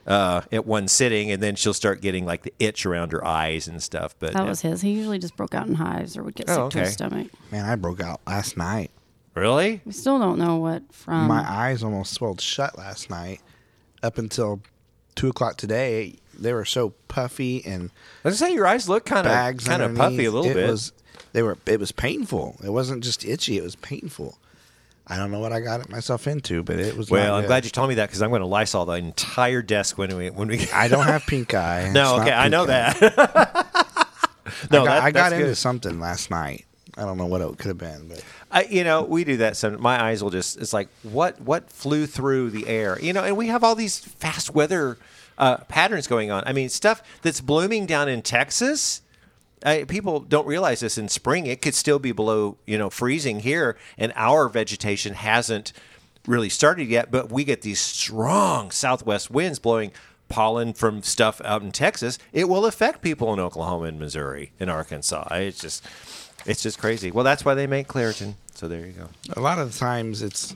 uh, 0.07 0.43
at 0.53 0.67
one 0.67 0.89
sitting, 0.89 1.31
and 1.31 1.43
then 1.43 1.55
she'll 1.57 1.75
start 1.75 2.01
getting 2.01 2.27
like 2.27 2.43
the 2.43 2.53
itch 2.59 2.85
around 2.87 3.13
her 3.13 3.25
eyes 3.25 3.69
and 3.69 3.83
stuff. 3.83 4.15
But 4.19 4.33
that 4.35 4.43
uh, 4.43 4.47
was 4.47 4.61
his. 4.63 4.81
He 4.83 4.91
usually 4.93 5.19
just 5.19 5.37
broke 5.37 5.55
out 5.55 5.67
in 5.67 5.75
hives 5.75 6.17
or 6.17 6.23
would 6.25 6.35
get 6.35 6.49
Oh, 6.51 6.69
sick 6.69 6.73
to 6.73 6.81
his 6.81 6.93
stomach. 6.95 7.29
Man, 7.51 7.65
I 7.65 7.77
broke 7.77 8.01
out 8.01 8.21
last 8.27 8.57
night. 8.57 8.91
really, 9.35 9.81
We 9.85 9.93
still 9.93 10.19
don't 10.19 10.39
know 10.39 10.57
what 10.57 10.83
from. 10.93 11.27
My 11.29 11.45
eyes 11.49 11.83
almost 11.83 12.13
swelled 12.15 12.41
shut 12.41 12.77
last 12.79 13.11
night. 13.11 13.41
Up 14.03 14.19
until 14.19 14.61
two 15.15 15.29
o'clock 15.29 15.57
today, 15.57 16.17
they 16.39 16.53
were 16.53 16.65
so 16.65 16.91
puffy 17.09 17.65
and 17.65 17.91
I 18.25 18.29
was 18.29 18.39
say 18.39 18.53
your 18.53 18.67
eyes 18.67 18.89
look 18.89 19.05
kind 19.05 19.27
of 19.27 19.65
kind 19.65 19.83
of 19.83 19.95
puffy 19.95 20.25
a 20.25 20.31
little 20.31 20.51
it 20.51 20.55
bit. 20.55 20.71
Was, 20.71 20.93
they 21.35 21.43
were. 21.43 21.59
It 21.67 21.81
was 21.81 21.93
painful. 21.93 22.57
It 22.65 22.71
wasn't 22.71 23.03
just 23.03 23.25
itchy. 23.25 23.59
It 23.59 23.63
was 23.63 23.77
painful. 23.77 24.39
I 25.07 25.19
don't 25.19 25.31
know 25.31 25.41
what 25.41 25.53
I 25.53 25.61
got 25.61 25.91
myself 25.91 26.27
into, 26.27 26.63
but 26.63 26.79
it 26.79 26.97
was. 26.97 27.11
Well, 27.11 27.35
I'm 27.35 27.43
good. 27.43 27.49
glad 27.49 27.65
you 27.65 27.71
told 27.71 27.89
me 27.89 27.97
that 27.97 28.09
because 28.09 28.23
I'm 28.23 28.31
going 28.31 28.41
to 28.41 28.47
Lysol 28.47 28.87
the 28.87 28.93
entire 28.95 29.61
desk 29.61 29.99
when 29.99 30.17
we 30.17 30.31
when 30.31 30.49
we. 30.49 30.69
I 30.73 30.89
don't 30.89 31.05
have 31.05 31.27
pink 31.27 31.53
eye. 31.53 31.91
no, 31.95 32.21
okay, 32.21 32.33
I 32.33 32.49
know 32.49 32.63
eye. 32.63 32.67
that. 32.67 33.01
no, 34.71 34.83
I 34.83 34.85
got, 34.85 34.95
that- 34.95 35.03
I 35.03 35.11
got 35.11 35.33
into 35.33 35.55
something 35.55 36.01
last 36.01 36.31
night. 36.31 36.65
I 36.97 37.03
don't 37.03 37.19
know 37.19 37.27
what 37.27 37.41
it 37.41 37.59
could 37.59 37.67
have 37.67 37.79
been, 37.79 38.07
but 38.07 38.25
I, 38.53 38.63
you 38.65 38.85
know, 38.85 39.03
we 39.03 39.25
do 39.25 39.39
that. 39.39 39.57
Some 39.57 39.83
my 39.83 40.01
eyes 40.01 40.23
will 40.23 40.31
just. 40.31 40.57
It's 40.59 40.73
like 40.73 40.89
what 41.03 41.41
what 41.41 41.69
flew 41.69 42.07
through 42.07 42.51
the 42.51 42.69
air. 42.69 42.97
You 43.01 43.13
know, 43.13 43.25
and 43.25 43.37
we 43.37 43.49
have 43.49 43.65
all 43.65 43.75
these 43.75 43.99
fast 43.99 44.55
weather 44.55 44.97
uh, 45.39 45.59
patterns 45.69 46.07
going 46.07 46.31
on. 46.31 46.43
I 46.47 46.53
mean, 46.53 46.69
stuff 46.69 47.03
that's 47.23 47.41
blooming 47.41 47.87
down 47.87 48.09
in 48.09 48.23
Texas. 48.23 49.03
I, 49.65 49.85
people 49.85 50.21
don't 50.21 50.47
realize 50.47 50.81
this. 50.81 50.99
In 50.99 51.09
spring, 51.09 51.47
it 51.47 51.63
could 51.63 51.75
still 51.75 51.99
be 51.99 52.13
below 52.13 52.59
you 52.67 52.77
know 52.79 52.91
freezing 52.91 53.41
here, 53.41 53.77
and 53.97 54.13
our 54.15 54.49
vegetation 54.49 55.15
hasn't 55.15 55.73
really 56.27 56.49
started 56.51 56.89
yet. 56.89 57.11
But 57.11 57.33
we 57.33 57.45
get 57.45 57.63
these 57.63 57.81
strong 57.81 58.71
southwest 58.71 59.31
winds 59.31 59.59
blowing 59.59 59.93
pollen 60.29 60.73
from 60.73 61.03
stuff 61.03 61.41
out 61.45 61.63
in 61.63 61.73
Texas. 61.73 62.19
It 62.33 62.49
will 62.49 62.67
affect 62.67 63.03
people 63.03 63.33
in 63.33 63.41
Oklahoma 63.41 63.87
and 63.87 63.99
Missouri 63.99 64.53
and 64.61 64.71
Arkansas. 64.71 65.29
It's 65.33 65.61
just. 65.61 65.85
It's 66.47 66.63
just 66.63 66.79
crazy. 66.79 67.11
Well, 67.11 67.25
that's 67.25 67.43
why 67.43 67.55
they 67.55 67.67
make 67.67 67.89
Claritin. 67.89 68.35
So 68.55 68.69
there 68.69 68.85
you 68.85 68.93
go. 68.93 69.09
a 69.35 69.41
lot 69.41 69.59
of 69.59 69.73
the 69.73 69.79
times 69.79 70.21
it's 70.21 70.55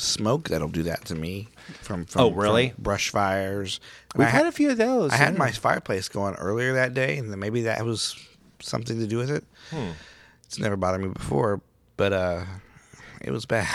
smoke 0.00 0.48
that'll 0.48 0.68
do 0.68 0.82
that 0.84 1.04
to 1.06 1.14
me. 1.14 1.48
From, 1.82 2.04
from 2.06 2.20
Oh, 2.22 2.30
really? 2.30 2.70
from 2.70 2.82
brush 2.82 3.10
fires. 3.10 3.80
We've 4.16 4.26
I 4.26 4.30
had 4.30 4.42
ha- 4.42 4.48
a 4.48 4.52
few 4.52 4.70
of 4.70 4.76
those. 4.78 5.12
I 5.12 5.16
had 5.16 5.36
my 5.36 5.50
fireplace 5.52 6.08
going 6.08 6.34
earlier 6.36 6.74
that 6.74 6.94
day, 6.94 7.18
and 7.18 7.30
then 7.30 7.38
maybe 7.38 7.62
that 7.62 7.84
was 7.84 8.16
something 8.60 8.98
to 8.98 9.06
do 9.06 9.18
with 9.18 9.30
it. 9.30 9.44
Hmm. 9.70 9.90
It's 10.44 10.58
never 10.58 10.76
bothered 10.76 11.02
me 11.02 11.08
before, 11.08 11.60
but 11.96 12.12
uh, 12.12 12.44
it 13.20 13.30
was 13.30 13.44
bad. 13.46 13.68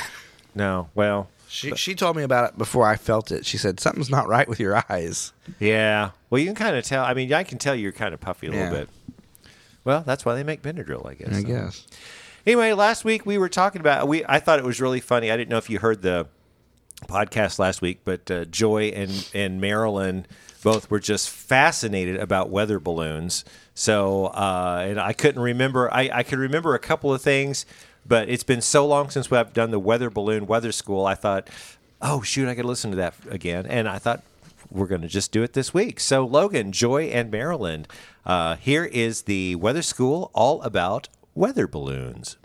No, 0.56 0.90
well, 0.96 1.30
She 1.48 1.72
she 1.76 1.96
told 1.96 2.16
me 2.16 2.24
about 2.24 2.50
it 2.50 2.58
before 2.58 2.88
I 2.88 2.96
felt 2.96 3.32
it. 3.32 3.46
She 3.46 3.58
said 3.58 3.80
something's 3.80 4.10
not 4.10 4.28
right 4.28 4.48
with 4.48 4.60
your 4.60 4.84
eyes. 4.90 5.34
yeah. 5.60 6.12
Well, 6.30 6.40
you 6.40 6.46
can 6.48 6.56
kind 6.56 6.76
of 6.76 6.84
tell. 6.84 7.04
I 7.04 7.14
mean, 7.14 7.32
I 7.34 7.44
can 7.44 7.58
tell 7.60 7.76
you're 7.76 7.92
kind 7.92 8.14
of 8.14 8.20
puffy 8.20 8.48
a 8.48 8.52
Yeah. 8.52 8.70
little 8.70 8.78
bit. 8.80 8.90
Well, 9.84 10.02
that's 10.06 10.26
why 10.26 10.34
they 10.36 10.44
make 10.44 10.62
Benadryl, 10.62 11.06
I 11.10 11.14
guess. 11.16 11.30
I 11.36 11.42
So. 11.42 11.48
guess. 11.48 11.88
Anyway, 12.46 12.74
last 12.74 13.06
week 13.06 13.26
we 13.26 13.38
were 13.38 13.48
talking 13.48 13.80
about. 13.80 14.06
We 14.08 14.26
I 14.26 14.40
thought 14.40 14.60
it 14.60 14.66
was 14.66 14.82
really 14.82 15.00
funny. 15.00 15.32
I 15.32 15.38
didn't 15.38 15.50
know 15.50 15.58
if 15.58 15.70
you 15.70 15.80
heard 15.80 16.02
the 16.02 16.28
podcast 17.08 17.58
last 17.58 17.82
week, 17.82 18.02
but 18.04 18.30
uh, 18.30 18.46
Joy 18.46 18.88
and 18.88 19.30
and 19.34 19.62
Marilyn 19.62 20.26
both 20.62 20.92
were 20.92 21.00
just 21.00 21.30
fascinated 21.30 22.18
about 22.18 22.50
weather 22.50 22.80
balloons. 22.80 23.46
So, 23.76 24.26
uh, 24.28 24.86
and 24.88 25.00
I 25.00 25.14
couldn't 25.14 25.42
remember. 25.42 25.94
I, 25.94 26.10
I 26.14 26.24
could 26.24 26.40
remember 26.40 26.76
a 26.76 26.80
couple 26.80 27.14
of 27.14 27.22
things, 27.22 27.66
but 28.06 28.28
it's 28.28 28.44
been 28.44 28.62
so 28.62 28.86
long 28.86 29.10
since 29.10 29.32
we've 29.32 29.54
done 29.54 29.72
the 29.72 29.80
weather 29.80 30.10
balloon 30.10 30.46
weather 30.46 30.74
school. 30.74 31.06
I 31.06 31.16
thought, 31.16 31.50
oh 32.02 32.22
shoot, 32.22 32.50
I 32.50 32.56
could 32.56 32.66
listen 32.66 32.92
to 32.92 32.98
that 32.98 33.14
again, 33.30 33.66
and 33.66 33.88
I 33.88 34.00
thought 34.00 34.22
we're 34.70 34.88
going 34.88 35.02
to 35.02 35.08
just 35.08 35.32
do 35.32 35.44
it 35.44 35.54
this 35.54 35.74
week. 35.74 36.02
So, 36.02 36.26
Logan, 36.26 36.74
Joy, 36.74 37.06
and 37.06 37.32
Maryland, 37.32 37.88
uh, 38.26 38.58
here 38.58 38.84
is 38.84 39.24
the 39.24 39.56
weather 39.56 39.82
school 39.82 40.30
all 40.34 40.62
about 40.64 41.08
weather 41.36 41.68
balloons. 41.68 42.38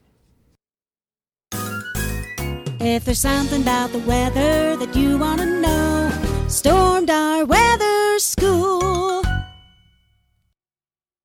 If 2.80 3.04
there's 3.04 3.20
something 3.20 3.62
about 3.62 3.90
the 3.90 3.98
weather 3.98 4.76
that 4.76 4.94
you 4.94 5.18
want 5.18 5.40
to 5.40 5.46
know, 5.46 6.10
Stormdar 6.46 7.46
weather 7.46 8.18
school. 8.18 9.22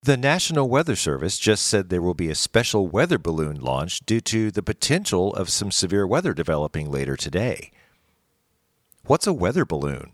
The 0.02 0.18
National 0.18 0.68
Weather 0.68 0.98
Service 0.98 1.38
just 1.38 1.66
said 1.66 1.88
there 1.88 2.02
will 2.02 2.14
be 2.14 2.30
a 2.30 2.36
special 2.36 2.88
weather 2.88 3.18
balloon 3.18 3.62
launch 3.62 4.02
due 4.06 4.20
to 4.22 4.52
the 4.52 4.62
potential 4.62 5.34
of 5.34 5.50
some 5.50 5.72
severe 5.72 6.06
weather 6.06 6.34
developing 6.34 6.92
later 6.92 7.16
today. 7.16 7.72
What's 9.06 9.28
a 9.28 9.34
weather 9.34 9.64
balloon? 9.64 10.14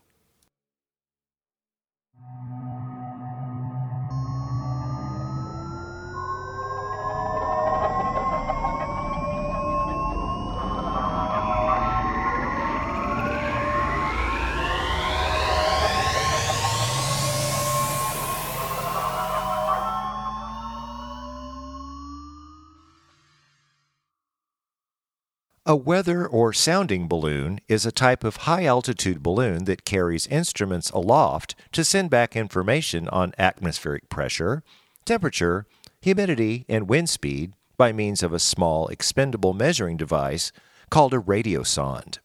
A 25.69 25.75
weather 25.75 26.25
or 26.25 26.51
sounding 26.51 27.08
balloon 27.08 27.60
is 27.67 27.86
a 27.86 27.91
type 27.91 28.23
of 28.23 28.38
high 28.38 28.65
altitude 28.65 29.21
balloon 29.21 29.65
that 29.65 29.86
carries 29.86 30.25
instruments 30.25 30.89
aloft 30.89 31.53
to 31.73 31.84
send 31.84 32.10
back 32.10 32.36
information 32.36 33.08
on 33.10 33.34
atmospheric 33.38 34.10
pressure, 34.10 34.63
temperature, 35.05 35.67
humidity, 36.01 36.65
and 36.67 36.89
wind 36.89 37.08
speed 37.08 37.53
by 37.77 37.91
means 37.91 38.23
of 38.23 38.34
a 38.34 38.39
small 38.39 38.88
expendable 38.88 39.53
measuring 39.53 39.95
device 39.95 40.51
called 40.89 41.13
a 41.13 41.19
radiosonde. 41.19 42.17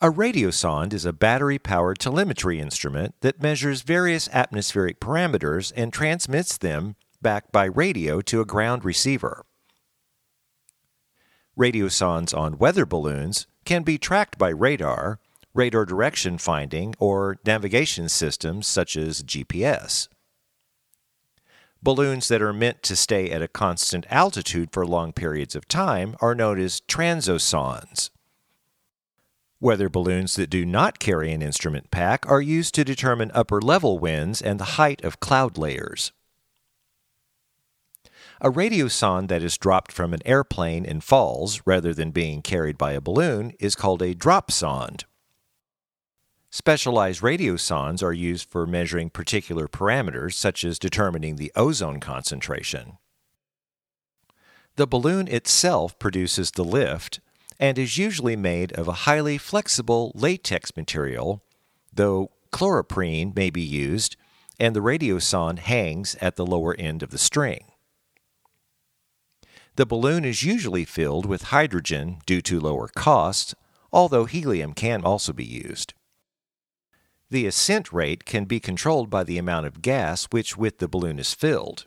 A 0.00 0.12
radiosonde 0.12 0.92
is 0.92 1.04
a 1.04 1.12
battery 1.12 1.58
powered 1.58 1.98
telemetry 1.98 2.60
instrument 2.60 3.16
that 3.22 3.42
measures 3.42 3.82
various 3.82 4.28
atmospheric 4.32 5.00
parameters 5.00 5.72
and 5.74 5.92
transmits 5.92 6.56
them 6.56 6.94
back 7.20 7.50
by 7.50 7.64
radio 7.64 8.20
to 8.20 8.40
a 8.40 8.44
ground 8.44 8.84
receiver. 8.84 9.44
Radiosondes 11.58 12.36
on 12.36 12.58
weather 12.58 12.84
balloons 12.84 13.46
can 13.64 13.82
be 13.82 13.98
tracked 13.98 14.38
by 14.38 14.48
radar, 14.48 15.20
radar 15.54 15.84
direction 15.84 16.38
finding, 16.38 16.94
or 16.98 17.38
navigation 17.46 18.08
systems 18.08 18.66
such 18.66 18.96
as 18.96 19.22
GPS. 19.22 20.08
Balloons 21.82 22.28
that 22.28 22.42
are 22.42 22.52
meant 22.52 22.82
to 22.82 22.96
stay 22.96 23.30
at 23.30 23.42
a 23.42 23.48
constant 23.48 24.06
altitude 24.08 24.70
for 24.72 24.86
long 24.86 25.12
periods 25.12 25.54
of 25.54 25.68
time 25.68 26.16
are 26.20 26.34
known 26.34 26.58
as 26.58 26.80
transosondes. 26.88 28.10
Weather 29.60 29.88
balloons 29.88 30.34
that 30.36 30.50
do 30.50 30.64
not 30.66 30.98
carry 30.98 31.32
an 31.32 31.42
instrument 31.42 31.90
pack 31.90 32.28
are 32.28 32.40
used 32.40 32.74
to 32.74 32.84
determine 32.84 33.30
upper 33.32 33.60
level 33.60 33.98
winds 33.98 34.42
and 34.42 34.58
the 34.58 34.76
height 34.76 35.04
of 35.04 35.20
cloud 35.20 35.56
layers. 35.56 36.12
A 38.40 38.50
radiosonde 38.50 39.28
that 39.28 39.42
is 39.42 39.56
dropped 39.56 39.92
from 39.92 40.12
an 40.12 40.20
airplane 40.24 40.84
and 40.84 41.02
falls 41.02 41.62
rather 41.64 41.94
than 41.94 42.10
being 42.10 42.42
carried 42.42 42.76
by 42.76 42.92
a 42.92 43.00
balloon 43.00 43.52
is 43.60 43.74
called 43.76 44.02
a 44.02 44.14
drop 44.14 44.50
sonde. 44.50 45.04
Specialized 46.50 47.20
radiosondes 47.20 48.02
are 48.02 48.12
used 48.12 48.48
for 48.48 48.66
measuring 48.66 49.10
particular 49.10 49.66
parameters, 49.66 50.34
such 50.34 50.64
as 50.64 50.78
determining 50.78 51.36
the 51.36 51.52
ozone 51.56 52.00
concentration. 52.00 52.98
The 54.76 54.86
balloon 54.86 55.28
itself 55.28 55.98
produces 55.98 56.50
the 56.50 56.64
lift 56.64 57.20
and 57.60 57.78
is 57.78 57.98
usually 57.98 58.36
made 58.36 58.72
of 58.72 58.88
a 58.88 59.02
highly 59.02 59.38
flexible 59.38 60.12
latex 60.14 60.76
material, 60.76 61.42
though 61.92 62.30
chloroprene 62.52 63.34
may 63.34 63.50
be 63.50 63.62
used, 63.62 64.16
and 64.58 64.74
the 64.74 64.82
radiosonde 64.82 65.60
hangs 65.60 66.16
at 66.20 66.36
the 66.36 66.46
lower 66.46 66.74
end 66.76 67.02
of 67.02 67.10
the 67.10 67.18
string. 67.18 67.66
The 69.76 69.86
balloon 69.86 70.24
is 70.24 70.44
usually 70.44 70.84
filled 70.84 71.26
with 71.26 71.44
hydrogen 71.44 72.18
due 72.26 72.40
to 72.42 72.60
lower 72.60 72.86
cost, 72.88 73.54
although 73.92 74.24
helium 74.24 74.72
can 74.72 75.04
also 75.04 75.32
be 75.32 75.44
used. 75.44 75.94
The 77.28 77.46
ascent 77.46 77.92
rate 77.92 78.24
can 78.24 78.44
be 78.44 78.60
controlled 78.60 79.10
by 79.10 79.24
the 79.24 79.38
amount 79.38 79.66
of 79.66 79.82
gas 79.82 80.26
which 80.26 80.56
with 80.56 80.78
the 80.78 80.86
balloon 80.86 81.18
is 81.18 81.34
filled. 81.34 81.86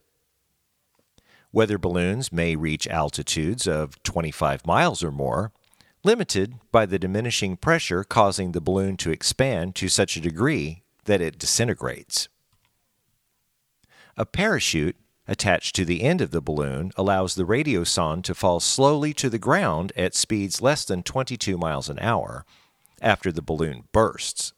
Weather 1.54 1.78
balloons 1.78 2.32
may 2.32 2.58
reach 2.58 2.88
altitudes 2.88 3.68
of 3.68 4.02
25 4.04 4.66
miles 4.68 5.02
or 5.02 5.12
more, 5.12 5.54
limited 6.04 6.56
by 6.74 6.86
the 6.86 7.00
diminishing 7.00 7.56
pressure 7.56 8.04
causing 8.04 8.52
the 8.52 8.62
balloon 8.62 8.98
to 8.98 9.12
expand 9.12 9.76
to 9.76 9.88
such 9.88 10.18
a 10.18 10.22
degree 10.22 10.84
that 11.06 11.22
it 11.22 11.40
disintegrates. 11.40 12.28
A 14.18 14.26
parachute 14.26 14.98
attached 15.28 15.76
to 15.76 15.86
the 15.86 16.04
end 16.04 16.22
of 16.22 16.32
the 16.32 16.42
balloon 16.42 16.92
allows 16.96 17.36
the 17.36 17.46
radiosonde 17.46 18.24
to 18.24 18.36
fall 18.36 18.60
slowly 18.60 19.14
to 19.14 19.30
the 19.30 19.38
ground 19.38 19.92
at 19.96 20.16
speeds 20.16 20.62
less 20.62 20.86
than 20.86 21.04
22 21.04 21.58
miles 21.58 21.90
an 21.90 22.00
hour 22.00 22.46
after 23.02 23.32
the 23.32 23.42
balloon 23.42 23.84
bursts. 23.92 24.54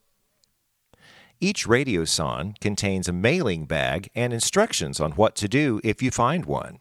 Each 1.42 1.66
radiosonde 1.66 2.60
contains 2.60 3.08
a 3.08 3.14
mailing 3.14 3.66
bag 3.66 4.10
and 4.14 4.34
instructions 4.34 5.00
on 5.00 5.14
what 5.14 5.36
to 5.38 5.48
do 5.48 5.80
if 5.84 6.02
you 6.02 6.12
find 6.12 6.46
one. 6.46 6.80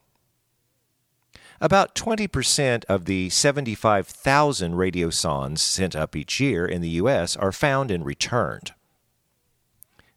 About 1.61 1.95
20% 1.95 2.85
of 2.85 3.05
the 3.05 3.29
75,000 3.29 4.73
radiosondes 4.73 5.59
sent 5.59 5.95
up 5.95 6.15
each 6.15 6.39
year 6.39 6.65
in 6.65 6.81
the 6.81 6.89
U.S. 7.01 7.35
are 7.35 7.51
found 7.51 7.91
and 7.91 8.05
returned. 8.05 8.73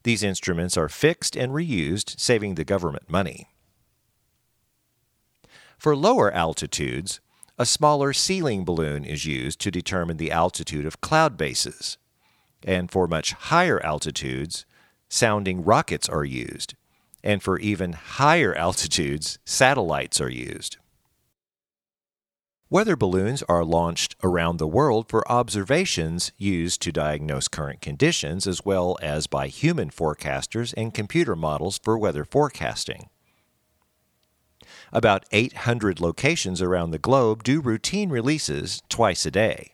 These 0.04 0.22
instruments 0.22 0.76
are 0.76 0.88
fixed 0.88 1.36
and 1.36 1.52
reused, 1.52 2.18
saving 2.18 2.54
the 2.54 2.64
government 2.64 3.10
money. 3.10 3.51
For 5.82 5.96
lower 5.96 6.30
altitudes, 6.30 7.18
a 7.58 7.66
smaller 7.66 8.12
ceiling 8.12 8.64
balloon 8.64 9.04
is 9.04 9.26
used 9.26 9.58
to 9.62 9.70
determine 9.72 10.16
the 10.16 10.30
altitude 10.30 10.86
of 10.86 11.00
cloud 11.00 11.36
bases. 11.36 11.98
And 12.62 12.88
for 12.88 13.08
much 13.08 13.32
higher 13.32 13.84
altitudes, 13.84 14.64
sounding 15.08 15.64
rockets 15.64 16.08
are 16.08 16.24
used. 16.24 16.76
And 17.24 17.42
for 17.42 17.58
even 17.58 17.94
higher 17.94 18.54
altitudes, 18.66 19.40
satellites 19.44 20.20
are 20.20 20.30
used. 20.30 20.76
Weather 22.70 22.94
balloons 22.94 23.42
are 23.48 23.64
launched 23.64 24.14
around 24.22 24.58
the 24.58 24.68
world 24.68 25.08
for 25.08 25.28
observations 25.28 26.30
used 26.38 26.80
to 26.82 26.92
diagnose 26.92 27.48
current 27.48 27.80
conditions 27.80 28.46
as 28.46 28.64
well 28.64 28.96
as 29.02 29.26
by 29.26 29.48
human 29.48 29.90
forecasters 29.90 30.72
and 30.76 30.94
computer 30.94 31.34
models 31.34 31.80
for 31.82 31.98
weather 31.98 32.24
forecasting. 32.24 33.08
About 34.92 35.24
800 35.32 36.00
locations 36.00 36.60
around 36.60 36.90
the 36.90 36.98
globe 36.98 37.42
do 37.42 37.60
routine 37.60 38.10
releases 38.10 38.82
twice 38.90 39.24
a 39.24 39.30
day. 39.30 39.72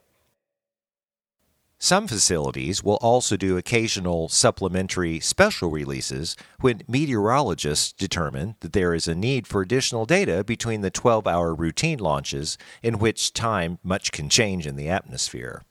Some 1.81 2.09
facilities 2.09 2.83
will 2.83 2.97
also 2.97 3.37
do 3.37 3.57
occasional 3.57 4.29
supplementary 4.29 5.21
special 5.21 5.71
releases 5.71 6.37
when 6.61 6.83
meteorologists 6.89 7.93
determine 7.93 8.57
that 8.61 8.73
there 8.73 8.95
is 8.95 9.07
a 9.07 9.15
need 9.15 9.47
for 9.47 9.63
additional 9.63 10.05
data 10.05 10.43
between 10.43 10.81
the 10.81 10.91
12 10.91 11.27
hour 11.27 11.55
routine 11.55 11.99
launches, 11.99 12.59
in 12.83 12.99
which 12.99 13.33
time 13.33 13.79
much 13.85 14.11
can 14.11 14.29
change 14.29 14.67
in 14.67 14.75
the 14.75 14.89
atmosphere. 14.89 15.63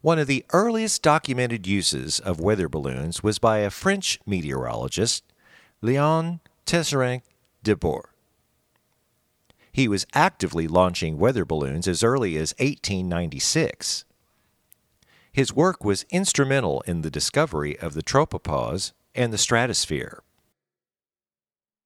One 0.00 0.18
of 0.20 0.28
the 0.28 0.44
earliest 0.52 1.02
documented 1.02 1.66
uses 1.66 2.20
of 2.20 2.38
weather 2.38 2.68
balloons 2.68 3.22
was 3.22 3.38
by 3.38 3.58
a 3.58 3.70
French 3.70 4.20
meteorologist, 4.26 5.24
Leon 5.82 6.40
Teisserenc 6.66 7.22
de 7.64 7.74
Bort. 7.74 8.10
He 9.72 9.88
was 9.88 10.06
actively 10.14 10.68
launching 10.68 11.18
weather 11.18 11.44
balloons 11.44 11.88
as 11.88 12.04
early 12.04 12.36
as 12.36 12.54
1896. 12.58 14.04
His 15.32 15.52
work 15.52 15.82
was 15.84 16.06
instrumental 16.10 16.82
in 16.82 17.02
the 17.02 17.10
discovery 17.10 17.76
of 17.80 17.94
the 17.94 18.02
tropopause 18.02 18.92
and 19.16 19.32
the 19.32 19.38
stratosphere. 19.38 20.22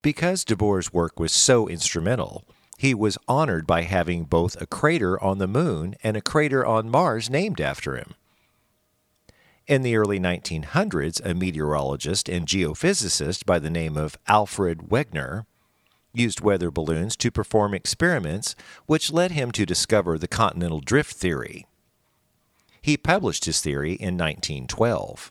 Because 0.03 0.45
de 0.45 0.55
Bort's 0.55 0.93
work 0.93 1.19
was 1.19 1.33
so 1.33 1.67
instrumental, 1.67 2.45
he 2.77 2.93
was 2.93 3.17
honored 3.27 3.67
by 3.67 3.83
having 3.83 4.25
both 4.25 4.61
a 4.61 4.67
crater 4.67 5.21
on 5.23 5.39
the 5.39 5.49
moon 5.49 5.95
and 6.03 6.17
a 6.17 6.21
crater 6.21 6.67
on 6.67 6.91
Mars 6.91 7.31
named 7.31 7.61
after 7.61 7.97
him. 7.97 8.15
In 9.67 9.83
the 9.83 9.97
early 9.97 10.21
1900s, 10.21 11.25
a 11.25 11.35
meteorologist 11.35 12.29
and 12.29 12.47
geophysicist 12.47 13.47
by 13.47 13.59
the 13.59 13.71
name 13.71 13.97
of 13.97 14.19
Alfred 14.27 14.89
Wegener 14.89 15.47
used 16.19 16.41
weather 16.41 16.71
balloons 16.71 17.17
to 17.17 17.31
perform 17.31 17.75
experiments 17.75 18.55
which 18.87 19.13
led 19.13 19.33
him 19.33 19.51
to 19.53 19.67
discover 19.67 20.19
the 20.19 20.29
continental 20.29 20.81
drift 20.81 21.15
theory. 21.15 21.67
He 22.81 22.97
published 22.97 23.45
his 23.45 23.61
theory 23.61 23.93
in 23.93 24.17
1912. 24.17 25.31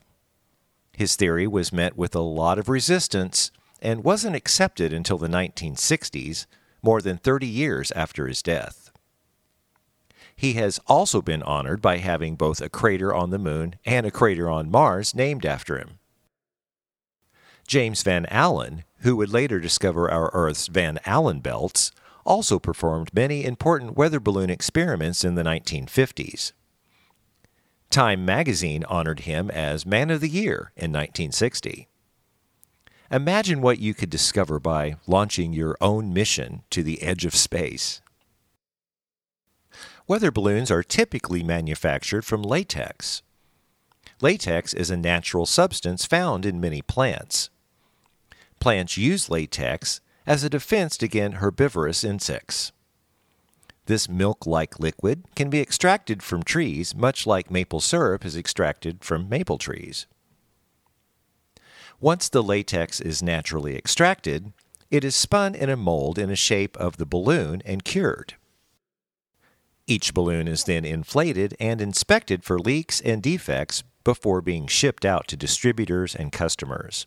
His 0.92 1.16
theory 1.16 1.46
was 1.46 1.72
met 1.72 1.96
with 1.96 2.14
a 2.14 2.20
lot 2.20 2.58
of 2.58 2.68
resistance 2.68 3.50
and 3.80 4.04
wasn't 4.04 4.36
accepted 4.36 4.92
until 4.92 5.18
the 5.18 5.28
1960s, 5.28 6.46
more 6.82 7.00
than 7.00 7.16
30 7.16 7.46
years 7.46 7.92
after 7.92 8.26
his 8.26 8.42
death. 8.42 8.90
He 10.34 10.52
has 10.54 10.78
also 10.86 11.20
been 11.20 11.42
honored 11.42 11.82
by 11.82 11.98
having 11.98 12.36
both 12.36 12.60
a 12.60 12.68
crater 12.68 13.12
on 13.12 13.30
the 13.30 13.38
moon 13.38 13.74
and 13.84 14.06
a 14.06 14.10
crater 14.10 14.48
on 14.48 14.70
Mars 14.70 15.14
named 15.14 15.44
after 15.44 15.78
him. 15.78 15.97
James 17.68 18.02
Van 18.02 18.24
Allen, 18.30 18.84
who 19.00 19.14
would 19.16 19.28
later 19.28 19.60
discover 19.60 20.10
our 20.10 20.30
Earth's 20.32 20.68
Van 20.68 20.98
Allen 21.04 21.40
belts, 21.40 21.92
also 22.24 22.58
performed 22.58 23.12
many 23.12 23.44
important 23.44 23.94
weather 23.94 24.18
balloon 24.18 24.48
experiments 24.48 25.22
in 25.22 25.34
the 25.34 25.42
1950s. 25.42 26.52
Time 27.90 28.24
magazine 28.24 28.84
honored 28.84 29.20
him 29.20 29.50
as 29.50 29.84
Man 29.84 30.08
of 30.08 30.22
the 30.22 30.30
Year 30.30 30.72
in 30.76 30.90
1960. 30.92 31.88
Imagine 33.10 33.60
what 33.60 33.78
you 33.78 33.92
could 33.92 34.08
discover 34.08 34.58
by 34.58 34.96
launching 35.06 35.52
your 35.52 35.76
own 35.78 36.14
mission 36.14 36.62
to 36.70 36.82
the 36.82 37.02
edge 37.02 37.26
of 37.26 37.36
space. 37.36 38.00
Weather 40.06 40.30
balloons 40.30 40.70
are 40.70 40.82
typically 40.82 41.42
manufactured 41.42 42.24
from 42.24 42.42
latex. 42.42 43.22
Latex 44.22 44.72
is 44.72 44.88
a 44.88 44.96
natural 44.96 45.44
substance 45.44 46.06
found 46.06 46.46
in 46.46 46.62
many 46.62 46.80
plants. 46.80 47.50
Plants 48.60 48.96
use 48.96 49.30
latex 49.30 50.00
as 50.26 50.44
a 50.44 50.50
defense 50.50 51.00
against 51.02 51.38
herbivorous 51.38 52.04
insects. 52.04 52.72
This 53.86 54.08
milk 54.08 54.46
like 54.46 54.78
liquid 54.78 55.24
can 55.34 55.48
be 55.48 55.60
extracted 55.60 56.22
from 56.22 56.42
trees, 56.42 56.94
much 56.94 57.26
like 57.26 57.50
maple 57.50 57.80
syrup 57.80 58.24
is 58.24 58.36
extracted 58.36 59.02
from 59.02 59.28
maple 59.28 59.56
trees. 59.56 60.06
Once 62.00 62.28
the 62.28 62.42
latex 62.42 63.00
is 63.00 63.22
naturally 63.22 63.76
extracted, 63.76 64.52
it 64.90 65.04
is 65.04 65.16
spun 65.16 65.54
in 65.54 65.70
a 65.70 65.76
mold 65.76 66.18
in 66.18 66.30
a 66.30 66.36
shape 66.36 66.76
of 66.76 66.96
the 66.96 67.06
balloon 67.06 67.62
and 67.64 67.84
cured. 67.84 68.34
Each 69.86 70.12
balloon 70.12 70.46
is 70.46 70.64
then 70.64 70.84
inflated 70.84 71.56
and 71.58 71.80
inspected 71.80 72.44
for 72.44 72.58
leaks 72.58 73.00
and 73.00 73.22
defects 73.22 73.82
before 74.04 74.42
being 74.42 74.66
shipped 74.66 75.04
out 75.04 75.26
to 75.28 75.36
distributors 75.36 76.14
and 76.14 76.30
customers. 76.30 77.06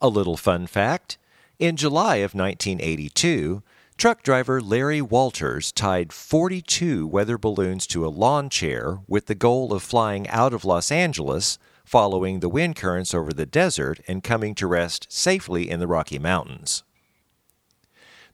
A 0.00 0.08
little 0.08 0.36
fun 0.36 0.68
fact 0.68 1.18
in 1.58 1.76
July 1.76 2.16
of 2.16 2.32
1982, 2.32 3.64
truck 3.96 4.22
driver 4.22 4.60
Larry 4.60 5.02
Walters 5.02 5.72
tied 5.72 6.12
42 6.12 7.04
weather 7.04 7.36
balloons 7.36 7.84
to 7.88 8.06
a 8.06 8.08
lawn 8.08 8.48
chair 8.48 9.00
with 9.08 9.26
the 9.26 9.34
goal 9.34 9.72
of 9.72 9.82
flying 9.82 10.28
out 10.28 10.54
of 10.54 10.64
Los 10.64 10.92
Angeles, 10.92 11.58
following 11.84 12.38
the 12.38 12.48
wind 12.48 12.76
currents 12.76 13.12
over 13.12 13.32
the 13.32 13.44
desert, 13.44 13.98
and 14.06 14.22
coming 14.22 14.54
to 14.54 14.68
rest 14.68 15.08
safely 15.10 15.68
in 15.68 15.80
the 15.80 15.88
Rocky 15.88 16.20
Mountains. 16.20 16.84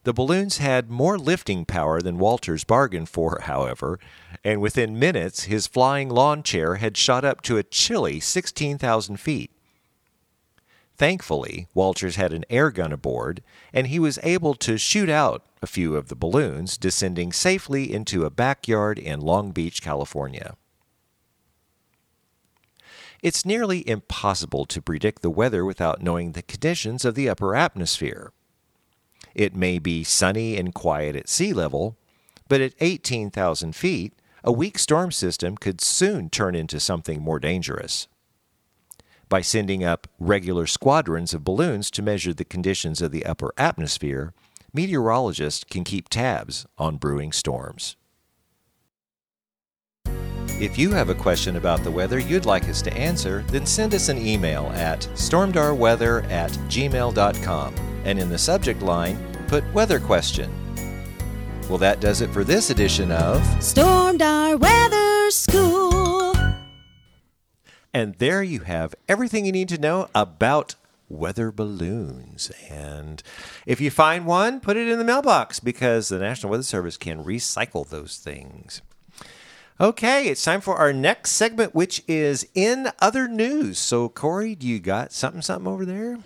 The 0.03 0.13
balloons 0.13 0.59
had 0.59 0.91
more 0.91 1.17
lifting 1.17 1.65
power 1.65 2.03
than 2.03 2.19
Walters 2.19 2.65
bargained 2.65 3.09
for, 3.09 3.41
however, 3.45 3.99
and 4.45 4.61
within 4.61 4.99
minutes 4.99 5.45
his 5.45 5.67
flying 5.67 6.11
lawn 6.11 6.43
chair 6.43 6.75
had 6.75 6.99
shot 6.99 7.25
up 7.25 7.41
to 7.43 7.57
a 7.57 7.63
chilly 7.63 8.21
16,000 8.21 9.17
feet. 9.17 9.51
Thankfully, 10.97 11.67
Walters 11.75 12.17
had 12.17 12.33
an 12.33 12.45
air 12.49 12.71
gun 12.71 12.93
aboard, 12.93 13.43
and 13.73 13.89
he 13.89 13.99
was 13.99 14.21
able 14.23 14.55
to 14.55 14.79
shoot 14.79 15.09
out 15.09 15.45
a 15.61 15.67
few 15.67 15.97
of 15.97 16.09
the 16.09 16.15
balloons, 16.15 16.77
descending 16.77 17.33
safely 17.33 17.93
into 17.93 18.25
a 18.25 18.31
backyard 18.31 18.99
in 18.99 19.21
Long 19.21 19.51
Beach, 19.51 19.83
California. 19.83 20.57
It's 23.23 23.45
nearly 23.45 23.89
impossible 23.89 24.67
to 24.67 24.83
predict 24.83 25.23
the 25.23 25.31
weather 25.31 25.65
without 25.65 26.03
knowing 26.03 26.33
the 26.33 26.43
conditions 26.43 27.05
of 27.05 27.17
the 27.17 27.29
upper 27.29 27.57
atmosphere. 27.57 28.33
It 29.35 29.57
may 29.57 29.81
be 29.81 30.05
sunny 30.05 30.57
and 30.57 30.73
quiet 30.73 31.17
at 31.17 31.29
sea 31.29 31.53
level, 31.53 31.97
but 32.49 32.61
at 32.61 32.75
18,000 32.81 33.75
feet, 33.75 34.13
a 34.45 34.53
weak 34.53 34.79
storm 34.79 35.11
system 35.11 35.57
could 35.57 35.81
soon 35.81 36.31
turn 36.31 36.55
into 36.55 36.79
something 36.79 37.21
more 37.21 37.41
dangerous 37.41 38.07
by 39.29 39.41
sending 39.41 39.85
up 39.85 40.07
regular 40.19 40.67
squadrons 40.67 41.35
of 41.35 41.45
balloons 41.45 41.91
to 41.93 42.03
measure 42.03 42.33
the 42.33 42.45
conditions 42.45 43.03
of 43.03 43.13
the 43.13 43.25
upper 43.27 43.53
atmosphere, 43.57 44.33
meteorologists 44.73 45.65
can 45.65 45.85
keep 45.85 46.09
tabs 46.09 46.67
on 46.79 46.97
brewing 46.97 47.33
storms. 47.33 47.97
If 50.61 50.79
you 50.79 50.93
have 50.93 51.09
a 51.09 51.15
question 51.15 51.57
about 51.57 51.83
the 51.83 51.91
weather 51.91 52.21
you'd 52.21 52.47
like 52.47 52.69
us 52.69 52.81
to 52.83 52.93
answer, 52.95 53.45
then 53.49 53.67
send 53.67 53.93
us 53.93 54.09
an 54.09 54.25
email 54.25 54.71
at 54.75 55.01
stormdarweather 55.15 56.31
at 56.31 56.53
gmail.com 56.69 57.75
and 58.05 58.19
in 58.19 58.29
the 58.29 58.39
subject 58.39 58.83
line, 58.83 59.19
put 59.49 59.65
weather 59.75 59.99
question. 59.99 60.53
Well, 61.69 61.79
that 61.79 62.01
does 62.01 62.21
it 62.21 62.31
for 62.31 62.45
this 62.45 62.71
edition 62.71 63.11
of 63.11 63.41
Stormdar 63.59 64.61
Weather 64.61 65.31
School. 65.31 65.94
And 67.95 68.17
there 68.17 68.43
you 68.43 68.61
have 68.61 68.97
everything 69.09 69.47
you 69.47 69.53
need 69.53 69.69
to 69.69 69.79
know 69.79 70.09
about 70.17 70.75
weather 71.09 71.53
balloons. 71.53 72.51
And 72.69 73.23
if 73.67 73.81
you 73.81 73.91
find 73.93 74.27
one, 74.27 74.59
put 74.59 74.77
it 74.77 74.89
in 74.89 74.99
the 74.99 75.05
mailbox 75.05 75.61
because 75.61 76.09
the 76.09 76.19
National 76.19 76.51
Weather 76.51 76.65
Service 76.65 76.97
can 76.97 77.23
recycle 77.23 77.89
those 77.89 78.19
things. 78.19 78.83
Okay, 79.81 80.27
it's 80.27 80.43
time 80.43 80.61
for 80.61 80.77
our 80.77 80.93
next 80.93 81.33
segment, 81.33 81.73
which 81.73 82.03
is 82.09 82.49
in 82.55 82.91
other 83.01 83.29
news. 83.29 83.79
So, 83.79 84.09
Corey, 84.09 84.57
do 84.57 84.67
you 84.67 84.81
got 84.81 85.13
something, 85.13 85.43
something 85.43 85.73
over 85.73 85.85
there? 85.85 86.19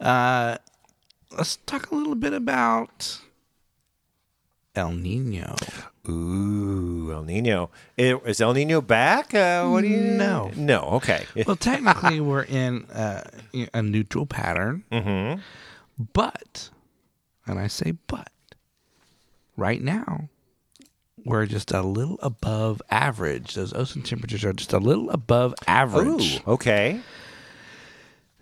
Uh, 0.00 0.56
let's 1.30 1.56
talk 1.66 1.90
a 1.90 1.94
little 1.94 2.14
bit 2.14 2.32
about 2.32 3.20
El 4.74 4.92
Nino. 4.92 5.56
Ooh, 6.08 7.12
El 7.12 7.22
Nino. 7.24 7.70
Is 7.96 8.40
El 8.40 8.54
Nino 8.54 8.80
back? 8.80 9.34
Uh, 9.34 9.68
what 9.68 9.82
do 9.82 9.88
you 9.88 9.98
know? 9.98 10.50
No, 10.56 10.80
okay. 10.94 11.26
Well, 11.46 11.56
technically, 11.56 12.20
we're 12.20 12.42
in 12.42 12.86
uh, 12.86 13.22
a 13.72 13.82
neutral 13.82 14.26
pattern, 14.26 14.84
mm-hmm. 14.90 15.40
but, 16.12 16.70
and 17.46 17.58
I 17.58 17.68
say 17.68 17.92
but, 18.08 18.32
right 19.56 19.80
now 19.80 20.28
we're 21.24 21.46
just 21.46 21.70
a 21.72 21.82
little 21.82 22.18
above 22.22 22.82
average. 22.90 23.54
Those 23.54 23.72
ocean 23.72 24.02
temperatures 24.02 24.44
are 24.44 24.52
just 24.52 24.72
a 24.72 24.78
little 24.78 25.10
above 25.10 25.54
average. 25.66 26.40
Ooh, 26.46 26.52
okay. 26.52 27.00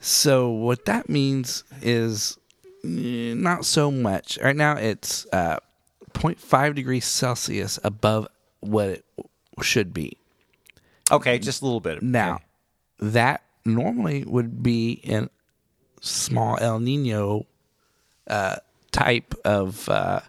So 0.01 0.49
what 0.49 0.87
that 0.87 1.09
means 1.09 1.65
is 1.83 2.39
eh, 2.85 3.35
not 3.35 3.65
so 3.65 3.91
much. 3.91 4.39
Right 4.43 4.57
now 4.57 4.77
it's 4.77 5.27
uh, 5.33 5.59
0.5 6.15 6.75
degrees 6.75 7.05
Celsius 7.05 7.79
above 7.85 8.29
what 8.61 8.89
it 8.89 9.05
should 9.63 9.93
be. 9.95 10.17
Okay, 11.11 11.39
just 11.39 11.63
a 11.63 11.65
little 11.65 11.81
bit. 11.81 12.03
Now, 12.03 12.35
Okay. 12.37 12.45
that 13.13 13.43
normally 13.65 14.25
would 14.25 14.63
be 14.63 14.93
in 14.93 15.29
small 16.01 16.57
El 16.61 16.79
Nino 16.81 17.47
uh, 18.27 18.57
type 18.93 19.35
of 19.45 19.89
uh, 19.89 20.21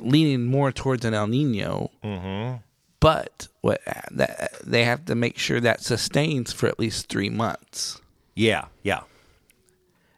leaning 0.00 0.44
more 0.46 0.72
towards 0.72 1.04
an 1.04 1.14
El 1.14 1.26
Nino. 1.28 1.90
Mm-hmm. 2.02 2.56
But 3.00 3.46
what 3.60 3.80
that 4.10 4.54
they 4.64 4.84
have 4.84 5.04
to 5.04 5.14
make 5.14 5.38
sure 5.38 5.60
that 5.60 5.80
sustains 5.80 6.52
for 6.52 6.66
at 6.66 6.80
least 6.80 7.08
three 7.08 7.30
months. 7.30 8.00
Yeah, 8.34 8.66
yeah. 8.82 9.02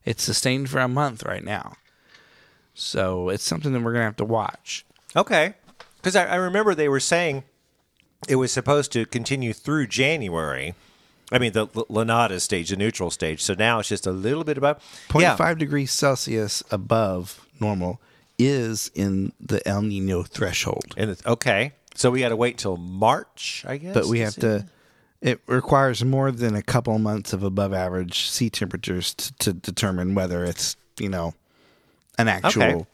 It's 0.04 0.22
sustained 0.22 0.70
for 0.70 0.78
a 0.80 0.88
month 0.88 1.22
right 1.24 1.44
now, 1.44 1.74
so 2.80 3.28
it's 3.28 3.44
something 3.44 3.72
that 3.72 3.80
we're 3.82 3.92
gonna 3.92 4.04
have 4.04 4.16
to 4.16 4.24
watch. 4.24 4.84
Okay. 5.14 5.54
Because 5.96 6.16
I, 6.16 6.24
I 6.26 6.34
remember 6.36 6.74
they 6.74 6.88
were 6.88 7.00
saying 7.00 7.44
it 8.28 8.36
was 8.36 8.52
supposed 8.52 8.92
to 8.92 9.04
continue 9.06 9.52
through 9.52 9.86
January. 9.88 10.74
I 11.32 11.38
mean, 11.38 11.52
the 11.52 11.66
L- 11.76 11.86
La 11.88 12.04
Nada 12.04 12.40
stage, 12.40 12.70
the 12.70 12.76
neutral 12.76 13.10
stage. 13.10 13.42
So 13.42 13.54
now 13.54 13.78
it's 13.80 13.88
just 13.88 14.06
a 14.06 14.12
little 14.12 14.44
bit 14.44 14.56
above. 14.58 14.78
0.5 15.08 15.38
Yeah. 15.38 15.54
degrees 15.54 15.92
Celsius 15.92 16.62
above 16.70 17.46
normal 17.60 18.00
is 18.38 18.90
in 18.94 19.32
the 19.38 19.66
El 19.68 19.82
Nino 19.82 20.22
threshold. 20.22 20.94
And 20.96 21.10
it's, 21.10 21.24
okay. 21.26 21.72
So 21.94 22.10
we 22.10 22.20
got 22.20 22.30
to 22.30 22.36
wait 22.36 22.56
till 22.56 22.76
March, 22.78 23.64
I 23.68 23.76
guess. 23.76 23.94
but 23.94 24.06
we 24.06 24.20
have 24.20 24.34
to 24.36 24.66
it 25.20 25.38
requires 25.46 26.02
more 26.02 26.32
than 26.32 26.54
a 26.54 26.62
couple 26.62 26.98
months 26.98 27.34
of 27.34 27.42
above 27.42 27.74
average 27.74 28.30
sea 28.30 28.48
temperatures 28.48 29.12
to, 29.12 29.34
to 29.38 29.52
determine 29.52 30.14
whether 30.14 30.44
it's 30.44 30.76
you 30.98 31.10
know 31.10 31.34
an 32.20 32.28
actual 32.28 32.62
Okay. 32.62 32.84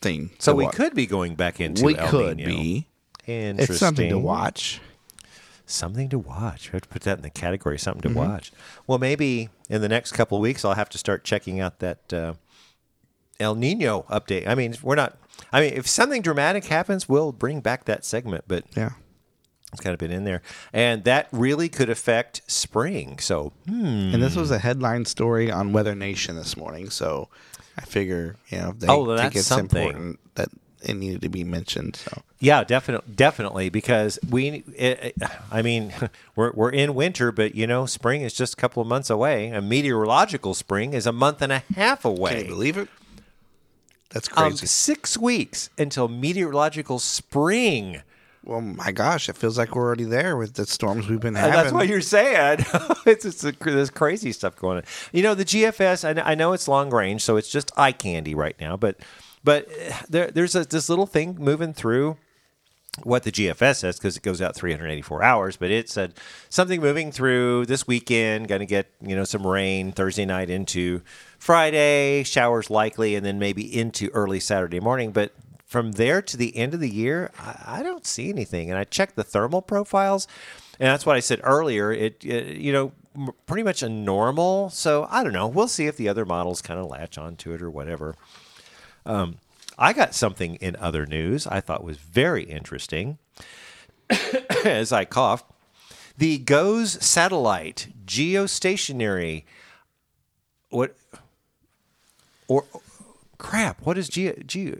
thing 0.00 0.30
So 0.38 0.54
we 0.54 0.64
watch. 0.64 0.74
could 0.74 0.94
be 0.94 1.06
going 1.06 1.34
back 1.34 1.60
into 1.60 1.84
we 1.84 1.96
El 1.96 2.08
could 2.08 2.36
Nino. 2.38 2.48
be 2.48 2.86
Interesting. 3.26 3.72
it's 3.74 3.78
something 3.80 4.08
to 4.10 4.18
watch 4.18 4.80
Something 5.66 6.10
to 6.10 6.18
watch. 6.18 6.70
We 6.70 6.76
have 6.76 6.82
to 6.82 6.88
put 6.90 7.02
that 7.02 7.16
in 7.16 7.22
the 7.22 7.30
category. 7.30 7.78
Something 7.78 8.02
to 8.02 8.08
Mm-hmm. 8.10 8.18
watch. 8.18 8.52
Well, 8.86 8.98
maybe 8.98 9.48
in 9.70 9.80
the 9.80 9.88
next 9.88 10.12
couple 10.12 10.36
of 10.36 10.42
weeks, 10.42 10.62
I'll 10.62 10.74
have 10.74 10.90
to 10.90 10.98
start 10.98 11.24
checking 11.24 11.58
out 11.58 11.78
that 11.78 12.12
uh, 12.12 12.34
El 13.40 13.54
Nino 13.54 14.02
update. 14.10 14.46
I 14.46 14.54
mean, 14.54 14.74
we're 14.82 14.94
not. 14.94 15.16
I 15.54 15.62
mean, 15.62 15.72
if 15.72 15.86
something 15.88 16.20
dramatic 16.20 16.66
happens, 16.66 17.08
we'll 17.08 17.32
bring 17.32 17.60
back 17.60 17.86
that 17.86 18.04
segment. 18.04 18.44
But 18.46 18.64
yeah 18.76 18.90
it's 19.72 19.80
kind 19.80 19.92
of 19.94 19.98
been 19.98 20.10
in 20.12 20.24
there, 20.24 20.40
and 20.72 21.02
that 21.04 21.28
really 21.32 21.68
could 21.70 21.88
affect 21.90 22.42
spring. 22.46 23.18
So, 23.18 23.52
hmm. 23.66 24.12
and 24.12 24.22
this 24.22 24.36
was 24.36 24.50
a 24.52 24.58
headline 24.58 25.04
story 25.06 25.50
on 25.50 25.72
Weather 25.72 25.94
Nation 25.96 26.36
this 26.36 26.56
morning 26.58 26.90
so 26.90 27.28
I 27.76 27.82
figure 27.82 28.36
you 28.48 28.58
know 28.58 28.72
they 28.78 28.86
Oh, 28.88 29.04
well, 29.04 29.18
think 29.18 29.36
it's 29.36 29.46
something. 29.46 29.82
important 29.82 30.20
that 30.36 30.48
it 30.82 30.94
needed 30.94 31.22
to 31.22 31.28
be 31.30 31.44
mentioned 31.44 31.96
so 31.96 32.22
Yeah, 32.40 32.62
definitely, 32.62 33.14
definitely, 33.14 33.70
because 33.70 34.18
we. 34.28 34.62
It, 34.76 35.14
it- 35.16 35.22
I 35.50 35.62
mean, 35.62 35.94
we're 36.36 36.52
we're 36.52 36.70
in 36.70 36.94
winter, 36.94 37.32
but 37.32 37.54
you 37.54 37.66
know, 37.66 37.86
spring 37.86 38.20
is 38.22 38.34
just 38.34 38.52
a 38.54 38.56
couple 38.56 38.82
of 38.82 38.86
months 38.88 39.08
away. 39.10 39.48
A 39.50 39.62
meteorological 39.62 40.52
spring 40.54 40.92
is 40.92 41.06
a 41.06 41.12
month 41.12 41.40
and 41.42 41.52
a 41.52 41.62
half 41.74 42.04
away. 42.04 42.32
can 42.32 42.40
you 42.42 42.48
believe 42.48 42.76
it 42.76 42.88
that's 44.10 44.28
Um, 44.36 44.50
crazy 44.50 44.66
six 44.66 45.16
weeks 45.18 45.70
until 45.78 46.06
meteorological 46.08 46.98
spring. 46.98 48.02
Well 48.44 48.60
my 48.60 48.92
gosh 48.92 49.28
it 49.28 49.36
feels 49.36 49.56
like 49.58 49.74
we're 49.74 49.84
already 49.84 50.04
there 50.04 50.36
with 50.36 50.54
the 50.54 50.66
storms 50.66 51.08
we've 51.08 51.20
been 51.20 51.36
Uh, 51.36 51.40
having 51.40 51.54
That's 51.54 51.72
what 51.72 51.88
you're 51.88 52.00
saying. 52.00 52.64
it's 53.06 53.44
a, 53.44 53.52
this 53.52 53.90
crazy 53.90 54.32
stuff 54.32 54.56
going 54.56 54.78
on. 54.78 54.84
You 55.12 55.22
know, 55.22 55.34
the 55.34 55.44
GFS. 55.44 56.18
I, 56.18 56.32
I 56.32 56.34
know 56.34 56.52
it's 56.52 56.68
long 56.68 56.90
range, 56.90 57.22
so 57.22 57.36
it's 57.36 57.50
just 57.50 57.72
eye 57.76 57.92
candy 57.92 58.34
right 58.34 58.56
now. 58.60 58.76
But 58.76 58.96
but 59.42 59.68
uh, 59.68 59.94
there, 60.08 60.30
there's 60.30 60.54
a, 60.54 60.64
this 60.64 60.88
little 60.88 61.06
thing 61.06 61.36
moving 61.38 61.72
through 61.72 62.16
what 63.02 63.24
the 63.24 63.32
GFS 63.32 63.76
says 63.76 63.96
because 63.98 64.16
it 64.16 64.22
goes 64.22 64.40
out 64.40 64.54
384 64.54 65.22
hours. 65.22 65.56
But 65.56 65.70
it 65.70 65.90
said 65.90 66.14
something 66.48 66.80
moving 66.80 67.10
through 67.12 67.66
this 67.66 67.86
weekend. 67.86 68.48
Going 68.48 68.60
to 68.60 68.66
get 68.66 68.90
you 69.00 69.16
know 69.16 69.24
some 69.24 69.46
rain 69.46 69.92
Thursday 69.92 70.24
night 70.24 70.48
into 70.50 71.02
Friday. 71.38 72.22
Showers 72.24 72.70
likely, 72.70 73.16
and 73.16 73.24
then 73.24 73.38
maybe 73.38 73.62
into 73.62 74.08
early 74.10 74.40
Saturday 74.40 74.80
morning. 74.80 75.12
But 75.12 75.32
from 75.74 75.90
there 75.90 76.22
to 76.22 76.36
the 76.36 76.56
end 76.56 76.72
of 76.72 76.78
the 76.78 76.88
year, 76.88 77.32
I, 77.36 77.80
I 77.80 77.82
don't 77.82 78.06
see 78.06 78.28
anything. 78.28 78.70
And 78.70 78.78
I 78.78 78.84
checked 78.84 79.16
the 79.16 79.24
thermal 79.24 79.60
profiles, 79.60 80.28
and 80.78 80.86
that's 80.86 81.04
what 81.04 81.16
I 81.16 81.18
said 81.18 81.40
earlier. 81.42 81.90
It, 81.90 82.24
it 82.24 82.58
you 82.58 82.72
know 82.72 82.92
pretty 83.46 83.64
much 83.64 83.82
a 83.82 83.88
normal. 83.88 84.70
So 84.70 85.08
I 85.10 85.24
don't 85.24 85.32
know. 85.32 85.48
We'll 85.48 85.66
see 85.66 85.88
if 85.88 85.96
the 85.96 86.08
other 86.08 86.24
models 86.24 86.62
kind 86.62 86.78
of 86.78 86.86
latch 86.86 87.18
onto 87.18 87.52
it 87.54 87.60
or 87.60 87.72
whatever. 87.72 88.14
Um, 89.04 89.38
I 89.76 89.92
got 89.92 90.14
something 90.14 90.54
in 90.56 90.76
other 90.76 91.06
news 91.06 91.44
I 91.44 91.60
thought 91.60 91.82
was 91.82 91.96
very 91.96 92.44
interesting. 92.44 93.18
As 94.64 94.92
I 94.92 95.04
coughed, 95.04 95.50
the 96.16 96.38
GOES 96.38 97.04
satellite 97.04 97.88
geostationary. 98.06 99.42
What? 100.70 100.94
Or 102.46 102.62
crap? 103.38 103.84
What 103.84 103.98
is 103.98 104.08
geo? 104.08 104.34
geo 104.46 104.76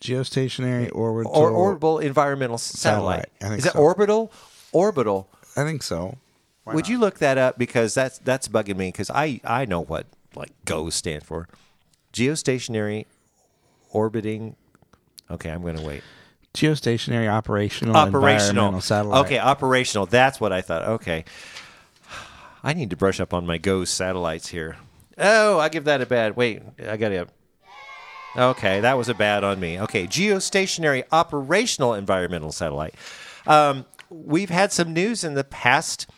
geostationary 0.00 0.90
orbital 0.94 1.32
or 1.34 1.50
orbital 1.50 1.98
environmental 1.98 2.58
satellite? 2.58 3.26
Satellite, 3.40 3.42
I 3.42 3.44
think 3.48 3.58
Is 3.58 3.64
that 3.64 3.72
so. 3.74 3.78
orbital? 3.80 4.32
Orbital. 4.72 5.28
I 5.56 5.64
think 5.64 5.82
so 5.82 6.18
Why 6.64 6.74
Would 6.74 6.84
not? 6.84 6.90
you 6.90 6.98
look 6.98 7.18
that 7.18 7.38
up 7.38 7.58
because 7.58 7.94
that's 7.94 8.18
that's 8.18 8.48
bugging 8.48 8.76
me 8.76 8.88
because 8.88 9.10
I 9.10 9.40
I 9.44 9.64
know 9.64 9.80
what 9.82 10.06
like 10.34 10.50
GOES 10.66 10.94
stand 10.94 11.24
for, 11.24 11.48
geostationary 12.12 13.06
orbiting. 13.90 14.56
Okay, 15.30 15.50
I'm 15.50 15.62
going 15.62 15.76
to 15.76 15.82
wait. 15.84 16.02
geostationary 16.54 17.28
operational 17.28 17.96
Operational 17.96 18.50
environmental 18.50 18.80
satellite. 18.80 19.26
Okay, 19.26 19.38
operational. 19.38 20.06
That's 20.06 20.40
what 20.40 20.52
I 20.52 20.60
thought. 20.60 20.84
Okay, 20.84 21.24
I 22.62 22.72
need 22.74 22.90
to 22.90 22.96
brush 22.96 23.20
up 23.20 23.32
on 23.34 23.46
my 23.46 23.58
GOES 23.58 23.90
satellites 23.90 24.48
here. 24.48 24.76
Oh, 25.16 25.58
I 25.58 25.68
give 25.68 25.84
that 25.84 26.00
a 26.00 26.06
bad. 26.06 26.36
Wait, 26.36 26.62
I 26.86 26.96
got 26.96 27.08
to. 27.10 27.26
Okay, 28.38 28.78
that 28.80 28.96
was 28.96 29.08
a 29.08 29.14
bad 29.14 29.42
on 29.42 29.58
me. 29.58 29.80
Okay, 29.80 30.06
geostationary 30.06 31.02
operational 31.10 31.92
environmental 31.92 32.52
satellite. 32.52 32.94
Um, 33.48 33.84
we've 34.10 34.48
had 34.48 34.70
some 34.70 34.92
news 34.92 35.24
in 35.24 35.34
the 35.34 35.42
past 35.42 36.08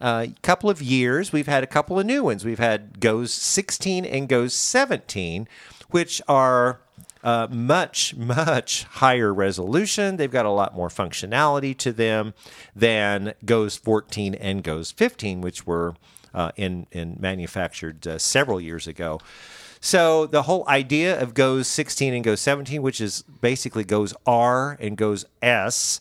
uh, 0.00 0.26
couple 0.42 0.68
of 0.68 0.82
years. 0.82 1.32
We've 1.32 1.46
had 1.46 1.62
a 1.62 1.68
couple 1.68 2.00
of 2.00 2.06
new 2.06 2.24
ones. 2.24 2.44
We've 2.44 2.58
had 2.58 2.98
GOES 2.98 3.32
16 3.32 4.04
and 4.04 4.28
GOES 4.28 4.52
17, 4.52 5.46
which 5.90 6.20
are 6.26 6.80
uh, 7.22 7.46
much, 7.48 8.16
much 8.16 8.82
higher 8.84 9.32
resolution. 9.32 10.16
They've 10.16 10.28
got 10.28 10.46
a 10.46 10.50
lot 10.50 10.74
more 10.74 10.88
functionality 10.88 11.76
to 11.78 11.92
them 11.92 12.34
than 12.74 13.34
GOES 13.44 13.76
14 13.76 14.34
and 14.34 14.64
GOES 14.64 14.90
15, 14.90 15.40
which 15.40 15.68
were 15.68 15.94
uh, 16.34 16.50
in, 16.56 16.88
in 16.90 17.16
manufactured 17.20 18.04
uh, 18.08 18.18
several 18.18 18.60
years 18.60 18.88
ago. 18.88 19.20
So 19.80 20.26
the 20.26 20.42
whole 20.42 20.68
idea 20.68 21.18
of 21.18 21.32
GOES 21.32 21.66
16 21.66 22.12
and 22.12 22.22
GOES 22.22 22.40
17, 22.40 22.82
which 22.82 23.00
is 23.00 23.22
basically 23.22 23.84
GOES 23.84 24.14
R 24.26 24.76
and 24.78 24.96
GOES 24.96 25.24
S, 25.40 26.00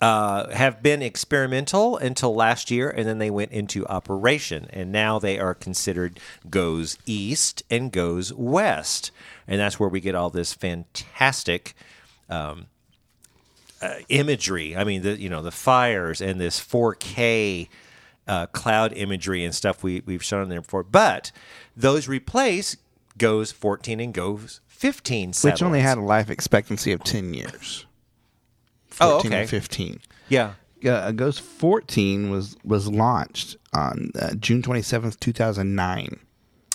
uh, 0.00 0.48
have 0.50 0.82
been 0.82 1.02
experimental 1.02 1.96
until 1.96 2.34
last 2.34 2.70
year, 2.70 2.88
and 2.88 3.06
then 3.06 3.18
they 3.18 3.30
went 3.30 3.50
into 3.50 3.86
operation, 3.86 4.68
and 4.70 4.92
now 4.92 5.18
they 5.18 5.38
are 5.38 5.54
considered 5.54 6.20
goes 6.48 6.98
east 7.04 7.62
and 7.70 7.90
goes 7.90 8.32
west, 8.32 9.10
and 9.46 9.60
that's 9.60 9.80
where 9.80 9.88
we 9.88 10.00
get 10.00 10.14
all 10.14 10.30
this 10.30 10.52
fantastic 10.52 11.74
um, 12.28 12.66
uh, 13.82 13.94
imagery. 14.08 14.76
I 14.76 14.84
mean, 14.84 15.02
the 15.02 15.18
you 15.18 15.28
know 15.28 15.42
the 15.42 15.50
fires 15.50 16.20
and 16.20 16.40
this 16.40 16.60
4K 16.60 17.68
uh, 18.28 18.46
cloud 18.46 18.92
imagery 18.92 19.44
and 19.44 19.54
stuff 19.54 19.82
we 19.82 20.02
we've 20.06 20.22
shown 20.22 20.48
there 20.48 20.60
before, 20.60 20.82
but 20.82 21.32
those 21.76 22.06
replace 22.06 22.76
goes 23.16 23.50
14 23.50 23.98
and 23.98 24.14
goes 24.14 24.60
15 24.68 25.32
which 25.42 25.60
only 25.60 25.80
had 25.80 25.98
a 25.98 26.02
life 26.02 26.30
expectancy 26.30 26.92
of 26.92 27.02
10 27.02 27.34
years. 27.34 27.84
Oh, 29.00 29.18
okay. 29.18 29.40
and 29.40 29.50
15. 29.50 30.00
yeah. 30.28 30.52
Uh, 30.84 31.10
GOES 31.10 31.40
14 31.40 32.30
was 32.30 32.56
was 32.62 32.86
launched 32.86 33.56
on 33.72 34.10
uh, 34.18 34.34
June 34.34 34.62
27th, 34.62 35.18
2009. 35.18 36.20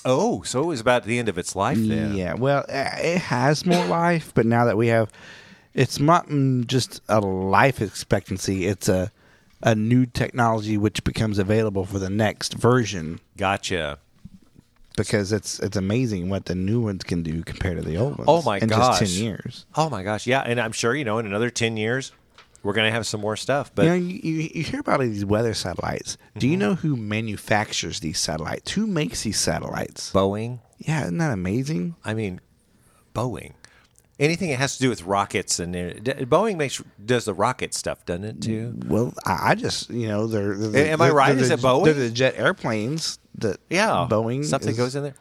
Oh, 0.06 0.41
so 0.41 0.62
it 0.64 0.66
was 0.66 0.82
about 0.82 1.06
the 1.06 1.18
end 1.18 1.30
of 1.30 1.38
its 1.38 1.56
life 1.56 1.78
then. 1.78 2.14
Yeah, 2.16 2.34
well, 2.34 2.66
uh, 2.68 2.89
it 2.97 3.20
has 3.20 3.66
more 3.66 3.86
life, 3.86 4.34
but 4.36 4.45
now 4.45 4.66
that 4.66 4.76
we 4.76 4.88
have, 4.88 5.10
it's 5.74 5.99
not 5.99 6.28
mm, 6.28 6.68
just 6.68 7.01
a 7.08 7.22
life 7.22 7.82
expectancy. 7.82 8.68
It's 8.68 8.89
a 8.89 9.12
a 9.64 9.74
new 9.74 10.05
technology 10.05 10.78
which 10.78 11.03
becomes 11.03 11.39
available 11.39 11.86
for 11.86 11.97
the 11.97 12.09
next 12.09 12.53
version. 12.53 13.20
Gotcha. 13.38 13.97
because 14.95 15.32
it's 15.32 15.59
it's 15.59 15.76
amazing 15.78 16.30
what 16.30 16.45
the 16.45 16.53
new 16.55 16.80
ones 16.82 17.03
can 17.03 17.24
do 17.24 17.41
compared 17.43 17.78
to 17.78 17.84
the 17.84 17.97
old 17.97 18.18
ones. 18.18 18.26
Oh 18.28 18.41
my 18.43 18.57
in 18.59 18.68
gosh. 18.68 18.99
just 18.99 19.16
ten 19.16 19.24
years. 19.24 19.66
Oh 19.76 19.89
my 19.89 20.03
gosh, 20.03 20.28
yeah, 20.28 20.41
and 20.41 20.59
I'm 20.59 20.72
sure 20.74 20.93
you 20.95 21.05
know 21.05 21.18
in 21.18 21.26
another 21.26 21.49
ten 21.49 21.78
years 21.78 22.11
we're 22.61 22.74
gonna 22.74 22.91
have 22.91 23.07
some 23.07 23.20
more 23.22 23.36
stuff. 23.36 23.72
But 23.74 23.84
you 23.86 23.89
know, 23.89 23.95
you, 23.95 24.20
you, 24.24 24.49
you 24.53 24.64
hear 24.64 24.80
about 24.82 24.99
these 24.99 25.26
weather 25.26 25.53
satellites. 25.53 26.18
Do 26.38 26.45
Mm-hmm. 26.45 26.51
you 26.51 26.57
know 26.57 26.76
who 26.76 26.95
manufactures 26.95 27.99
these 28.01 28.20
satellites? 28.20 28.72
Who 28.74 28.86
makes 28.88 29.24
these 29.24 29.39
satellites? 29.39 30.11
Boeing, 30.14 30.59
Yeah, 30.78 31.03
isn't 31.03 31.18
that 31.18 31.32
amazing? 31.34 31.95
I 32.05 32.14
mean, 32.14 32.39
Boeing. 33.16 33.53
Anything 34.24 34.49
that 34.49 34.57
has 34.57 34.78
to 34.78 34.84
do 34.84 34.89
with 34.89 35.03
rockets 35.03 35.59
and 35.59 35.76
uh, 35.76 35.80
Boeing 36.26 36.55
makes 36.57 36.82
does 37.05 37.26
the 37.26 37.34
rocket 37.34 37.74
stuff, 37.74 38.05
doesn't 38.05 38.24
it 38.24 38.41
too? 38.41 38.74
Well, 38.88 39.13
I, 39.26 39.55
just 39.55 39.89
you 39.89 40.07
know 40.07 40.28
they're, 40.28 40.55
they're 40.55 40.69
the- 40.69 40.89
Am 40.91 41.01
I 41.01 41.09
right? 41.09 41.36
Is 41.38 41.49
the- 41.49 41.55
it 41.55 41.59
Boeing? 41.59 41.86
They're 41.86 41.93
the 41.93 42.09
jet 42.09 42.36
airplanes 42.38 43.19
that 43.39 43.57
Yeah, 43.69 44.07
Boeing 44.09 44.45
something 44.45 44.71
is- 44.71 44.78
goes 44.78 44.95
in 44.95 45.03
there. 45.03 45.15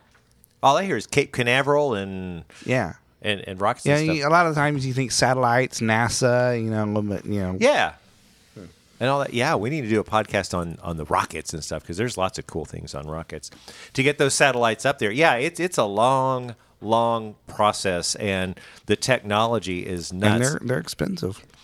All 0.63 0.77
I 0.77 0.85
hear 0.85 0.97
is 0.97 1.07
Cape 1.09 1.33
Canaveral 1.33 1.95
and 1.95 2.45
Yeah, 2.65 2.95
and, 3.21 3.41
and 3.49 3.61
rockets. 3.61 3.87
yeah. 3.87 3.97
and. 3.97 4.07
You, 4.17 4.29
a 4.29 4.31
lot 4.31 4.47
of 4.47 4.55
times 4.55 4.87
you 4.87 4.93
think 4.95 5.11
satellites, 5.11 5.81
NASA, 5.81 6.63
you 6.63 6.71
know, 6.71 6.85
a 6.85 6.87
little 6.87 7.03
bit, 7.03 7.25
you 7.27 7.41
know. 7.41 7.57
Yeah. 7.59 7.95
And 9.01 9.11
all 9.11 9.19
that. 9.19 9.35
Yeah, 9.35 9.57
we 9.57 9.69
need 9.69 9.81
to 9.81 9.89
do 9.89 9.99
a 9.99 10.05
podcast 10.05 10.57
on 10.57 10.79
on 10.81 10.97
the 10.97 11.05
rockets 11.07 11.53
and 11.53 11.65
stuff 11.65 11.83
because 11.83 11.97
there's 11.97 12.17
lots 12.17 12.39
of 12.39 12.47
cool 12.47 12.65
things 12.65 12.95
on 12.95 13.09
rockets 13.09 13.51
to 13.95 14.03
get 14.05 14.19
those 14.19 14.33
satellites 14.35 14.87
up 14.87 15.01
there. 15.01 15.11
Yeah, 15.11 15.35
it's 15.35 15.59
it's 15.59 15.77
a 15.77 15.85
long, 15.85 16.55
long 16.83 17.37
process, 17.47 18.15
and 18.17 18.59
the 18.87 18.97
technology 18.97 19.87
is 19.87 20.11
and 20.11 20.23
they're 20.23 20.59
they're 20.63 20.79
expensive. 20.79 21.45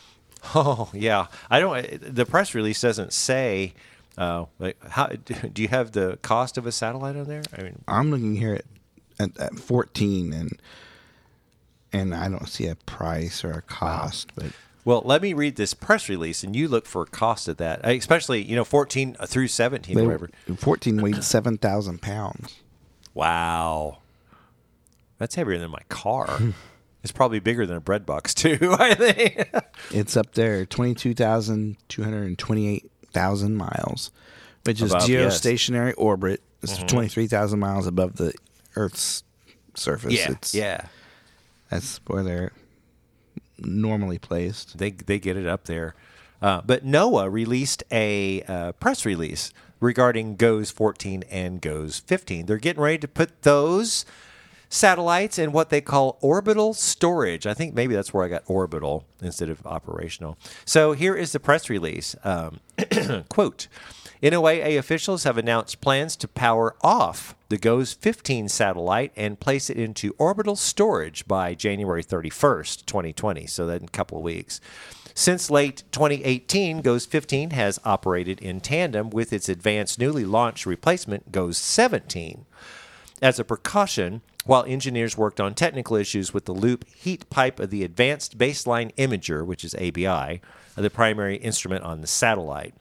Oh 0.54 0.88
yeah, 0.94 1.26
I 1.50 1.58
don't. 1.58 2.14
The 2.14 2.24
press 2.24 2.54
release 2.54 2.80
doesn't 2.80 3.12
say. 3.12 3.74
Uh, 4.16 4.44
like 4.60 4.76
how 4.88 5.06
do 5.52 5.62
you 5.62 5.66
have 5.66 5.90
the 5.92 6.16
cost 6.22 6.56
of 6.56 6.64
a 6.64 6.70
satellite 6.70 7.16
on 7.16 7.24
there? 7.24 7.42
I 7.56 7.62
mean, 7.62 7.82
I'm 7.88 8.12
looking 8.12 8.36
here 8.36 8.54
at, 8.54 8.64
at, 9.18 9.38
at 9.40 9.54
14 9.56 10.32
and 10.32 10.60
and 11.92 12.14
I 12.14 12.28
don't 12.28 12.48
see 12.48 12.68
a 12.68 12.76
price 12.76 13.44
or 13.44 13.50
a 13.50 13.62
cost, 13.62 14.32
but 14.36 14.52
well, 14.84 15.02
let 15.04 15.20
me 15.20 15.34
read 15.34 15.56
this 15.56 15.74
press 15.74 16.08
release, 16.08 16.42
and 16.42 16.56
you 16.56 16.66
look 16.66 16.86
for 16.86 17.04
cost 17.04 17.46
of 17.46 17.58
that, 17.58 17.84
especially 17.84 18.42
you 18.42 18.56
know 18.56 18.64
14 18.64 19.16
through 19.26 19.48
17, 19.48 19.94
they, 19.94 20.02
whatever. 20.02 20.30
14 20.56 21.02
weighed 21.02 21.22
7,000 21.22 22.00
pounds. 22.00 22.56
Wow. 23.12 23.98
That's 25.18 25.34
heavier 25.34 25.58
than 25.58 25.70
my 25.70 25.82
car. 25.88 26.38
it's 27.02 27.12
probably 27.12 27.40
bigger 27.40 27.66
than 27.66 27.76
a 27.76 27.80
bread 27.80 28.06
box 28.06 28.32
too, 28.34 28.74
I 28.78 28.94
think. 28.94 29.50
It's 29.90 30.16
up 30.16 30.32
there, 30.34 30.64
22,228,000 30.64 33.54
miles, 33.54 34.12
which 34.64 34.80
is 34.80 34.92
Above, 34.92 35.08
yes. 35.08 35.40
geostationary 35.40 35.94
orbit. 35.96 36.40
It's 36.62 36.78
23,000 36.78 37.58
miles 37.58 37.86
above 37.86 38.16
the 38.16 38.32
Earth's 38.74 39.22
surface. 39.74 40.26
It's, 40.26 40.54
yeah. 40.54 40.86
That's 41.70 42.00
where 42.06 42.22
they're 42.22 42.52
normally 43.58 44.18
placed. 44.18 44.78
They 44.78 44.90
they 44.90 45.18
get 45.18 45.36
it 45.36 45.46
up 45.46 45.64
there. 45.64 45.94
Uh, 46.40 46.62
but 46.64 46.86
NOAA 46.86 47.30
released 47.30 47.82
a 47.90 48.42
uh, 48.42 48.72
press 48.72 49.04
release 49.04 49.52
regarding 49.80 50.36
GOES 50.36 50.70
14 50.70 51.24
and 51.30 51.60
GOES 51.60 51.98
15. 52.00 52.46
They're 52.46 52.58
getting 52.58 52.82
ready 52.82 52.98
to 52.98 53.08
put 53.08 53.42
those 53.42 54.04
satellites 54.68 55.38
in 55.38 55.52
what 55.52 55.70
they 55.70 55.80
call 55.80 56.18
orbital 56.20 56.74
storage. 56.74 57.46
I 57.46 57.54
think 57.54 57.74
maybe 57.74 57.94
that's 57.94 58.12
where 58.12 58.24
I 58.24 58.28
got 58.28 58.42
orbital 58.46 59.04
instead 59.20 59.48
of 59.48 59.66
operational. 59.66 60.38
So 60.64 60.92
here 60.92 61.14
is 61.14 61.32
the 61.32 61.40
press 61.40 61.70
release. 61.70 62.14
Um, 62.24 62.60
quote 63.28 63.68
NOAA 64.22 64.76
officials 64.78 65.24
have 65.24 65.38
announced 65.38 65.80
plans 65.80 66.16
to 66.16 66.28
power 66.28 66.74
off 66.82 67.36
the 67.48 67.56
GOES 67.56 67.94
15 67.94 68.48
satellite 68.48 69.12
and 69.16 69.38
place 69.38 69.70
it 69.70 69.76
into 69.76 70.14
orbital 70.18 70.56
storage 70.56 71.26
by 71.28 71.54
January 71.54 72.02
31st, 72.02 72.84
2020. 72.84 73.46
So 73.46 73.66
that 73.66 73.80
in 73.80 73.86
a 73.86 73.90
couple 73.90 74.18
of 74.18 74.24
weeks. 74.24 74.60
Since 75.14 75.50
late 75.50 75.84
2018, 75.92 76.80
GOES 76.80 77.06
15 77.06 77.50
has 77.50 77.80
operated 77.84 78.40
in 78.40 78.60
tandem 78.60 79.10
with 79.10 79.32
its 79.32 79.48
advanced 79.48 79.98
newly 79.98 80.24
launched 80.24 80.66
replacement, 80.66 81.32
GOES 81.32 81.58
17. 81.58 82.44
As 83.20 83.38
a 83.40 83.44
precaution, 83.44 84.22
while 84.44 84.64
engineers 84.64 85.16
worked 85.16 85.40
on 85.40 85.54
technical 85.54 85.96
issues 85.96 86.32
with 86.32 86.44
the 86.44 86.52
loop 86.52 86.86
heat 86.88 87.28
pipe 87.30 87.58
of 87.58 87.70
the 87.70 87.82
Advanced 87.82 88.38
Baseline 88.38 88.94
Imager, 88.94 89.44
which 89.44 89.64
is 89.64 89.74
ABI, 89.74 90.40
the 90.76 90.90
primary 90.90 91.36
instrument 91.36 91.84
on 91.84 92.00
the 92.00 92.06
satellite. 92.06 92.74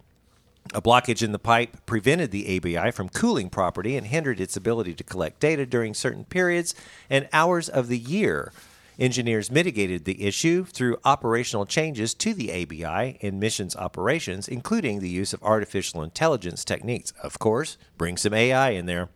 A 0.73 0.81
blockage 0.81 1.23
in 1.23 1.31
the 1.31 1.39
pipe 1.39 1.85
prevented 1.85 2.31
the 2.31 2.57
ABI 2.57 2.91
from 2.91 3.09
cooling 3.09 3.49
properly 3.49 3.97
and 3.97 4.07
hindered 4.07 4.39
its 4.39 4.55
ability 4.55 4.93
to 4.95 5.03
collect 5.03 5.39
data 5.39 5.65
during 5.65 5.93
certain 5.93 6.25
periods 6.25 6.75
and 7.09 7.27
hours 7.33 7.67
of 7.67 7.87
the 7.87 7.97
year. 7.97 8.51
Engineers 8.99 9.51
mitigated 9.51 10.05
the 10.05 10.25
issue 10.25 10.65
through 10.65 10.97
operational 11.05 11.67
changes 11.67 12.15
to 12.15 12.33
the 12.33 12.51
ABI 12.51 13.17
in 13.21 13.39
missions 13.39 13.75
operations, 13.75 14.47
including 14.47 14.99
the 14.99 15.09
use 15.09 15.33
of 15.33 15.43
artificial 15.43 16.01
intelligence 16.01 16.65
techniques. 16.65 17.13
Of 17.21 17.37
course, 17.37 17.77
bring 17.97 18.17
some 18.17 18.33
AI 18.33 18.71
in 18.71 18.87
there. 18.87 19.09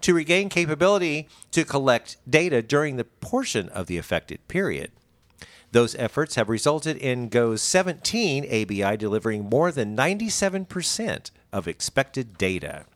To 0.00 0.14
regain 0.14 0.48
capability 0.48 1.28
to 1.52 1.64
collect 1.64 2.16
data 2.28 2.60
during 2.60 2.96
the 2.96 3.04
portion 3.04 3.68
of 3.68 3.86
the 3.86 3.98
affected 3.98 4.46
period. 4.48 4.90
Those 5.72 5.94
efforts 5.94 6.34
have 6.34 6.48
resulted 6.48 6.96
in 6.96 7.28
GOES 7.28 7.62
17 7.62 8.44
ABI 8.44 8.96
delivering 8.96 9.48
more 9.48 9.70
than 9.70 9.96
97% 9.96 11.30
of 11.52 11.68
expected 11.68 12.36
data. 12.36 12.86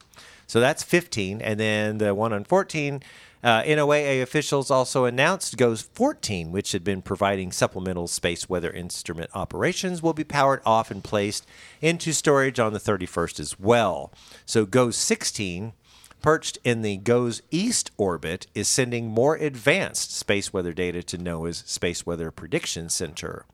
So 0.47 0.59
that's 0.61 0.83
15. 0.83 1.41
And 1.41 1.61
then 1.61 1.99
the 1.99 2.15
one 2.15 2.33
on 2.33 2.45
14, 2.45 3.03
uh, 3.45 3.63
NOAA 3.63 4.23
officials 4.23 4.71
also 4.71 5.05
announced 5.05 5.57
GOES 5.57 5.83
14, 5.83 6.51
which 6.51 6.73
had 6.73 6.83
been 6.83 7.03
providing 7.03 7.53
supplemental 7.53 8.09
space 8.09 8.49
weather 8.49 8.71
instrument 8.71 9.31
operations, 9.35 10.03
will 10.03 10.15
be 10.15 10.25
powered 10.25 10.63
off 10.65 10.91
and 10.91 11.05
placed 11.05 11.47
into 11.81 12.13
storage 12.13 12.59
on 12.59 12.73
the 12.73 12.81
31st 12.81 13.39
as 13.39 13.61
well. 13.61 14.11
So 14.47 14.65
GOES 14.65 14.97
16 14.97 15.75
perched 16.25 16.57
in 16.65 16.81
the 16.81 16.97
GOES 16.97 17.43
East 17.51 17.91
orbit, 17.99 18.47
is 18.55 18.67
sending 18.67 19.09
more 19.09 19.35
advanced 19.37 20.17
space 20.17 20.55
weather 20.55 20.73
data 20.73 21.03
to 21.03 21.19
NOAA's 21.19 21.63
Space 21.67 22.07
Weather 22.07 22.31
Prediction 22.31 22.89
Center. 22.89 23.45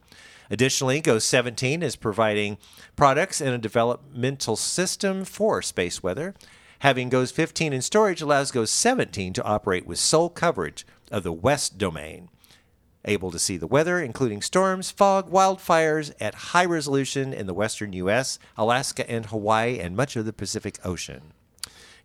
Additionally, 0.53 1.01
GOES 1.01 1.25
17 1.25 1.83
is 1.83 1.97
providing 1.97 2.59
products 2.95 3.41
and 3.41 3.51
a 3.51 3.59
developmental 3.59 4.55
system 4.55 5.25
for 5.25 5.61
space 5.63 6.01
weather. 6.01 6.33
Having 6.81 7.11
GOES 7.11 7.31
15 7.33 7.75
in 7.75 7.83
storage 7.83 8.23
allows 8.23 8.51
GOES 8.51 8.71
17 8.71 9.35
to 9.35 9.45
operate 9.45 9.87
with 9.87 9.99
sole 9.99 10.31
coverage 10.31 10.87
of 11.11 11.25
the 11.25 11.33
West 11.33 11.77
domain, 11.77 12.31
able 13.05 13.31
to 13.31 13.39
see 13.39 13.59
the 13.59 13.67
weather, 13.67 14.01
including 14.01 14.41
storms, 14.41 14.91
fog, 14.91 15.31
wildfires 15.31 16.11
at 16.21 16.35
high 16.35 16.65
resolution 16.65 17.35
in 17.35 17.47
the 17.47 17.53
western 17.53 17.93
U.S., 17.93 18.39
Alaska, 18.57 19.09
and 19.11 19.27
Hawaii, 19.27 19.79
and 19.79 19.95
much 19.95 20.17
of 20.17 20.25
the 20.25 20.33
Pacific 20.33 20.79
Ocean. 20.83 21.35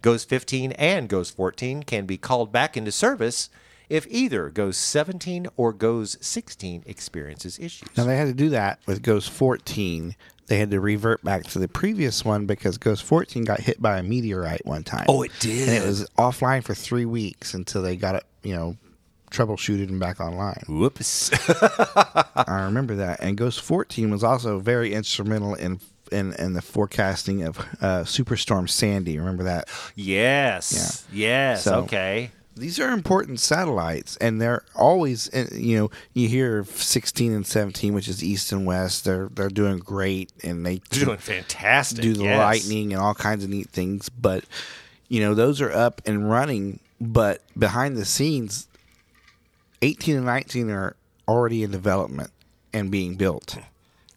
GOES 0.01 0.25
15 0.25 0.73
and 0.73 1.07
GOES 1.07 1.29
14 1.29 1.83
can 1.83 2.05
be 2.05 2.17
called 2.17 2.51
back 2.51 2.75
into 2.75 2.91
service 2.91 3.49
if 3.89 4.05
either 4.09 4.49
GOES 4.49 4.77
17 4.77 5.47
or 5.57 5.73
GOES 5.73 6.17
16 6.21 6.83
experiences 6.85 7.59
issues. 7.59 7.89
Now 7.97 8.05
they 8.05 8.17
had 8.17 8.27
to 8.27 8.33
do 8.33 8.49
that 8.49 8.79
with 8.85 9.01
GOES 9.03 9.27
14. 9.27 10.15
They 10.47 10.57
had 10.59 10.69
to 10.71 10.79
revert 10.79 11.23
back 11.23 11.43
to 11.45 11.59
the 11.59 11.67
previous 11.67 12.23
one 12.23 12.45
because 12.45 12.77
GOES 12.77 13.01
14 13.01 13.45
got 13.45 13.59
hit 13.61 13.81
by 13.81 13.97
a 13.97 14.03
meteorite 14.03 14.65
one 14.65 14.83
time. 14.83 15.05
Oh, 15.09 15.23
it 15.23 15.31
did? 15.39 15.69
And 15.69 15.77
it 15.83 15.87
was 15.87 16.07
offline 16.17 16.63
for 16.63 16.73
three 16.75 17.05
weeks 17.05 17.53
until 17.53 17.81
they 17.81 17.95
got 17.95 18.15
it, 18.15 18.23
you 18.43 18.55
know, 18.55 18.77
troubleshooted 19.31 19.89
and 19.89 19.99
back 19.99 20.19
online. 20.21 20.63
Whoops. 20.69 21.31
I 22.35 22.61
remember 22.65 22.95
that. 22.95 23.21
And 23.21 23.37
GOES 23.37 23.57
14 23.57 24.11
was 24.11 24.23
also 24.23 24.59
very 24.59 24.93
instrumental 24.93 25.55
in 25.55 25.79
in, 26.11 26.33
in 26.33 26.53
the 26.53 26.61
forecasting 26.61 27.41
of 27.41 27.57
uh, 27.81 28.03
Superstorm 28.03 28.69
Sandy. 28.69 29.17
Remember 29.17 29.43
that? 29.45 29.67
yes. 29.95 31.05
Yeah. 31.11 31.17
Yes. 31.53 31.63
So- 31.63 31.79
okay. 31.81 32.29
These 32.57 32.79
are 32.79 32.89
important 32.89 33.41
satellites, 33.41 34.15
and 34.17 34.41
they're 34.41 34.63
always, 34.75 35.33
uh, 35.33 35.47
you 35.53 35.77
know, 35.77 35.91
you 36.13 36.29
hear 36.29 36.63
16 36.63 37.33
and 37.33 37.45
17, 37.45 37.93
which 37.93 38.07
is 38.07 38.23
east 38.23 38.51
and 38.53 38.65
west. 38.65 39.03
They're 39.03 39.27
they're 39.27 39.49
doing 39.49 39.77
great, 39.79 40.31
and 40.43 40.65
they 40.65 40.81
They're 40.89 41.05
doing 41.05 41.17
fantastic. 41.17 42.01
do 42.01 42.13
the 42.13 42.23
yes. 42.23 42.37
lightning 42.39 42.93
and 42.93 43.01
all 43.01 43.13
kinds 43.13 43.43
of 43.43 43.49
neat 43.49 43.69
things. 43.69 44.07
But 44.07 44.45
you 45.09 45.19
know, 45.19 45.33
those 45.33 45.59
are 45.59 45.71
up 45.71 46.01
and 46.05 46.29
running. 46.29 46.79
But 47.01 47.41
behind 47.59 47.97
the 47.97 48.05
scenes, 48.05 48.67
18 49.81 50.15
and 50.15 50.25
19 50.25 50.69
are 50.69 50.95
already 51.27 51.61
in 51.61 51.71
development 51.71 52.31
and 52.71 52.89
being 52.89 53.15
built. 53.15 53.57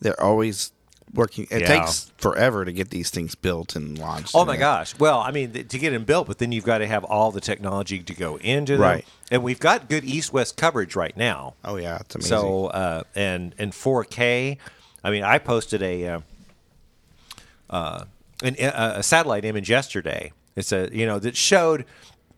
They're 0.01 0.20
always 0.22 0.70
working. 1.14 1.46
It 1.50 1.62
Yeah. 1.62 1.66
takes 1.80 2.12
forever 2.18 2.64
to 2.64 2.72
get 2.72 2.90
these 2.90 3.11
things 3.11 3.34
built 3.34 3.76
and 3.76 3.98
launched. 3.98 4.32
Oh 4.34 4.44
my 4.44 4.52
that. 4.54 4.59
gosh! 4.61 4.98
Well, 4.98 5.18
I 5.20 5.30
mean, 5.30 5.52
th- 5.52 5.68
to 5.68 5.78
get 5.78 5.90
them 5.90 6.04
built, 6.04 6.26
but 6.26 6.38
then 6.38 6.52
you've 6.52 6.64
got 6.64 6.78
to 6.78 6.86
have 6.86 7.04
all 7.04 7.30
the 7.32 7.40
technology 7.40 8.00
to 8.00 8.14
go 8.14 8.36
into 8.36 8.72
them. 8.74 8.82
Right. 8.82 9.06
And 9.30 9.42
we've 9.42 9.61
got 9.61 9.88
good 9.88 10.04
east-west 10.04 10.56
coverage 10.56 10.96
right 10.96 11.16
now. 11.16 11.54
Oh 11.64 11.76
yeah, 11.76 11.98
it's 12.00 12.14
amazing. 12.14 12.28
So 12.30 12.66
uh, 12.66 13.02
and 13.14 13.54
and 13.59 13.72
4K. 13.72 14.59
I 15.04 15.11
mean, 15.11 15.22
I 15.22 15.38
posted 15.38 15.82
a 15.82 16.06
uh, 16.09 16.20
uh, 17.70 18.04
an, 18.42 18.56
a, 18.59 18.94
a 18.98 19.02
satellite 19.02 19.44
image 19.44 19.70
yesterday. 19.70 20.32
It's 20.56 20.72
a 20.72 20.88
you 20.92 21.06
know 21.06 21.18
that 21.18 21.36
showed 21.36 21.84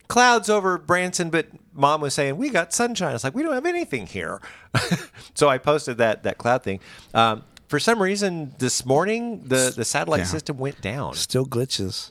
clouds 0.09 0.51
over 0.51 0.77
Branson, 0.77 1.31
but 1.31 1.47
mom 1.73 2.01
was 2.01 2.15
saying 2.15 2.37
we 2.37 2.51
got 2.51 2.73
sunshine. 2.73 3.15
It's 3.15 3.25
like 3.25 3.35
we 3.35 3.43
don't 3.43 3.55
have 3.55 3.67
anything 3.67 4.07
here. 4.07 4.41
so 5.35 5.49
I 5.49 5.59
posted 5.59 5.99
that 5.99 6.25
that 6.25 6.37
cloud 6.39 6.63
thing. 6.63 6.81
Um, 7.15 7.45
for 7.71 7.79
some 7.79 8.03
reason, 8.03 8.53
this 8.59 8.85
morning 8.85 9.45
the 9.47 9.73
the 9.75 9.85
satellite 9.85 10.21
Yeah. 10.21 10.27
system 10.27 10.59
went 10.59 10.81
down. 10.83 11.15
Still 11.15 11.47
glitches. 11.47 12.11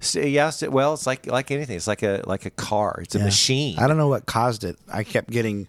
S- 0.00 0.14
Yes, 0.16 0.62
it- 0.62 0.70
well, 0.72 0.92
it's 0.94 1.06
like 1.06 1.26
like 1.26 1.50
anything. 1.50 1.76
It's 1.76 1.86
like 1.88 2.02
a 2.02 2.22
like 2.26 2.44
a 2.46 2.50
car. 2.50 3.00
It's 3.02 3.14
a 3.14 3.18
Yeah. 3.18 3.24
machine. 3.24 3.78
I 3.78 3.86
don't 3.88 3.96
know 3.96 4.08
what 4.08 4.26
caused 4.26 4.64
it. 4.64 4.76
I 4.92 5.02
kept 5.04 5.30
getting, 5.30 5.66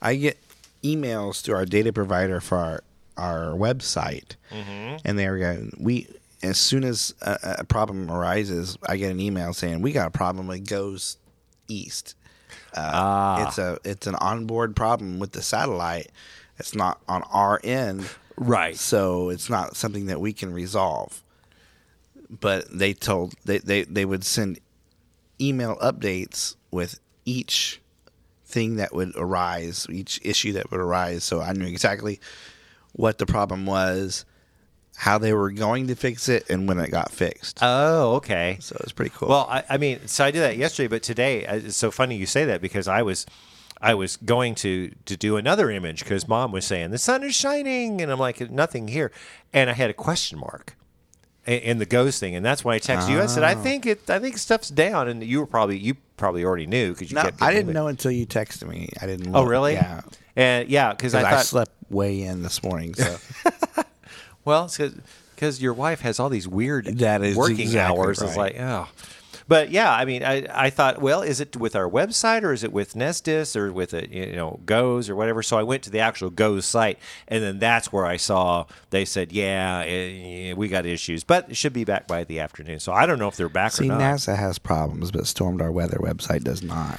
I 0.00 0.14
get 0.16 0.38
emails 0.82 1.42
through 1.42 1.54
our 1.56 1.66
data 1.66 1.92
provider 1.92 2.40
for 2.40 2.56
our 2.58 2.82
our 3.18 3.52
website, 3.52 4.36
Mm-hmm. 4.50 4.96
and 5.04 5.18
they 5.18 5.28
were 5.28 5.38
going. 5.38 5.76
We 5.78 6.08
as 6.42 6.58
soon 6.58 6.82
as 6.82 7.14
a, 7.20 7.56
a 7.60 7.64
problem 7.64 8.10
arises, 8.10 8.76
I 8.88 8.96
get 8.96 9.10
an 9.12 9.20
email 9.20 9.52
saying 9.52 9.82
we 9.82 9.92
got 9.92 10.06
a 10.08 10.10
problem. 10.10 10.50
It 10.50 10.66
goes 10.66 11.18
east. 11.68 12.14
Uh, 12.74 12.90
Ah. 12.94 13.46
It's 13.48 13.58
a 13.58 13.78
it's 13.84 14.06
an 14.06 14.14
onboard 14.16 14.74
problem 14.74 15.18
with 15.18 15.32
the 15.32 15.42
satellite. 15.42 16.10
It's 16.58 16.74
not 16.74 17.00
on 17.08 17.22
our 17.32 17.60
end, 17.64 18.06
Right. 18.36 18.76
so 18.76 19.28
it's 19.28 19.50
not 19.50 19.76
something 19.76 20.06
that 20.06 20.20
we 20.20 20.32
can 20.32 20.52
resolve. 20.52 21.22
But 22.30 22.66
they 22.76 22.94
told 22.94 23.34
they, 23.44 23.58
they, 23.58 23.82
they 23.82 24.04
would 24.04 24.24
send 24.24 24.58
email 25.40 25.76
updates 25.76 26.56
with 26.70 26.98
each 27.24 27.80
thing 28.46 28.76
that 28.76 28.94
would 28.94 29.12
arise, 29.16 29.86
each 29.90 30.20
issue 30.22 30.52
that 30.52 30.70
would 30.70 30.80
arise. 30.80 31.24
So 31.24 31.40
I 31.40 31.52
knew 31.52 31.66
exactly 31.66 32.20
what 32.92 33.18
the 33.18 33.26
problem 33.26 33.66
was, 33.66 34.24
how 34.96 35.18
they 35.18 35.32
were 35.32 35.50
going 35.50 35.88
to 35.88 35.94
fix 35.94 36.28
it, 36.28 36.48
and 36.48 36.68
when 36.68 36.78
it 36.78 36.90
got 36.90 37.10
fixed. 37.10 37.58
Oh, 37.62 38.14
okay. 38.16 38.58
so 38.60 38.76
it 38.76 38.82
was 38.82 38.92
pretty 38.92 39.12
cool. 39.14 39.28
Well, 39.28 39.46
I, 39.50 39.64
I 39.70 39.78
mean, 39.78 40.06
so 40.06 40.24
I 40.24 40.30
did 40.30 40.40
that 40.40 40.56
yesterday, 40.56 40.88
but 40.88 41.02
today 41.02 41.44
it's 41.46 41.76
so 41.76 41.90
funny 41.90 42.16
you 42.16 42.26
say 42.26 42.44
that 42.46 42.60
because 42.60 42.88
I 42.88 43.02
was, 43.02 43.26
I 43.82 43.94
was 43.94 44.16
going 44.16 44.54
to 44.56 44.92
to 45.06 45.16
do 45.16 45.36
another 45.36 45.70
image 45.70 46.04
because 46.04 46.28
mom 46.28 46.52
was 46.52 46.64
saying 46.64 46.90
the 46.90 46.98
sun 46.98 47.22
is 47.22 47.34
shining, 47.34 48.00
and 48.00 48.10
I'm 48.10 48.18
like 48.18 48.50
nothing 48.50 48.88
here, 48.88 49.10
and 49.52 49.68
I 49.68 49.72
had 49.72 49.90
a 49.90 49.94
question 49.94 50.38
mark 50.38 50.76
in, 51.46 51.58
in 51.60 51.78
the 51.78 51.86
GOES 51.86 52.18
thing, 52.18 52.34
and 52.34 52.44
that's 52.44 52.64
why 52.64 52.74
I 52.74 52.78
texted 52.78 53.10
you. 53.10 53.20
I 53.20 53.26
said 53.26 53.42
I 53.42 53.54
oh. 53.54 53.62
think 53.62 53.86
it, 53.86 54.08
I 54.08 54.18
think 54.18 54.38
stuff's 54.38 54.68
down, 54.68 55.08
and 55.08 55.22
you 55.22 55.40
were 55.40 55.46
probably 55.46 55.78
you 55.78 55.96
probably 56.16 56.44
already 56.44 56.66
knew 56.66 56.92
because 56.92 57.10
you 57.10 57.16
no, 57.16 57.22
kept. 57.22 57.42
I 57.42 57.52
didn't 57.52 57.70
it. 57.70 57.74
know 57.74 57.88
until 57.88 58.12
you 58.12 58.26
texted 58.26 58.68
me. 58.68 58.88
I 59.00 59.06
didn't. 59.06 59.34
Oh, 59.34 59.44
really? 59.44 59.74
Yeah. 59.74 60.02
And 60.36 60.68
yeah, 60.68 60.92
because 60.92 61.14
I 61.14 61.38
I, 61.38 61.42
slept 61.42 61.72
way 61.90 62.22
in 62.22 62.42
this 62.42 62.62
morning, 62.62 62.94
so 62.94 63.18
Well, 64.44 64.70
because 65.34 65.62
your 65.62 65.72
wife 65.72 66.00
has 66.00 66.18
all 66.18 66.28
these 66.28 66.48
weird 66.48 66.86
That 66.98 67.22
is 67.22 67.36
working 67.36 67.60
exactly 67.60 67.98
hours. 67.98 68.20
It's 68.20 68.36
like, 68.36 68.58
oh. 68.58 68.88
But 69.52 69.70
yeah, 69.70 69.92
I 69.92 70.06
mean, 70.06 70.24
I, 70.24 70.46
I 70.50 70.70
thought, 70.70 71.02
well, 71.02 71.20
is 71.20 71.38
it 71.38 71.58
with 71.58 71.76
our 71.76 71.86
website 71.86 72.42
or 72.42 72.54
is 72.54 72.64
it 72.64 72.72
with 72.72 72.94
NESDIS 72.94 73.54
or 73.54 73.70
with 73.70 73.92
it, 73.92 74.08
you 74.08 74.32
know, 74.32 74.60
Goes 74.64 75.10
or 75.10 75.14
whatever? 75.14 75.42
So 75.42 75.58
I 75.58 75.62
went 75.62 75.82
to 75.82 75.90
the 75.90 75.98
actual 75.98 76.30
Goes 76.30 76.64
site, 76.64 76.98
and 77.28 77.44
then 77.44 77.58
that's 77.58 77.92
where 77.92 78.06
I 78.06 78.16
saw 78.16 78.64
they 78.88 79.04
said, 79.04 79.30
yeah, 79.30 79.84
eh, 79.86 80.54
we 80.54 80.68
got 80.68 80.86
issues, 80.86 81.22
but 81.22 81.50
it 81.50 81.56
should 81.58 81.74
be 81.74 81.84
back 81.84 82.08
by 82.08 82.24
the 82.24 82.40
afternoon. 82.40 82.80
So 82.80 82.94
I 82.94 83.04
don't 83.04 83.18
know 83.18 83.28
if 83.28 83.36
they're 83.36 83.50
back 83.50 83.72
see, 83.72 83.84
or 83.84 83.88
not. 83.88 84.00
NASA 84.00 84.38
has 84.38 84.58
problems, 84.58 85.10
but 85.10 85.24
Stormdar 85.24 85.70
Weather 85.70 85.98
website 85.98 86.44
does 86.44 86.62
not. 86.62 86.98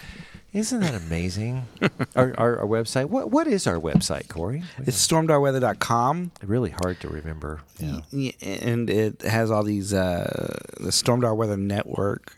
Isn't 0.54 0.82
that 0.82 0.94
amazing? 0.94 1.66
our, 2.16 2.36
our, 2.38 2.60
our 2.60 2.68
website. 2.68 3.06
What 3.06 3.32
what 3.32 3.48
is 3.48 3.66
our 3.66 3.80
website, 3.80 4.28
Corey? 4.28 4.64
It's 4.78 5.08
stormdarweather.com. 5.08 6.32
Really 6.44 6.70
hard 6.70 7.00
to 7.00 7.08
remember. 7.08 7.62
Yeah. 7.80 8.02
Yeah, 8.12 8.32
and 8.42 8.88
it 8.88 9.24
has 9.24 9.50
all 9.50 9.64
these 9.64 9.96
uh, 9.96 10.60
the 10.80 10.92
Stormdar 10.92 11.36
Weather 11.36 11.58
Network, 11.58 12.38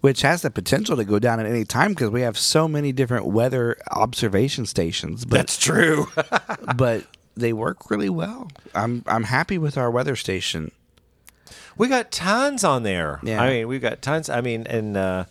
which 0.00 0.22
has 0.22 0.40
the 0.40 0.50
potential 0.50 0.96
to 0.96 1.04
go 1.04 1.18
down 1.18 1.38
at 1.38 1.44
any 1.44 1.66
time 1.66 1.92
because 1.92 2.08
we 2.08 2.22
have 2.22 2.38
so 2.38 2.66
many 2.66 2.92
different 2.92 3.26
weather 3.26 3.76
observation 3.90 4.64
stations. 4.64 5.26
But 5.26 5.36
That's 5.36 5.58
true. 5.58 6.08
but 6.76 7.04
they 7.36 7.52
work 7.52 7.90
really 7.90 8.10
well. 8.10 8.50
I'm 8.74 9.04
I'm 9.06 9.24
happy 9.24 9.58
with 9.58 9.76
our 9.76 9.90
weather 9.90 10.16
station. 10.16 10.72
We 11.76 11.88
got 11.88 12.10
tons 12.10 12.64
on 12.64 12.84
there. 12.84 13.20
Yeah. 13.22 13.42
I 13.42 13.50
mean, 13.50 13.68
we've 13.68 13.82
got 13.82 14.00
tons. 14.00 14.30
I 14.30 14.40
mean, 14.40 14.66
and 14.66 14.96
uh, 14.96 15.24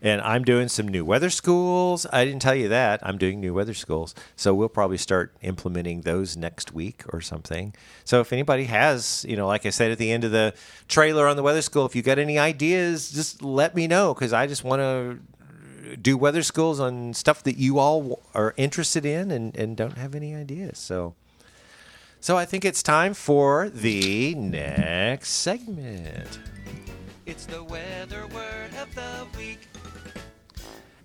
and 0.00 0.20
I'm 0.20 0.44
doing 0.44 0.68
some 0.68 0.88
new 0.88 1.04
weather 1.04 1.30
schools. 1.30 2.06
I 2.12 2.24
didn't 2.24 2.42
tell 2.42 2.54
you 2.54 2.68
that 2.68 3.00
I'm 3.02 3.18
doing 3.18 3.40
new 3.40 3.54
weather 3.54 3.74
schools, 3.74 4.14
so 4.36 4.54
we'll 4.54 4.68
probably 4.68 4.98
start 4.98 5.34
implementing 5.42 6.02
those 6.02 6.36
next 6.36 6.72
week 6.72 7.02
or 7.12 7.20
something. 7.20 7.74
So 8.04 8.20
if 8.20 8.32
anybody 8.32 8.64
has, 8.64 9.24
you 9.28 9.36
know, 9.36 9.46
like 9.46 9.66
I 9.66 9.70
said 9.70 9.90
at 9.90 9.98
the 9.98 10.12
end 10.12 10.24
of 10.24 10.32
the 10.32 10.54
trailer 10.88 11.26
on 11.26 11.36
the 11.36 11.42
weather 11.42 11.62
school, 11.62 11.86
if 11.86 11.96
you 11.96 12.02
got 12.02 12.18
any 12.18 12.38
ideas, 12.38 13.10
just 13.10 13.42
let 13.42 13.74
me 13.74 13.86
know 13.86 14.14
because 14.14 14.32
I 14.32 14.46
just 14.46 14.64
want 14.64 14.80
to 14.80 15.96
do 15.96 16.16
weather 16.16 16.42
schools 16.42 16.80
on 16.80 17.14
stuff 17.14 17.42
that 17.44 17.56
you 17.56 17.78
all 17.78 18.22
are 18.34 18.54
interested 18.56 19.04
in 19.04 19.30
and, 19.30 19.56
and 19.56 19.76
don't 19.76 19.96
have 19.96 20.14
any 20.14 20.34
ideas. 20.34 20.78
So. 20.78 21.14
So 22.18 22.36
I 22.36 22.44
think 22.44 22.64
it's 22.64 22.82
time 22.82 23.14
for 23.14 23.68
the 23.68 24.34
next 24.34 25.28
segment. 25.28 26.40
It's 27.24 27.46
the 27.46 27.62
weather 27.62 28.26
word 28.28 28.70
of 28.80 28.92
the 28.94 29.26
week. 29.38 29.68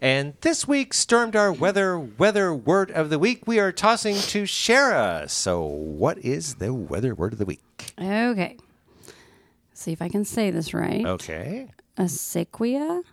And 0.03 0.33
this 0.41 0.67
week's 0.67 1.05
Stormdar 1.05 1.55
Weather 1.59 1.99
Weather 1.99 2.51
Word 2.51 2.89
of 2.89 3.11
the 3.11 3.19
Week, 3.19 3.43
we 3.45 3.59
are 3.59 3.71
tossing 3.71 4.15
to 4.15 4.43
Shara. 4.43 5.29
So, 5.29 5.63
what 5.63 6.17
is 6.17 6.55
the 6.55 6.73
weather 6.73 7.13
word 7.13 7.33
of 7.33 7.39
the 7.39 7.45
week? 7.45 7.93
Okay. 7.99 8.57
See 9.75 9.91
if 9.91 10.01
I 10.01 10.09
can 10.09 10.25
say 10.25 10.49
this 10.49 10.73
right. 10.73 11.05
Okay. 11.05 11.67
A 11.97 12.09
sequia. 12.09 13.03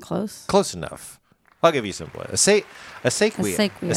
Close. 0.00 0.46
Close 0.46 0.72
enough. 0.72 1.20
I'll 1.62 1.72
give 1.72 1.84
you 1.84 1.92
some. 1.92 2.10
A, 2.14 2.36
se- 2.38 2.64
a 3.04 3.10
sequia. 3.10 3.52
A 3.90 3.94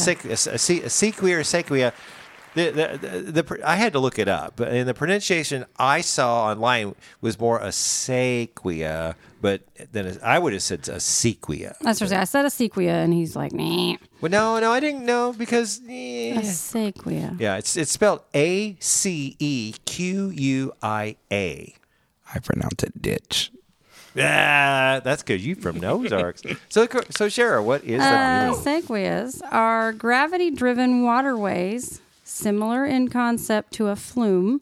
The, 2.53 2.69
the, 2.69 3.07
the, 3.31 3.41
the, 3.43 3.59
I 3.69 3.75
had 3.75 3.93
to 3.93 3.99
look 3.99 4.19
it 4.19 4.27
up, 4.27 4.53
but 4.57 4.67
and 4.69 4.87
the 4.87 4.93
pronunciation 4.93 5.65
I 5.77 6.01
saw 6.01 6.47
online 6.47 6.95
was 7.21 7.39
more 7.39 7.59
a 7.59 7.71
sequia, 7.71 9.15
but 9.41 9.61
then 9.91 10.17
I 10.21 10.37
would 10.37 10.51
have 10.53 10.61
said 10.61 10.87
a 10.89 10.99
sequia. 10.99 11.75
That's 11.81 12.01
what 12.01 12.07
I 12.07 12.09
said. 12.09 12.19
I 12.19 12.23
said 12.25 12.45
a 12.45 12.49
sequia, 12.49 12.93
and 13.03 13.13
he's 13.13 13.35
like, 13.37 13.53
nah. 13.53 13.95
Well, 14.19 14.29
no, 14.31 14.59
no, 14.59 14.71
I 14.71 14.79
didn't 14.81 15.05
know 15.05 15.33
because 15.33 15.79
eh. 15.87 16.37
A 16.39 16.43
sequia. 16.43 17.35
yeah, 17.39 17.55
it's 17.57 17.77
it's 17.77 17.91
spelled 17.91 18.21
A 18.35 18.75
C 18.81 19.35
E 19.39 19.73
Q 19.85 20.29
U 20.31 20.73
I 20.83 21.15
A. 21.31 21.73
I 22.33 22.39
pronounce 22.39 22.83
it 22.83 23.01
ditch. 23.01 23.51
Ah, 24.17 24.99
that's 25.03 25.23
because 25.23 25.45
You 25.45 25.55
from 25.55 25.81
Ozarks. 25.83 26.41
so, 26.69 26.85
so 27.11 27.27
Shara, 27.27 27.63
what 27.63 27.83
is 27.85 28.01
Uh, 28.01 28.03
that? 28.03 28.53
sequias 28.55 29.41
are 29.51 29.93
gravity 29.93 30.51
driven 30.51 31.03
waterways, 31.03 32.01
similar 32.31 32.85
in 32.85 33.09
concept 33.09 33.73
to 33.73 33.87
a 33.87 33.95
flume. 33.95 34.61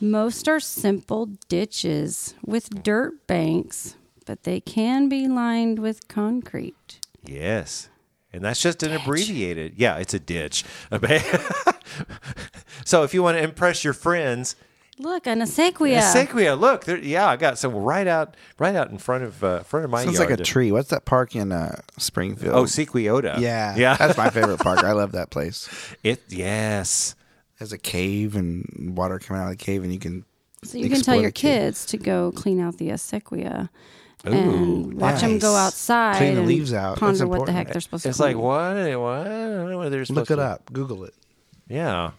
Most 0.00 0.48
are 0.48 0.60
simple 0.60 1.26
ditches 1.48 2.34
with 2.44 2.82
dirt 2.82 3.26
banks, 3.26 3.96
but 4.24 4.44
they 4.44 4.60
can 4.60 5.08
be 5.08 5.28
lined 5.28 5.78
with 5.78 6.08
concrete. 6.08 7.00
Yes. 7.24 7.88
And 8.32 8.44
that's 8.44 8.62
just 8.62 8.82
an 8.82 8.92
abbreviated. 8.92 9.74
Yeah, 9.76 9.96
it's 9.96 10.14
a 10.14 10.20
ditch. 10.20 10.64
so 12.84 13.02
if 13.02 13.12
you 13.12 13.22
want 13.22 13.36
to 13.36 13.42
impress 13.42 13.82
your 13.82 13.92
friends, 13.92 14.54
Look, 15.00 15.26
an 15.26 15.40
a 15.40 15.46
sequia. 15.46 16.02
sequia. 16.02 16.54
Look, 16.56 16.84
there, 16.84 16.98
yeah, 16.98 17.26
I 17.26 17.36
got 17.36 17.58
some 17.58 17.74
right 17.74 18.06
out, 18.06 18.36
right 18.58 18.74
out 18.74 18.90
in 18.90 18.98
front 18.98 19.24
of 19.24 19.42
uh, 19.42 19.60
front 19.62 19.84
of 19.84 19.90
my 19.90 20.04
Sounds 20.04 20.18
yard. 20.18 20.30
like 20.30 20.38
a 20.40 20.42
tree. 20.44 20.70
What's 20.70 20.90
that 20.90 21.06
park 21.06 21.34
in 21.34 21.52
uh, 21.52 21.80
Springfield? 21.96 22.54
Oh, 22.54 22.64
sequiota. 22.64 23.40
yeah, 23.40 23.74
yeah. 23.76 23.96
That's 23.98 24.18
my 24.18 24.28
favorite 24.36 24.60
park. 24.60 24.84
I 24.84 24.92
love 24.92 25.12
that 25.12 25.30
place. 25.30 25.68
it. 26.04 26.22
Yes. 26.28 27.14
There's 27.58 27.72
a 27.72 27.78
cave 27.78 28.36
and 28.36 28.94
water 28.96 29.18
coming 29.18 29.42
out 29.42 29.46
of 29.52 29.58
the 29.58 29.64
cave, 29.64 29.82
and 29.82 29.92
you 29.92 29.98
can. 29.98 30.24
So 30.64 30.76
you 30.78 30.90
can 30.90 31.00
tell 31.00 31.20
your 31.20 31.30
kids 31.30 31.86
to 31.86 31.96
go 31.96 32.32
clean 32.32 32.60
out 32.60 32.76
the 32.78 32.94
sequia 32.98 33.70
and 34.24 34.94
watch 35.00 35.20
them 35.20 35.38
go 35.38 35.54
outside 35.54 36.16
Clean 36.18 36.34
the 36.34 36.42
leaves 36.42 36.72
out. 36.74 36.98
Ponder 36.98 37.26
what 37.26 37.46
the 37.46 37.52
heck 37.52 37.72
they're 37.72 37.80
supposed 37.80 38.02
to 38.02 38.10
It's 38.10 38.20
like 38.20 38.36
what? 38.36 38.74
What? 38.76 39.26
I 39.26 39.30
don't 39.30 39.70
know 39.70 39.78
what 39.78 39.90
they're 39.90 40.04
supposed 40.04 40.30
Look 40.30 40.38
it 40.38 40.42
to. 40.42 40.48
up. 40.48 40.72
Google 40.72 41.04
it. 41.04 41.14
Yeah. 41.68 42.10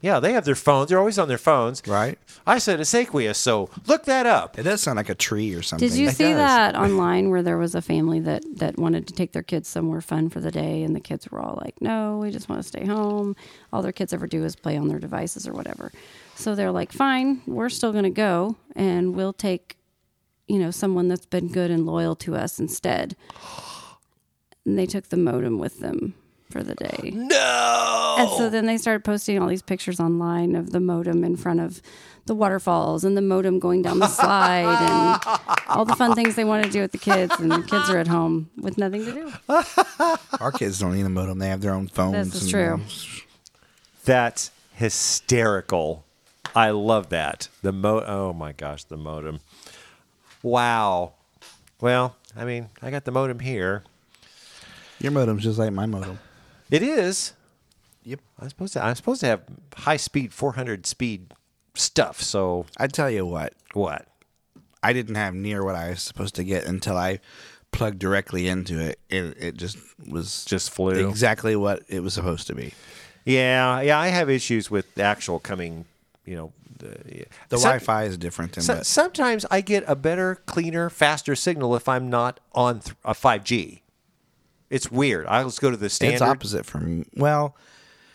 Yeah, 0.00 0.20
they 0.20 0.32
have 0.32 0.44
their 0.44 0.54
phones. 0.54 0.88
They're 0.90 0.98
always 0.98 1.18
on 1.18 1.26
their 1.26 1.38
phones. 1.38 1.82
Right. 1.86 2.18
I 2.46 2.58
said 2.58 2.78
a 2.78 2.84
sequia, 2.84 3.34
so 3.34 3.68
look 3.86 4.04
that 4.04 4.26
up. 4.26 4.56
It 4.58 4.62
does 4.62 4.80
sound 4.80 4.96
like 4.96 5.08
a 5.08 5.14
tree 5.14 5.52
or 5.54 5.62
something. 5.62 5.88
Did 5.88 5.98
you 5.98 6.08
It 6.08 6.14
see 6.14 6.24
does. 6.28 6.36
that 6.36 6.76
online 6.76 7.30
where 7.30 7.42
there 7.42 7.58
was 7.58 7.74
a 7.74 7.82
family 7.82 8.20
that 8.20 8.44
that 8.58 8.78
wanted 8.78 9.08
to 9.08 9.12
take 9.14 9.32
their 9.32 9.42
kids 9.42 9.68
somewhere 9.68 10.00
fun 10.00 10.28
for 10.30 10.38
the 10.40 10.52
day, 10.52 10.84
and 10.84 10.94
the 10.94 11.00
kids 11.00 11.28
were 11.30 11.40
all 11.40 11.58
like, 11.64 11.80
"No, 11.82 12.18
we 12.18 12.30
just 12.30 12.48
want 12.48 12.62
to 12.62 12.68
stay 12.68 12.84
home. 12.86 13.34
All 13.72 13.82
their 13.82 13.92
kids 13.92 14.12
ever 14.12 14.26
do 14.28 14.44
is 14.44 14.54
play 14.54 14.76
on 14.76 14.86
their 14.88 15.00
devices 15.00 15.48
or 15.48 15.52
whatever." 15.52 15.90
So 16.36 16.54
they're 16.54 16.70
like, 16.70 16.92
"Fine, 16.92 17.42
we're 17.46 17.68
still 17.68 17.90
going 17.90 18.04
to 18.04 18.10
go, 18.10 18.54
and 18.76 19.16
we'll 19.16 19.32
take, 19.32 19.76
you 20.46 20.58
know, 20.60 20.70
someone 20.70 21.08
that's 21.08 21.26
been 21.26 21.48
good 21.48 21.72
and 21.72 21.84
loyal 21.84 22.14
to 22.16 22.36
us 22.36 22.60
instead." 22.60 23.16
And 24.64 24.78
they 24.78 24.86
took 24.86 25.08
the 25.08 25.16
modem 25.16 25.58
with 25.58 25.80
them. 25.80 26.14
For 26.50 26.62
the 26.62 26.74
day. 26.74 27.10
No. 27.12 28.16
And 28.18 28.28
so 28.30 28.48
then 28.48 28.66
they 28.66 28.78
started 28.78 29.04
posting 29.04 29.38
all 29.38 29.48
these 29.48 29.62
pictures 29.62 30.00
online 30.00 30.54
of 30.54 30.70
the 30.70 30.80
modem 30.80 31.24
in 31.24 31.36
front 31.36 31.60
of 31.60 31.82
the 32.26 32.34
waterfalls 32.34 33.04
and 33.04 33.16
the 33.16 33.22
modem 33.22 33.58
going 33.58 33.82
down 33.82 33.98
the 33.98 34.06
slide 34.06 34.64
and 34.64 35.58
all 35.68 35.84
the 35.84 35.96
fun 35.96 36.14
things 36.14 36.36
they 36.36 36.44
want 36.44 36.64
to 36.64 36.70
do 36.70 36.80
with 36.80 36.92
the 36.92 36.98
kids. 36.98 37.34
And 37.38 37.50
the 37.50 37.62
kids 37.62 37.90
are 37.90 37.98
at 37.98 38.06
home 38.06 38.50
with 38.56 38.78
nothing 38.78 39.04
to 39.04 39.12
do. 39.12 39.32
Our 40.40 40.52
kids 40.52 40.78
don't 40.78 40.94
need 40.94 41.06
a 41.06 41.08
modem; 41.08 41.38
they 41.38 41.48
have 41.48 41.60
their 41.60 41.74
own 41.74 41.88
phones. 41.88 42.32
This 42.32 42.42
is 42.42 42.42
and, 42.42 42.50
true. 42.50 42.80
That's 44.04 44.50
hysterical. 44.74 46.04
I 46.54 46.70
love 46.70 47.10
that. 47.10 47.48
The 47.62 47.72
mo 47.72 48.02
oh 48.06 48.32
my 48.32 48.52
gosh, 48.52 48.84
the 48.84 48.96
modem. 48.96 49.40
Wow. 50.42 51.14
Well, 51.80 52.16
I 52.36 52.44
mean, 52.44 52.68
I 52.82 52.90
got 52.90 53.04
the 53.04 53.12
modem 53.12 53.40
here. 53.40 53.84
Your 55.00 55.12
modem's 55.12 55.44
just 55.44 55.58
like 55.58 55.72
my 55.72 55.86
modem. 55.86 56.18
It 56.70 56.82
is. 56.82 57.32
Yep. 58.04 58.20
I'm 58.38 58.48
supposed 58.48 58.72
to 58.74 58.84
I'm 58.84 58.94
supposed 58.94 59.20
to 59.20 59.26
have 59.26 59.42
high 59.76 59.96
speed 59.96 60.32
400 60.32 60.86
speed 60.86 61.34
stuff. 61.74 62.20
So 62.22 62.66
I 62.78 62.86
tell 62.86 63.10
you 63.10 63.26
what, 63.26 63.52
what? 63.74 64.06
I 64.82 64.92
didn't 64.92 65.16
have 65.16 65.34
near 65.34 65.64
what 65.64 65.74
I 65.74 65.90
was 65.90 66.02
supposed 66.02 66.34
to 66.36 66.44
get 66.44 66.64
until 66.66 66.96
I 66.96 67.20
plugged 67.72 67.98
directly 67.98 68.46
into 68.48 68.78
it. 68.80 68.98
It, 69.10 69.36
it 69.38 69.56
just 69.56 69.76
was 70.08 70.44
Just 70.44 70.70
flew. 70.70 71.08
exactly 71.08 71.56
what 71.56 71.82
it 71.88 72.00
was 72.00 72.14
supposed 72.14 72.46
to 72.46 72.54
be. 72.54 72.72
Yeah, 73.24 73.80
yeah, 73.82 73.98
I 73.98 74.08
have 74.08 74.30
issues 74.30 74.70
with 74.70 74.94
the 74.94 75.02
actual 75.02 75.38
coming, 75.38 75.84
you 76.24 76.36
know, 76.36 76.52
the, 76.78 77.26
The 77.50 77.58
Some- 77.58 77.70
Wi-Fi 77.72 78.04
is 78.04 78.16
different 78.16 78.52
than 78.52 78.62
So, 78.64 78.76
what 78.76 78.86
sometimes 78.86 79.44
I 79.50 79.60
get 79.60 79.84
a 79.86 79.96
better, 79.96 80.36
cleaner, 80.46 80.88
faster 80.88 81.34
signal 81.34 81.74
if 81.76 81.88
I'm 81.88 82.08
not 82.08 82.40
on 82.54 82.80
th- 82.80 82.96
a 83.04 83.12
5G. 83.12 83.80
It's 84.70 84.90
weird. 84.90 85.26
I 85.26 85.42
just 85.44 85.60
go 85.60 85.70
to 85.70 85.76
the 85.76 85.88
standard. 85.88 86.14
it's 86.14 86.22
opposite 86.22 86.66
from. 86.66 87.06
Well, 87.16 87.54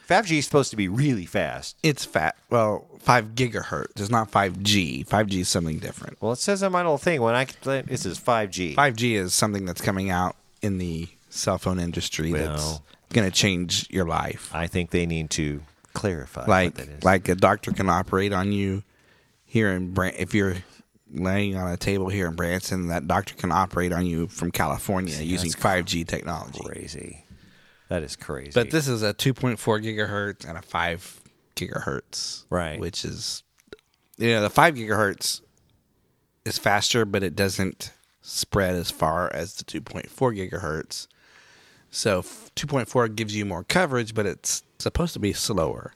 5G 0.10 0.38
is 0.40 0.46
supposed 0.46 0.70
to 0.72 0.78
be 0.78 0.88
really 0.88 1.26
fast. 1.26 1.78
it's 1.82 2.06
fat. 2.06 2.36
Well, 2.50 2.86
five 3.00 3.36
gigahertz. 3.36 4.00
It's 4.00 4.10
not 4.10 4.30
five 4.30 4.62
G. 4.62 5.04
Five 5.04 5.28
G 5.28 5.40
is 5.42 5.50
something 5.50 5.80
different. 5.80 6.22
Well, 6.22 6.34
it 6.34 6.38
says 6.38 6.62
on 6.62 6.72
my 6.72 6.80
little 6.80 6.98
thing 6.98 7.22
when 7.22 7.36
I 7.36 7.46
this 7.64 8.06
is 8.06 8.20
5G. 8.20 8.76
Five 8.76 8.96
G 8.96 9.16
is 9.16 9.34
something 9.34 9.66
that's 9.66 9.82
coming 9.82 10.10
out 10.10 10.36
in 10.62 10.78
the 10.78 11.08
cell 11.30 11.58
phone 11.58 11.80
industry 11.80 12.32
that's 12.32 12.62
Well- 12.64 12.84
going 13.12 13.30
to 13.30 13.36
change 13.36 13.88
your 13.92 14.06
life. 14.06 14.50
I 14.54 14.68
think 14.68 14.90
they 14.90 15.06
need 15.06 15.30
to 15.32 15.62
clarify 15.94 16.46
like 16.48 16.76
what 16.78 16.86
that 16.88 16.94
is. 16.98 17.04
like 17.04 17.30
a 17.30 17.36
doctor 17.36 17.72
can 17.72 17.88
operate 17.88 18.34
on 18.34 18.52
you 18.52 18.82
here 19.46 19.70
in 19.72 19.94
Bran- 19.94 20.16
if 20.18 20.34
you're 20.34 20.56
laying 21.14 21.56
on 21.56 21.72
a 21.72 21.78
table 21.78 22.10
here 22.10 22.28
in 22.28 22.36
Branson, 22.36 22.88
that 22.88 23.08
doctor 23.08 23.36
can 23.36 23.52
operate 23.52 23.92
on 23.94 24.06
you 24.06 24.28
from 24.28 24.52
California 24.52 25.16
using 25.22 25.52
5G 25.52 26.08
technology. 26.08 26.60
crazy. 26.64 27.26
That 27.90 28.04
is 28.04 28.16
crazy. 28.16 28.52
But 28.54 28.72
this 28.72 28.88
is 28.88 29.04
a 29.04 29.14
2.4 29.14 29.58
gigahertz 29.84 30.48
and 30.48 30.58
a 30.58 30.62
5 30.62 31.22
gigahertz, 31.56 32.46
Right. 32.50 32.80
Which 32.80 33.06
is, 33.06 33.44
you 34.18 34.30
know, 34.32 34.42
the 34.42 34.50
5 34.50 34.74
gigahertz 34.76 35.42
is 36.46 36.58
faster, 36.58 37.06
but 37.06 37.24
it 37.24 37.36
doesn't 37.36 37.92
spread 38.22 38.74
as 38.76 38.90
far 38.90 39.32
as 39.34 39.56
the 39.56 39.64
2.4 39.64 40.10
gigahertz. 40.36 41.08
So 41.92 42.20
f- 42.20 42.50
2.4 42.56 43.16
gives 43.16 43.36
you 43.36 43.46
more 43.46 43.64
coverage, 43.64 44.16
but 44.16 44.26
it's 44.26 44.64
supposed 44.80 45.14
to 45.14 45.20
be 45.20 45.34
slower. 45.34 45.94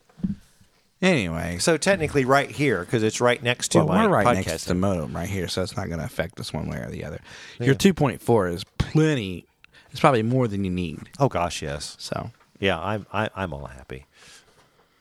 Anyway, 1.01 1.57
so 1.59 1.77
technically, 1.77 2.25
right 2.25 2.49
here 2.49 2.79
because 2.81 3.03
it's 3.03 3.21
right 3.21 3.41
next 3.43 3.69
to 3.69 3.79
well, 3.79 3.87
my 3.87 4.07
we're 4.07 4.13
right 4.13 4.25
podcast. 4.25 4.47
next 4.47 4.61
to 4.63 4.67
the 4.69 4.75
modem 4.75 5.15
right 5.15 5.29
here, 5.29 5.47
so 5.47 5.61
it's 5.61 5.77
not 5.77 5.87
going 5.87 5.99
to 5.99 6.05
affect 6.05 6.39
us 6.39 6.51
one 6.51 6.67
way 6.67 6.77
or 6.77 6.89
the 6.89 7.03
other. 7.03 7.19
Your 7.59 7.75
2.4 7.75 8.53
is 8.53 8.63
plenty. 8.79 9.45
It's 9.91 9.99
probably 9.99 10.23
more 10.23 10.47
than 10.47 10.63
you 10.63 10.71
need. 10.71 10.99
oh 11.19 11.29
gosh, 11.29 11.61
yes. 11.61 11.95
So 11.99 12.31
Yeah, 12.59 12.79
I'm 12.79 13.05
I, 13.13 13.29
I'm 13.35 13.53
all 13.53 13.67
happy. 13.67 14.05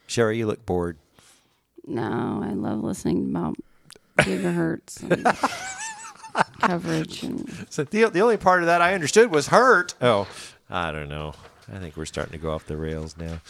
Sherry, 0.06 0.36
you 0.38 0.46
look 0.46 0.64
bored. 0.66 0.98
No, 1.86 2.42
I 2.42 2.52
love 2.52 2.82
listening 2.82 3.30
about 3.30 3.56
gigahertz 4.18 5.02
and 5.02 5.24
coverage. 6.60 7.22
And 7.22 7.66
So 7.70 7.84
the 7.84 8.04
the 8.10 8.20
only 8.20 8.36
part 8.36 8.60
of 8.60 8.66
that 8.66 8.82
I 8.82 8.92
understood 8.94 9.30
was 9.30 9.48
hurt. 9.48 9.94
Oh, 10.02 10.28
I 10.68 10.92
don't 10.92 11.08
know. 11.08 11.34
I 11.72 11.78
think 11.78 11.96
we're 11.96 12.04
starting 12.04 12.32
to 12.32 12.38
go 12.38 12.52
off 12.52 12.66
the 12.66 12.76
rails 12.76 13.16
now. 13.16 13.40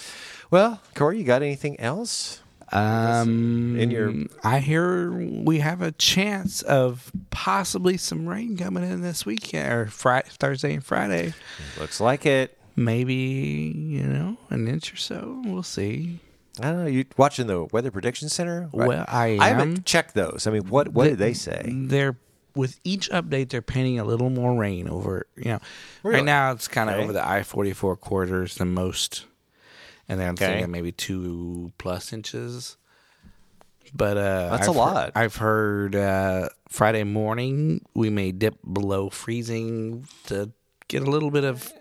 Well, 0.51 0.81
Corey, 0.95 1.19
you 1.19 1.25
got 1.25 1.43
anything 1.43 1.79
else? 1.81 2.41
Um, 2.73 3.77
in 3.79 3.91
your- 3.91 4.13
I 4.43 4.59
hear 4.59 5.13
we 5.13 5.61
have 5.61 5.83
a 5.83 5.93
chance 5.93 6.63
of 6.63 7.13
possibly 7.31 7.97
some 7.97 8.29
rain 8.29 8.57
coming 8.57 8.83
in 8.83 9.03
this 9.03 9.25
weekend 9.25 9.73
or 9.73 9.87
Friday, 9.87 10.29
Thursday 10.31 10.75
and 10.75 10.85
Friday. 10.85 11.33
Looks 11.79 12.01
like 12.01 12.27
it. 12.27 12.59
Maybe 12.75 13.15
you 13.15 14.03
know 14.03 14.37
an 14.51 14.67
inch 14.69 14.93
or 14.93 14.97
so. 14.97 15.43
We'll 15.47 15.63
see. 15.63 16.19
I 16.61 16.71
don't 16.71 16.81
know. 16.85 16.87
You 16.91 17.05
watching 17.17 17.47
the 17.47 17.65
Weather 17.73 17.91
Prediction 17.91 18.29
Center? 18.29 18.69
Well, 18.73 19.05
I 19.09 19.39
I 19.41 19.49
am. 19.51 19.59
haven't 19.59 19.85
checked 19.87 20.15
those. 20.15 20.47
I 20.47 20.51
mean, 20.51 20.69
what 20.69 20.89
what 20.89 21.05
did 21.05 21.19
they 21.19 21.35
say? 21.35 21.73
They're 21.73 22.17
with 22.55 22.81
each 22.85 23.11
update, 23.11 23.51
they're 23.51 23.63
painting 23.63 23.99
a 24.01 24.05
little 24.05 24.31
more 24.31 24.55
rain 24.59 24.89
over. 24.89 25.27
You 25.37 25.45
know, 25.53 25.59
Really? 26.03 26.17
right 26.17 26.25
now 26.25 26.51
it's 26.53 26.67
kind 26.69 26.91
of 26.91 26.97
over 26.97 27.13
the 27.13 27.27
I 27.27 27.43
forty 27.45 27.73
four 27.73 27.97
corridors 27.97 28.57
the 28.57 28.65
most, 28.65 29.25
and 30.09 30.21
then 30.21 30.29
I'm 30.29 30.35
Okay. 30.35 30.47
thinking 30.47 30.71
maybe 30.71 30.93
two 30.93 31.73
plus 31.79 32.13
inches. 32.13 32.77
But 33.95 34.17
uh, 34.17 34.49
That's 34.51 34.69
I've 34.69 34.75
a 34.75 34.79
lot. 34.79 35.13
I've 35.15 35.37
heard 35.37 35.95
uh, 35.95 36.49
Friday 36.69 37.05
morning 37.05 37.85
we 37.95 38.11
may 38.11 38.33
dip 38.33 38.57
below 38.71 39.11
freezing 39.11 40.07
to 40.27 40.51
get 40.89 41.03
a 41.03 41.11
little 41.11 41.31
bit 41.31 41.45
of 41.45 41.73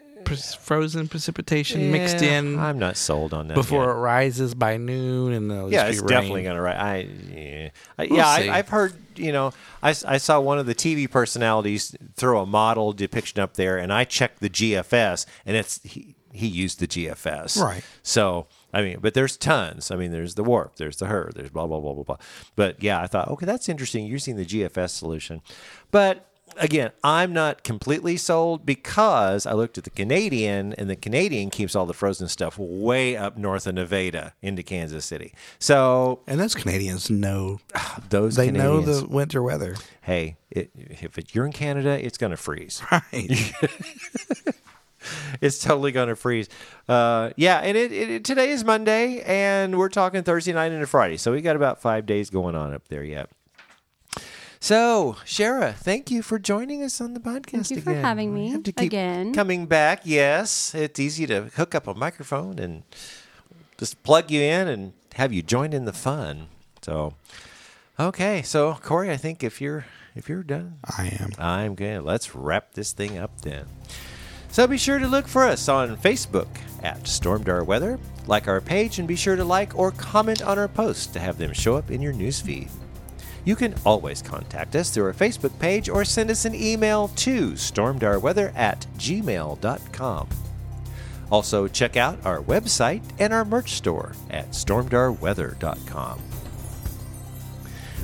frozen 0.59 1.07
precipitation 1.07 1.91
mixed 1.91 2.21
in 2.23 2.57
I'm 2.57 2.79
not 2.79 2.97
sold 2.97 3.31
on 3.31 3.47
that 3.49 3.53
before 3.53 3.83
yet. 3.85 3.91
it 3.91 3.93
rises 3.99 4.55
by 4.55 4.77
noon, 4.77 5.33
and 5.33 5.71
yeah, 5.71 5.85
it's 5.87 6.01
be 6.01 6.07
definitely 6.07 6.41
going 6.43 6.55
to 6.55 6.61
rise. 6.63 6.77
I 6.79 6.97
yeah, 7.31 7.69
I, 7.97 8.05
We'll 8.07 8.17
yeah. 8.17 8.27
I, 8.27 8.57
I've 8.57 8.69
heard. 8.69 8.93
You 9.17 9.31
know, 9.31 9.53
I, 9.83 9.89
I 9.89 10.17
saw 10.17 10.39
one 10.39 10.57
of 10.59 10.65
the 10.65 10.73
TV 10.75 11.09
personalities 11.09 11.95
throw 12.15 12.41
a 12.41 12.45
model 12.45 12.91
depiction 12.91 13.39
up 13.39 13.53
there, 13.53 13.77
and 13.77 13.93
I 13.93 14.03
checked 14.03 14.39
the 14.41 14.49
GFS, 14.49 15.25
and 15.45 15.55
it's 15.55 15.79
he, 15.83 16.15
he 16.35 16.47
used 16.47 16.79
the 16.79 16.87
GFS, 16.87 17.61
Right. 17.61 17.83
So 18.03 18.47
I 18.73 18.81
mean, 18.81 18.97
but 19.01 19.13
there's 19.13 19.37
tons. 19.37 19.89
I 19.89 19.95
mean, 19.95 20.11
there's 20.11 20.35
the 20.35 20.43
warp, 20.43 20.75
there's 20.75 20.97
the 20.97 21.05
HRRR, 21.05 21.33
there's 21.33 21.49
blah 21.49 21.65
blah 21.65 21.79
blah 21.79 21.93
blah 21.93 22.03
blah. 22.03 22.17
But 22.55 22.83
yeah, 22.83 23.01
I 23.01 23.07
thought, 23.07 23.29
okay, 23.29 23.45
that's 23.45 23.69
interesting 23.69 24.05
You're 24.05 24.13
using 24.13 24.35
the 24.35 24.45
GFS 24.45 24.89
solution, 24.91 25.41
but. 25.91 26.29
Again, 26.57 26.91
I'm 27.03 27.33
not 27.33 27.63
completely 27.63 28.15
sold 28.17 28.65
because 28.67 29.47
I 29.47 29.53
looked 29.53 29.79
at 29.79 29.83
the 29.83 29.89
Canadian, 29.89 30.73
and 30.73 30.89
the 30.89 30.95
Canadian 30.95 31.49
keeps 31.49 31.75
all 31.75 31.87
the 31.87 31.93
frozen 31.93 32.29
stuff 32.29 32.57
way 32.57 33.17
up 33.17 33.35
north 33.35 33.65
of 33.65 33.75
Nevada 33.75 34.35
into 34.43 34.61
Kansas 34.61 35.03
City. 35.03 35.33
So 35.57 36.21
And 36.27 36.39
those 36.39 36.53
Canadians 36.53 37.09
know 37.09 37.59
those 38.09 38.35
they 38.35 38.51
know 38.51 38.79
the 38.79 39.05
winter 39.05 39.41
weather. 39.41 39.75
hey, 40.03 40.37
it, 40.51 40.69
if 40.75 41.17
it, 41.17 41.33
you're 41.33 41.47
in 41.47 41.51
Canada, 41.51 41.99
it's 42.05 42.17
going 42.17 42.31
to 42.31 42.37
freeze. 42.37 42.81
Right. 42.91 43.53
It's 45.41 45.59
totally 45.59 45.91
going 45.91 46.07
to 46.07 46.15
freeze. 46.15 46.47
Uh, 46.87 47.31
yeah, 47.35 47.59
and 47.59 47.77
it, 47.77 47.91
it, 47.91 48.23
today 48.23 48.51
is 48.51 48.63
Monday, 48.63 49.21
and 49.21 49.77
we're 49.77 49.89
talking 49.89 50.23
Thursday 50.23 50.53
night 50.53 50.71
into 50.71 50.87
Friday, 50.87 51.17
so 51.17 51.31
we 51.31 51.41
got 51.41 51.55
about 51.55 51.81
five 51.81 52.05
days 52.05 52.29
going 52.29 52.55
on 52.55 52.73
up 52.73 52.87
there 52.87 53.03
yet. 53.03 53.29
So, 54.59 55.17
Shara, 55.25 55.75
thank 55.75 56.09
you 56.09 56.23
for 56.23 56.39
joining 56.39 56.81
us 56.81 56.99
on 56.99 57.13
the 57.13 57.19
podcast 57.19 57.67
Thank 57.67 57.71
you 57.71 57.81
for 57.81 57.93
having 57.93 58.33
We 58.33 58.39
me 58.39 58.49
have 58.51 58.63
to 58.63 58.71
keep 58.71 58.87
again. 58.87 59.33
Coming 59.33 59.67
back, 59.67 60.01
yes. 60.05 60.73
It's 60.73 60.99
easy 60.99 61.27
to 61.27 61.51
hook 61.55 61.75
up 61.75 61.85
a 61.85 61.93
microphone 61.93 62.57
and 62.57 62.81
just 63.77 64.01
plug 64.01 64.31
you 64.31 64.41
in 64.41 64.67
and 64.67 64.93
have 65.15 65.31
you 65.31 65.43
join 65.43 65.71
in 65.71 65.85
the 65.85 65.93
fun. 65.93 66.47
So, 66.81 67.13
okay. 67.99 68.41
So, 68.41 68.73
Corey, 68.81 69.11
I 69.11 69.17
think 69.17 69.43
if 69.43 69.61
you're 69.61 69.85
if 70.15 70.29
you're 70.29 70.43
done, 70.43 70.79
I 70.97 71.15
am. 71.19 71.31
I'm 71.37 71.75
good. 71.75 72.01
Let's 72.01 72.33
wrap 72.33 72.73
this 72.73 72.91
thing 72.93 73.17
up 73.19 73.41
then. 73.41 73.67
So 74.55 74.65
be 74.65 74.77
sure 74.77 74.99
to 74.99 75.07
look 75.07 75.27
for 75.27 75.43
us 75.43 75.67
on 75.67 75.97
Facebook 75.97 76.47
at 76.81 77.03
Stormdar 77.03 77.65
Weather, 77.65 77.99
like 78.25 78.47
our 78.47 78.61
page, 78.61 78.99
and 78.99 79.05
be 79.05 79.17
sure 79.17 79.35
to 79.35 79.43
like 79.43 79.77
or 79.77 79.91
comment 79.91 80.41
on 80.41 80.57
our 80.57 80.69
posts 80.69 81.07
to 81.07 81.19
have 81.19 81.37
them 81.37 81.51
show 81.51 81.75
up 81.75 81.91
in 81.91 82.01
your 82.01 82.13
newsfeed. 82.13 82.69
You 83.43 83.57
can 83.57 83.75
always 83.85 84.21
contact 84.21 84.77
us 84.77 84.91
through 84.91 85.07
our 85.07 85.13
Facebook 85.13 85.59
page 85.59 85.89
or 85.89 86.05
send 86.05 86.31
us 86.31 86.45
an 86.45 86.55
email 86.55 87.09
to 87.09 87.51
stormdarweather 87.51 88.55
at 88.55 88.87
gmail.com. 88.97 90.29
Also, 91.29 91.67
check 91.67 91.97
out 91.97 92.25
our 92.25 92.39
website 92.41 93.03
and 93.19 93.33
our 93.33 93.43
merch 93.43 93.73
store 93.73 94.13
at 94.29 94.51
stormdarweather.com. 94.51 96.21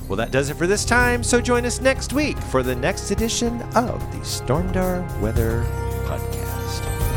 Well, 0.10 0.18
that 0.18 0.32
does 0.32 0.50
it 0.50 0.58
for 0.58 0.68
this 0.68 0.84
time, 0.84 1.24
so 1.24 1.40
join 1.40 1.66
us 1.66 1.80
next 1.80 2.12
week 2.12 2.38
for 2.38 2.62
the 2.62 2.76
next 2.76 3.10
edition 3.10 3.62
of 3.74 4.02
the 4.12 4.20
Stormdar 4.26 5.22
Weather 5.22 5.66
podcast. 6.12 7.11